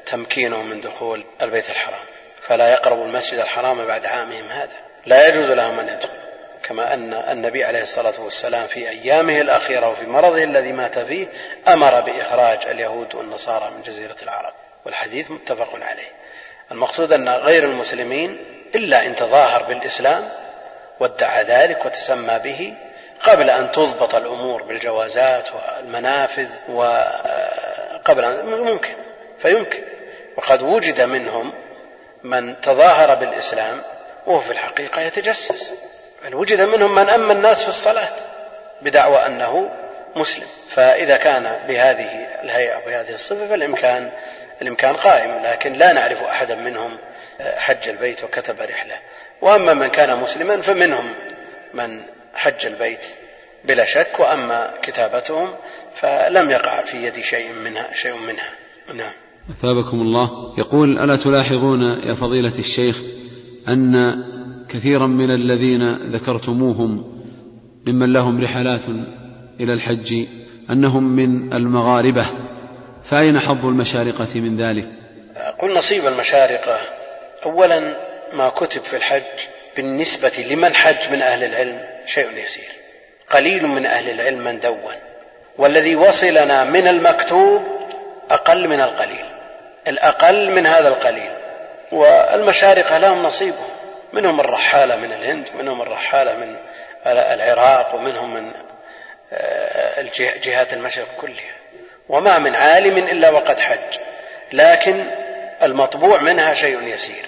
تمكينه 0.07 0.62
من 0.62 0.80
دخول 0.80 1.24
البيت 1.42 1.70
الحرام. 1.70 2.12
فلا 2.43 2.72
يقرب 2.72 3.03
المسجد 3.03 3.38
الحرام 3.38 3.86
بعد 3.86 4.07
عامهم 4.07 4.53
هذا. 4.53 4.76
لا 5.07 5.28
يجوز 5.28 5.51
لهم 5.51 5.80
أن 5.80 5.88
يدخلوا 5.88 6.22
كما 6.62 6.95
أن 6.95 7.12
النبي 7.12 7.64
عليه 7.64 7.82
الصلاة 7.82 8.20
والسلام 8.20 8.66
في 8.66 8.88
أيامه 8.88 9.40
الأخيرة 9.40 9.88
وفي 9.88 10.07
مرضه 10.07 10.45
الذي 10.45 10.72
مات 10.72 10.99
فيه 10.99 11.26
أمر 11.68 12.01
بإخراج 12.01 12.66
اليهود 12.66 13.14
والنصارى 13.14 13.70
من 13.70 13.82
جزيرة 13.82 14.16
العرب. 14.22 14.53
والحديث 14.84 15.30
متفق 15.30 15.70
عليه. 15.74 16.12
المقصود 16.72 17.12
أن 17.12 17.28
غير 17.28 17.64
المسلمين 17.64 18.45
إلا 18.74 19.07
إن 19.07 19.14
تظاهر 19.14 19.62
بالإسلام 19.62 20.28
وادعى 21.01 21.43
ذلك 21.43 21.86
وتسمى 21.86 22.38
به 22.38 22.74
قبل 23.22 23.51
أن 23.51 23.72
تضبط 23.72 24.14
الأمور 24.14 24.62
بالجوازات 24.62 25.49
والمنافذ 25.55 26.49
وقبل 26.68 28.24
أن 28.24 28.47
ممكن. 28.47 28.95
فيمكن. 29.38 29.82
وقد 30.36 30.62
وجد 30.62 31.01
منهم 31.01 31.53
من 32.25 32.61
تظاهر 32.61 33.14
بالإسلام 33.14 33.83
وهو 34.27 34.41
في 34.41 34.51
الحقيقة 34.51 35.01
يتجسس. 35.01 35.73
بل 36.25 36.35
وجد 36.35 36.61
منهم 36.61 36.95
من 36.95 37.09
أما 37.09 37.33
الناس 37.33 37.62
في 37.62 37.68
الصلاة 37.68 38.09
بدعوى 38.83 39.27
أنه 39.27 39.70
مسلم. 40.16 40.47
فإذا 40.68 41.16
كان 41.16 41.59
بهذه 41.68 42.27
الهيئة 42.43 42.77
وبهذه 42.77 43.14
الصفة 43.14 43.49
فالإمكان 43.49 44.12
الإمكان 44.62 44.97
قائم. 44.97 45.43
لكن 45.43 45.73
لا 45.73 45.93
نعرف 45.93 46.23
أحدا 46.23 46.55
منهم 46.55 46.99
حج 47.41 47.89
البيت 47.89 48.25
وكتب 48.25 48.61
رحلة. 48.61 49.01
وأما 49.41 49.75
من 49.75 49.89
كان 49.89 50.16
مسلما 50.16 50.61
فمنهم 50.61 51.14
من 51.75 52.03
حج 52.35 52.66
البيت 52.66 53.07
بلا 53.64 53.85
شك. 53.85 54.20
وأما 54.20 54.75
كتابتهم 54.83 55.57
فلم 55.95 56.51
يقع 56.51 56.83
في 56.83 56.97
يدي 56.97 57.23
شيء 57.23 57.53
منها 57.53 57.95
شيء 57.95 58.14
منها. 58.14 58.53
نعم. 58.95 59.14
أثابكم 59.51 60.01
الله. 60.01 60.55
يقول 60.59 60.99
ألا 60.99 61.16
تلاحظون 61.16 61.82
يا 61.82 62.14
فضيلة 62.14 62.59
الشيخ 62.59 63.03
أن 63.68 64.14
كثيرا 64.68 65.07
من 65.07 65.30
الذين 65.30 65.93
ذكرتموهم 66.12 67.05
ممن 67.86 68.12
لهم 68.12 68.45
رحلات 68.45 68.84
إلى 69.61 69.72
الحج 69.72 70.26
أنهم 70.70 71.16
من 71.16 71.53
المغاربة 71.53 72.26
فأين 73.05 73.38
حظ 73.38 73.66
المشارقة 73.66 74.40
من 74.40 74.57
ذلك؟ 74.57 74.88
قل 75.59 75.74
نصيب 75.74 76.07
المشارقة. 76.07 76.78
اولا 77.45 77.80
ما 78.36 78.49
كتب 78.49 78.82
في 78.82 78.97
الحج 78.97 79.47
بالنسبة 79.76 80.32
لمن 80.51 80.74
حج 80.74 81.11
من 81.11 81.22
أهل 81.22 81.45
العلم 81.45 81.80
شيء 82.07 82.28
يسير. 82.45 82.68
قليل 83.30 83.66
من 83.66 83.86
أهل 83.86 84.11
العلم 84.11 84.45
من 84.45 84.61
دون. 84.61 84.95
والذي 85.59 85.97
وصلنا 85.97 86.64
من 86.64 86.86
المكتوب 86.86 87.62
أقل 88.33 88.68
من 88.68 88.80
القليل. 88.80 89.26
الأقل 89.89 90.51
من 90.51 90.66
هذا 90.66 90.89
القليل. 90.89 91.33
والمشارقه 91.93 92.99
لهم 92.99 93.22
نصيبهم 93.22 93.70
منهم 94.12 94.41
الرحالة 94.41 94.97
من 94.97 95.12
الهند 95.12 95.49
منهم 95.55 95.83
الرحالة 95.83 96.37
من 96.37 96.57
العراق 97.07 97.95
ومنهم 97.95 98.35
من 98.35 98.53
آه، 99.33 100.03
جهات 100.43 100.72
المشرق 100.72 101.09
كلها. 101.20 101.55
وما 102.09 102.39
من 102.39 102.55
عالم 102.55 102.99
إلا 102.99 103.30
وقد 103.30 103.61
حج. 103.61 103.99
لكن 104.53 105.11
المطبوع 105.62 106.20
منها 106.20 106.55
شيء 106.55 106.83
يسير. 106.83 107.26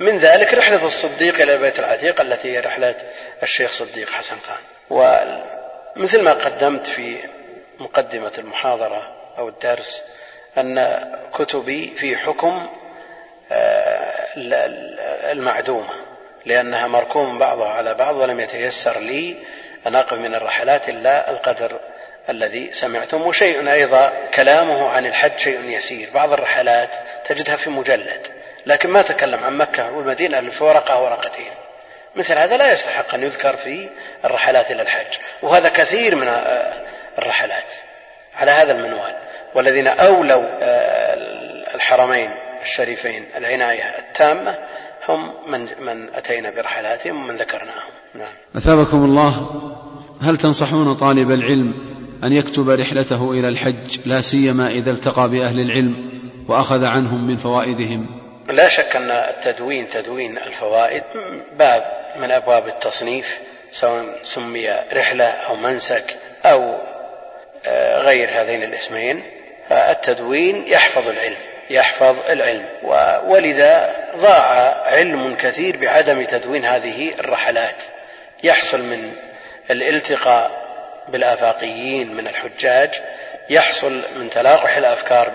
من 0.00 0.18
ذلك 0.18 0.54
رحلة 0.54 0.84
الصديق 0.84 1.42
إلى 1.42 1.54
البيت 1.54 1.78
العتيق 1.78 2.20
التي 2.20 2.52
هي 2.52 2.58
رحلة 2.58 2.94
الشيخ 3.42 3.72
صديق 3.72 4.10
حسن 4.10 4.36
خان. 4.46 4.62
ومثل 4.90 6.22
ما 6.22 6.32
قدمت 6.32 6.86
في 6.86 7.16
مقدمة 7.78 8.32
المحاضرة 8.38 9.16
أو 9.38 9.48
الدرس 9.48 10.02
أن 10.58 10.98
كتبي 11.34 11.94
في 11.96 12.16
حكم 12.16 12.68
آه، 13.52 14.12
المعدومة 15.32 16.02
لأنها 16.46 16.86
مركوم 16.86 17.38
بعضها 17.38 17.68
على 17.68 17.94
بعض 17.94 18.16
ولم 18.16 18.40
يتيسر 18.40 18.98
لي 18.98 19.36
أن 19.86 19.94
أقف 19.94 20.12
من 20.12 20.34
الرحلات 20.34 20.88
إلا 20.88 21.30
القدر 21.30 21.80
الذي 22.28 22.72
سمعتم. 22.72 23.22
وشيء 23.22 23.72
أيضا 23.72 24.12
كلامه 24.34 24.88
عن 24.88 25.06
الحج 25.06 25.38
شيء 25.38 25.60
يسير. 25.60 26.08
بعض 26.14 26.32
الرحلات 26.32 26.90
تجدها 27.24 27.56
في 27.56 27.70
مجلد 27.70 28.26
لكن 28.66 28.90
ما 28.90 29.02
تكلم 29.02 29.44
عن 29.44 29.56
مكة 29.56 29.90
والمدينة 29.92 30.50
في 30.50 30.64
ورقة 30.64 31.00
ورقتين. 31.00 31.52
مثل 32.16 32.38
هذا 32.38 32.56
لا 32.56 32.72
يستحق 32.72 33.14
أن 33.14 33.22
يذكر 33.22 33.56
في 33.56 33.88
الرحلات 34.24 34.70
إلى 34.70 34.82
الحج 34.82 35.14
وهذا 35.42 35.68
كثير 35.68 36.16
من 36.16 36.28
الرحلات. 37.18 37.72
على 38.34 38.50
هذا 38.50 38.72
المنوال. 38.72 39.16
والذين 39.54 39.86
أولوا 39.86 40.42
آه، 40.60 41.14
الحرمين 41.74 42.30
الشريفين 42.62 43.24
العناية 43.36 43.98
التامة 43.98 44.58
هم 45.08 45.32
من 45.46 45.60
من 45.60 46.14
أتينا 46.14 46.50
برحلاتهم 46.50 47.24
ومن 47.24 47.36
ذكرناهم. 47.36 47.92
نعم. 48.14 48.32
أثابكم 48.56 49.04
الله 49.04 49.48
هل 50.22 50.38
تنصحون 50.38 50.94
طالب 50.94 51.30
العلم 51.30 51.74
أن 52.24 52.32
يكتب 52.32 52.70
رحلته 52.70 53.30
إلى 53.30 53.48
الحج؟ 53.48 53.98
لا 54.06 54.20
سيما 54.20 54.70
إذا 54.70 54.90
التقى 54.90 55.28
بأهل 55.28 55.60
العلم 55.60 56.12
وأخذ 56.48 56.84
عنهم 56.84 57.26
من 57.26 57.36
فوائدهم. 57.36 58.22
لا 58.48 58.68
شك 58.68 58.96
أن 58.96 59.10
التدوين 59.10 59.88
تدوين 59.88 60.38
الفوائد 60.38 61.02
باب 61.58 61.84
من 62.20 62.30
أبواب 62.30 62.66
التصنيف 62.66 63.38
سواء 63.72 64.18
سمي 64.22 64.68
رحلة 64.92 65.24
أو 65.24 65.56
منسك 65.56 66.16
أو 66.44 66.74
غير 67.96 68.30
هذين 68.40 68.62
الاسمين 68.62 69.24
فالتدوين 69.68 70.66
يحفظ 70.66 71.08
العلم 71.08 71.36
يحفظ 71.70 72.30
العلم 72.30 72.66
ولذا 73.26 73.94
ضاع 74.16 74.74
علم 74.86 75.36
كثير 75.36 75.76
بعدم 75.76 76.24
تدوين 76.24 76.64
هذه 76.64 77.12
الرحلات. 77.20 77.76
يحصل 78.42 78.80
من 78.80 79.12
الالتقاء 79.70 80.50
بالآفاقيين 81.08 82.14
من 82.14 82.28
الحجاج 82.28 83.00
يحصل 83.50 84.02
من 84.16 84.30
تلاقح 84.30 84.76
الأفكار 84.76 85.30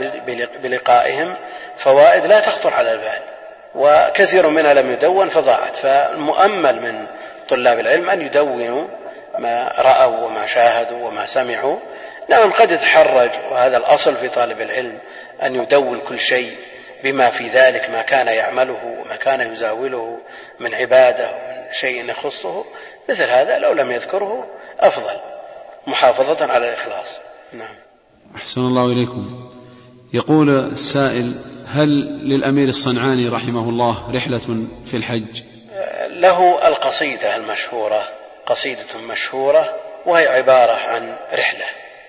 بلقائهم 0.63 1.35
فوائد 1.77 2.25
لا 2.25 2.39
تخطر 2.39 2.73
على 2.73 2.91
البال 2.91 3.19
وكثير 3.75 4.47
منها 4.47 4.73
لم 4.73 4.91
يدون 4.91 5.29
فضاعت. 5.29 5.75
فالمؤمل 5.75 6.81
من 6.81 7.07
طلاب 7.49 7.79
العلم 7.79 8.09
أن 8.09 8.21
يدونوا 8.21 8.87
ما 9.39 9.73
رأوا 9.77 10.25
وما 10.25 10.45
شاهدوا 10.45 11.07
وما 11.07 11.25
سمعوا 11.25 11.79
نعم 12.29 12.51
قد 12.51 12.71
يتحرج 12.71 13.31
وهذا 13.51 13.77
الأصل 13.77 14.15
في 14.15 14.29
طالب 14.29 14.61
العلم 14.61 14.99
أن 15.43 15.55
يدون 15.55 15.99
كل 15.99 16.19
شيء 16.19 16.57
بما 17.03 17.29
في 17.29 17.49
ذلك 17.49 17.89
ما 17.89 18.01
كان 18.01 18.27
يعمله 18.27 18.83
وما 19.01 19.15
كان 19.15 19.51
يزاوله 19.51 20.19
من 20.59 20.73
عبادة 20.73 21.29
ومن 21.31 21.73
شيء 21.73 22.09
يخصه. 22.09 22.65
مثل 23.09 23.23
هذا 23.23 23.57
لو 23.57 23.73
لم 23.73 23.91
يذكره 23.91 24.47
أفضل 24.79 25.19
محافظة 25.87 26.45
على 26.45 26.69
الإخلاص. 26.69 27.07
نعم. 27.53 27.75
أحسن 28.35 28.61
الله 28.61 28.85
إليكم. 28.85 29.49
يقول 30.13 30.49
السائل 30.71 31.35
هل 31.67 31.89
للأمير 32.29 32.69
الصنعاني 32.69 33.27
رحمه 33.27 33.69
الله 33.69 34.11
رحلة 34.15 34.67
في 34.85 34.97
الحج؟ 34.97 35.43
له 36.09 36.67
القصيدة 36.67 37.35
المشهورة 37.35 38.03
قصيدة 38.45 38.99
مشهورة 39.11 39.75
وهي 40.05 40.27
عبارة 40.27 40.71
عن 40.71 41.15
رحلة. 41.33 41.65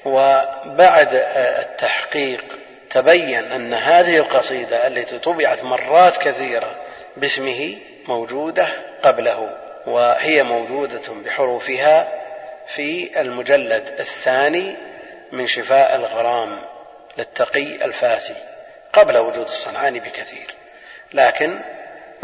وبعد 0.09 1.09
التحقيق 1.36 2.59
تبين 2.90 3.52
أن 3.52 3.74
هذه 3.74 4.16
القصيدة 4.16 4.86
التي 4.86 5.18
طبعت 5.18 5.64
مرات 5.64 6.16
كثيرة 6.16 6.76
باسمه 7.16 7.76
موجودة 8.09 8.68
قبله 9.02 9.56
وهي 9.86 10.42
موجودة 10.42 11.12
بحروفها 11.24 12.09
في 12.66 13.20
المجلد 13.20 13.94
الثاني 13.98 14.76
من 15.32 15.46
شفاء 15.46 15.96
الغرام 15.96 16.59
للتقي 17.18 17.84
الفاسي 17.84 18.36
قبل 18.92 19.16
وجود 19.16 19.46
الصنعاني 19.46 20.00
بكثير. 20.00 20.54
لكن 21.12 21.59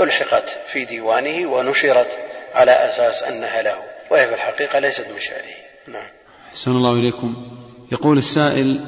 ألحقت 0.01 0.59
في 0.66 0.85
ديوانه 0.85 1.51
ونشرت 1.51 2.18
على 2.55 2.72
أساس 2.72 3.22
أنها 3.22 3.62
له 3.62 3.82
وهي 4.11 4.28
في 4.28 4.35
الحقيقة 4.35 4.78
ليست 4.78 5.07
من 5.09 5.18
شعره 5.18 5.55
نعم. 5.87 6.09
أحسن 6.49 6.70
الله 6.70 6.93
إليكم. 6.93 7.64
يقول 7.93 8.18
السائل 8.18 8.80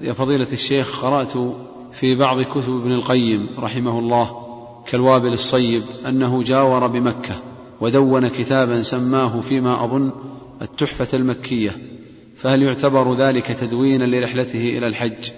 يا 0.00 0.12
فضيلة 0.12 0.52
الشيخ 0.52 1.02
قرأت 1.02 1.32
في 1.92 2.14
بعض 2.14 2.42
كتب 2.42 2.80
ابن 2.80 2.92
القيم 2.92 3.60
رحمه 3.60 3.98
الله 3.98 4.44
كالوابل 4.86 5.32
الصيب 5.32 5.82
أنه 6.06 6.42
جاور 6.42 6.86
بمكة 6.86 7.42
ودون 7.80 8.28
كتابا 8.28 8.82
سماه 8.82 9.40
فيما 9.40 9.84
أظن 9.84 10.12
التحفة 10.62 11.16
المكية 11.16 11.76
فهل 12.36 12.62
يعتبر 12.62 13.14
ذلك 13.14 13.46
تدوينا 13.46 14.04
لرحلته 14.16 14.78
إلى 14.78 14.86
الحج؟ 14.86 15.30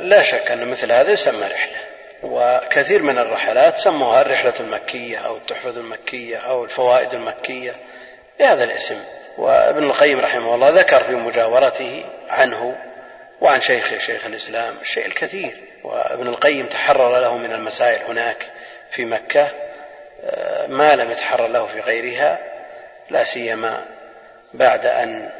لا 0.00 0.22
شك 0.22 0.50
أن 0.50 0.70
مثل 0.70 0.92
هذا 0.92 1.12
يسمى 1.12 1.44
رحلة 1.44 1.84
وكثير 2.22 3.02
من 3.02 3.18
الرحلات 3.18 3.76
سموها 3.76 4.22
الرحلة 4.22 4.54
المكية 4.60 5.18
أو 5.18 5.36
التحفة 5.36 5.70
المكية 5.70 6.36
أو 6.36 6.64
الفوائد 6.64 7.14
المكية 7.14 7.74
بهذا 8.40 8.64
الاسم. 8.64 8.96
وابن 9.38 9.84
القيم 9.84 10.20
رحمه 10.20 10.54
الله 10.54 10.68
ذكر 10.68 11.02
في 11.02 11.14
مجاورته 11.14 12.04
عنه 12.28 12.76
وعن 13.40 13.60
شيخ 13.60 13.98
شيخ 13.98 14.26
الإسلام 14.26 14.74
الشيء 14.82 15.06
الكثير 15.06 15.56
وابن 15.84 16.26
القيم 16.26 16.66
تحرر 16.66 17.20
له 17.20 17.36
من 17.36 17.52
المسائل 17.52 18.02
هناك 18.02 18.50
في 18.90 19.04
مكة 19.04 19.50
ما 20.68 20.96
لم 20.96 21.10
يتحرر 21.10 21.46
له 21.46 21.66
في 21.66 21.80
غيرها 21.80 22.38
لا 23.10 23.24
سيما 23.24 23.84
بعد 24.54 24.86
أن 24.86 25.30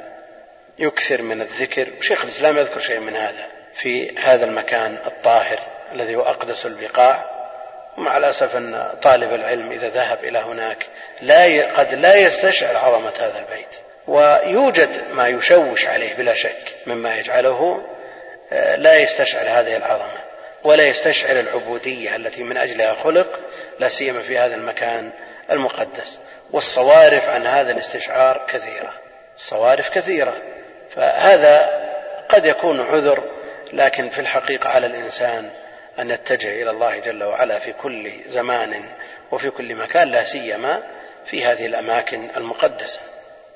يكثر 0.79 1.23
من 1.23 1.41
الذكر. 1.41 1.93
وشيخ 1.99 2.23
الإسلام 2.23 2.59
يذكر 2.59 2.79
شيء 2.79 3.01
من 3.01 3.17
هذا 3.17 3.47
في 3.75 4.19
هذا 4.19 4.45
المكان 4.45 4.99
الطاهر 5.07 5.61
الذي 5.93 6.17
هو 6.17 6.21
أقدس 6.21 6.67
البقاع. 6.67 7.34
ومع 7.99 8.17
الأسف 8.17 8.57
أن 8.57 8.93
طالب 9.03 9.33
العلم 9.33 9.73
إذا 9.73 9.89
ذهب 9.89 10.25
إلى 10.25 10.39
هناك 10.39 10.87
لا 11.21 11.67
قد 11.67 11.95
لا 11.95 12.15
يستشعر 12.15 12.77
عظمة 12.77 13.13
هذا 13.21 13.39
البيت 13.39 13.69
ويوجد 14.07 14.91
ما 15.13 15.29
يشوش 15.29 15.87
عليه 15.87 16.15
بلا 16.15 16.35
شك 16.35 16.77
مما 16.87 17.17
يجعله 17.17 17.85
آه، 18.53 18.77
لا 18.77 18.97
يستشعر 18.97 19.47
هذه 19.47 19.77
العظمة 19.77 20.25
ولا 20.65 20.83
يستشعر 20.83 21.41
العبودية 21.41 22.17
التي 22.17 22.43
من 22.43 22.57
أجلها 22.57 22.95
خلق 22.95 23.41
لا 23.79 23.89
سيما 23.89 24.23
في 24.23 24.39
هذا 24.39 24.55
المكان 24.55 25.11
المقدس. 25.51 26.19
والصوارف 26.53 27.29
عن 27.29 27.47
هذا 27.47 27.73
الاستشعار 27.73 28.47
كثيرة 28.49 28.93
الصوارف 29.37 29.91
كثيرة. 29.91 30.37
فهذا 30.91 31.85
قد 32.29 32.47
يكون 32.47 32.81
عذر 32.81 33.25
لكن 33.73 34.11
في 34.11 34.19
الحقيقة 34.19 34.71
على 34.71 34.87
الإنسان 34.87 35.51
أن 35.99 36.11
يتجه 36.11 36.63
إلى 36.63 36.71
الله 36.71 36.99
جل 36.99 37.25
وعلا 37.25 37.59
في 37.59 37.73
كل 37.73 38.13
زمان 38.27 38.85
وفي 39.33 39.51
كل 39.51 39.75
مكان 39.75 40.09
لا 40.09 40.25
سيما 40.25 40.83
في 41.27 41.45
هذه 41.45 41.67
الأماكن 41.67 42.31
المقدسة. 42.37 43.01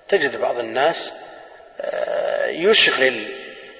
تجد 0.08 0.36
بعض 0.40 0.58
الناس 0.58 1.12
آه، 1.80 2.46
يشغل 2.46 3.24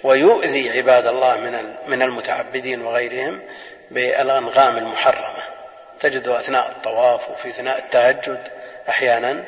ويؤذي 0.03 0.79
عباد 0.79 1.07
الله 1.07 1.37
من 1.37 1.75
من 1.87 2.03
المتعبدين 2.03 2.83
وغيرهم 2.83 3.43
بالأنغام 3.91 4.77
المحرمة. 4.77 5.45
تجده 6.01 6.41
أثناء 6.41 6.69
الطواف 6.69 7.31
وفي 7.31 7.49
أثناء 7.49 7.79
التهجد 7.79 8.49
أحيانا 8.89 9.45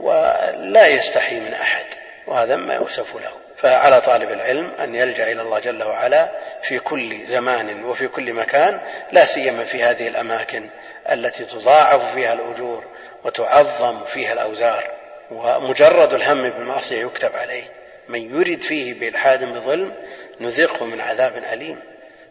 ولا 0.00 0.86
يستحي 0.86 1.40
من 1.40 1.54
أحد 1.54 1.86
وهذا 2.26 2.56
ما 2.56 2.74
يوصف 2.74 3.16
له. 3.16 3.45
فعلى 3.56 4.00
طالب 4.00 4.30
العلم 4.30 4.72
أن 4.80 4.94
يلجأ 4.94 5.32
إلى 5.32 5.42
الله 5.42 5.58
جل 5.58 5.82
وعلا 5.82 6.30
في 6.62 6.78
كل 6.78 7.26
زمان 7.26 7.84
وفي 7.84 8.08
كل 8.08 8.32
مكان 8.32 8.80
لا 9.12 9.24
سيما 9.24 9.64
في 9.64 9.82
هذه 9.82 10.08
الأماكن 10.08 10.68
التي 11.12 11.44
تضاعف 11.44 12.14
فيها 12.14 12.32
الأجور 12.32 12.84
وتعظم 13.24 14.04
فيها 14.04 14.32
الأوزار. 14.32 14.90
ومجرد 15.30 16.14
الهم 16.14 16.42
بالمعصية 16.42 17.00
يكتب 17.00 17.36
عليه. 17.36 17.64
من 18.08 18.40
يرد 18.40 18.62
فيه 18.62 18.94
بإلحاد 18.94 19.44
بظلم 19.44 19.94
نذقه 20.40 20.84
من 20.84 21.00
عذاب 21.00 21.36
أليم. 21.36 21.80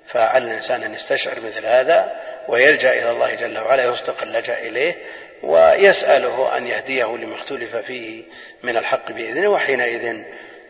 فعلى 0.08 0.46
الإنسان 0.46 0.84
أن 0.84 0.94
يستشعر 0.94 1.36
مثل 1.36 1.66
هذا 1.66 2.22
ويلجأ 2.48 2.94
إلى 2.94 3.10
الله 3.10 3.36
جل 3.36 3.58
وعلا 3.58 3.84
يصدق 3.84 4.22
اللجأ 4.22 4.58
إليه 4.58 4.96
ويسأله 5.44 6.58
أن 6.58 6.68
يهديه 6.68 7.06
لما 7.06 7.36
اختلف 7.36 7.76
فيه 7.76 8.24
من 8.64 8.78
الحق 8.78 9.12
بإذنه 9.12 9.48
وحينئذ 9.48 10.24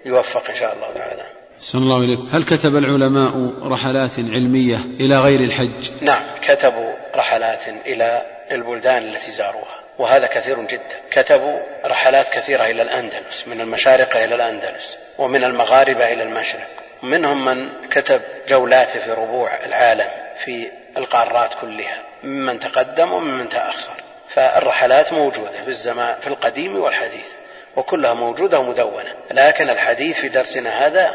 يوفق 0.06 0.50
إن 0.50 0.56
شاء 0.56 0.74
الله 0.74 0.94
تعالى. 0.94 1.24
صلى 1.60 1.82
الله 1.82 2.04
عليكم 2.04 2.30
هل 2.34 2.44
كتب 2.44 2.76
العلماء 2.76 3.54
رحلات 3.68 4.20
علمية 4.20 4.78
إلى 5.00 5.18
غير 5.18 5.40
الحج؟ 5.40 5.92
نعم 6.02 6.24
كتبوا 6.42 6.94
رحلات 7.16 7.68
إلى 7.68 8.26
البلدان 8.52 9.04
التي 9.04 9.32
زاروها 9.32 9.80
وهذا 9.98 10.28
كثير 10.28 10.62
جدا. 10.62 11.02
كتبوا 11.12 11.60
رحلات 11.86 12.30
كثيرة 12.30 12.66
إلى 12.66 12.82
الأندلس 12.82 13.48
من 13.48 13.62
المشارقة 13.62 14.24
إلى 14.24 14.36
الأندلس 14.36 14.98
ومن 15.18 15.44
المغاربة 15.44 16.14
إلى 16.14 16.24
المشرق. 16.24 16.68
منهم 17.04 17.46
من 17.46 17.90
كتب 17.90 18.22
جولات 18.50 18.90
في 18.90 19.12
ربوع 19.12 19.66
العالم 19.66 20.10
في 20.38 20.72
القارات 20.98 21.54
كلها 21.62 22.04
ممن 22.24 22.60
تقدم 22.60 23.12
وممن 23.14 23.50
تأخر. 23.50 23.94
فالرحلات 24.30 25.14
موجودة 25.14 25.62
في 25.62 25.68
الزمان 25.68 26.16
في 26.22 26.28
القديم 26.28 26.76
والحديث. 26.76 27.34
وكلها 27.78 28.14
موجودة 28.14 28.60
ومدونة. 28.60 29.14
لكن 29.34 29.70
الحديث 29.70 30.18
في 30.18 30.30
درسنا 30.30 30.88
هذا 30.88 31.10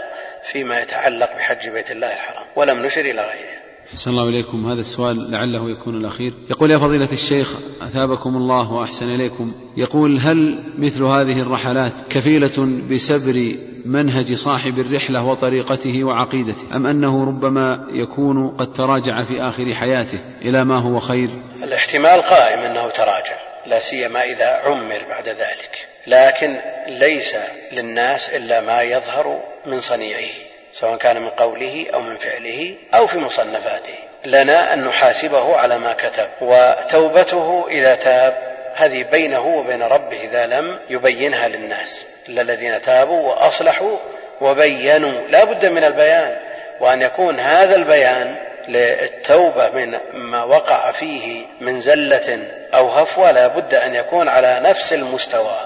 فيما 0.53 0.81
يتعلق 0.81 1.37
بحج 1.37 1.69
بيت 1.69 1.91
الله 1.91 2.13
الحرام 2.13 2.47
ولم 2.57 2.87
نشر 2.87 3.01
إلى 3.01 3.23
غيره. 3.23 3.61
أحسن 3.93 4.11
الله 4.11 4.29
إليكم. 4.29 4.71
هذا 4.71 4.81
السؤال 4.81 5.31
لعله 5.31 5.71
يكون 5.71 5.95
الأخير. 5.95 6.33
يقول 6.51 6.71
يا 6.71 6.79
فضيلة 6.79 7.09
الشيخ 7.13 7.55
أثابكم 7.83 8.37
الله 8.37 8.73
وأحسن 8.73 9.15
إليكم. 9.15 9.55
يقول 9.77 10.19
هل 10.19 10.63
مثل 10.79 11.03
هذه 11.03 11.43
الرحلات 11.43 11.93
كفيلة 12.11 12.81
بسبر 12.91 13.55
منهج 13.85 14.35
صاحب 14.35 14.79
الرحلة 14.79 15.25
وطريقته 15.25 16.05
وعقيدته 16.05 16.77
أم 16.77 16.87
أنه 16.87 17.25
ربما 17.25 17.87
يكون 17.93 18.49
قد 18.49 18.73
تراجع 18.73 19.23
في 19.23 19.43
آخر 19.43 19.75
حياته 19.75 20.19
إلى 20.43 20.65
ما 20.65 20.79
هو 20.79 21.01
خير؟ 21.01 21.29
الاحتمال 21.63 22.23
قائم 22.23 22.59
أنه 22.59 22.89
تراجع. 22.89 23.50
لا 23.67 23.79
سيما 23.79 24.23
إذا 24.23 24.61
عمر 24.65 25.05
بعد 25.09 25.29
ذلك. 25.29 25.89
لكن 26.07 26.61
ليس 26.87 27.37
للناس 27.73 28.31
إلا 28.31 28.61
ما 28.61 28.83
يظهر 28.83 29.43
من 29.67 29.81
صنيعه 29.81 30.31
سواء 30.73 30.97
كان 30.97 31.23
من 31.23 31.29
قوله 31.29 31.87
أو 31.95 32.01
من 32.01 32.19
فعله 32.19 32.75
أو 32.95 33.07
في 33.07 33.19
مصنفاته. 33.19 33.95
لنا 34.25 34.73
أن 34.73 34.85
نحاسبه 34.85 35.57
على 35.57 35.79
ما 35.79 35.93
كتب 35.93 36.29
وتوبته 36.41 37.67
إذا 37.71 37.95
تاب 37.95 38.39
هذه 38.75 39.03
بينه 39.03 39.47
وبين 39.47 39.83
ربه 39.83 40.21
إذا 40.21 40.47
لم 40.47 40.79
يبينها 40.91 41.49
للناس. 41.49 42.05
إلا 42.29 42.43
الذين 42.43 42.83
تابوا 42.83 43.29
وأصلحوا 43.29 43.99
وبينوا. 44.41 45.29
لا 45.29 45.45
بد 45.45 45.67
من 45.67 45.85
البيان 45.85 46.37
وأن 46.81 47.03
يكون 47.03 47.41
هذا 47.41 47.75
البيان 47.75 48.37
للتوبة 48.69 49.71
من 49.71 49.97
ما 50.15 50.45
وقع 50.45 50.93
فيه 50.93 51.47
من 51.61 51.81
زلة 51.81 52.51
أو 52.75 52.89
هفوة 52.89 53.31
لا 53.31 53.49
بد 53.49 53.75
أن 53.75 53.95
يكون 53.95 54.29
على 54.29 54.61
نفس 54.65 54.93
المستوى 54.93 55.59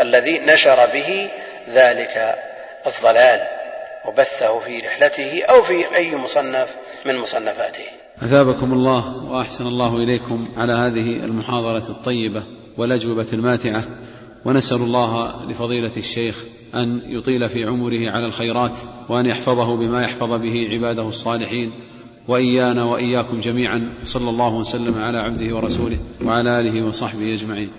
الذي 0.00 0.38
نشر 0.38 0.86
به 0.86 1.30
ذلك 1.70 2.34
الضلال 2.86 3.40
وبثه 4.08 4.58
في 4.58 4.80
رحلته 4.80 5.44
أو 5.44 5.62
في 5.62 5.94
أي 5.96 6.16
مصنف 6.16 6.76
من 7.06 7.18
مصنفاته. 7.18 7.84
أثابكم 8.22 8.72
الله 8.72 9.24
وأحسن 9.24 9.66
الله 9.66 9.96
إليكم 9.96 10.48
على 10.56 10.72
هذه 10.72 11.24
المحاضرة 11.24 11.90
الطيبة 11.90 12.42
والأجوبة 12.78 13.26
الماتعة 13.32 13.84
ونسأل 14.44 14.76
الله 14.76 15.40
لفضيلة 15.50 15.96
الشيخ 15.96 16.44
أن 16.74 17.00
يطيل 17.04 17.48
في 17.48 17.64
عمره 17.64 18.10
على 18.10 18.26
الخيرات 18.26 18.78
وأن 19.08 19.26
يحفظه 19.26 19.76
بما 19.76 20.02
يحفظ 20.02 20.30
به 20.30 20.68
عباده 20.72 21.02
الصالحين. 21.02 21.72
وإيانا 22.28 22.84
وإياكم 22.84 23.40
جميعا 23.40 23.94
صلى 24.04 24.30
الله 24.30 24.54
وسلم 24.54 24.94
على 24.94 25.18
عبده 25.18 25.56
ورسوله 25.56 25.98
وعلى 26.24 26.60
آله 26.60 26.82
وصحبه 26.82 27.34
أجمعين. 27.34 27.70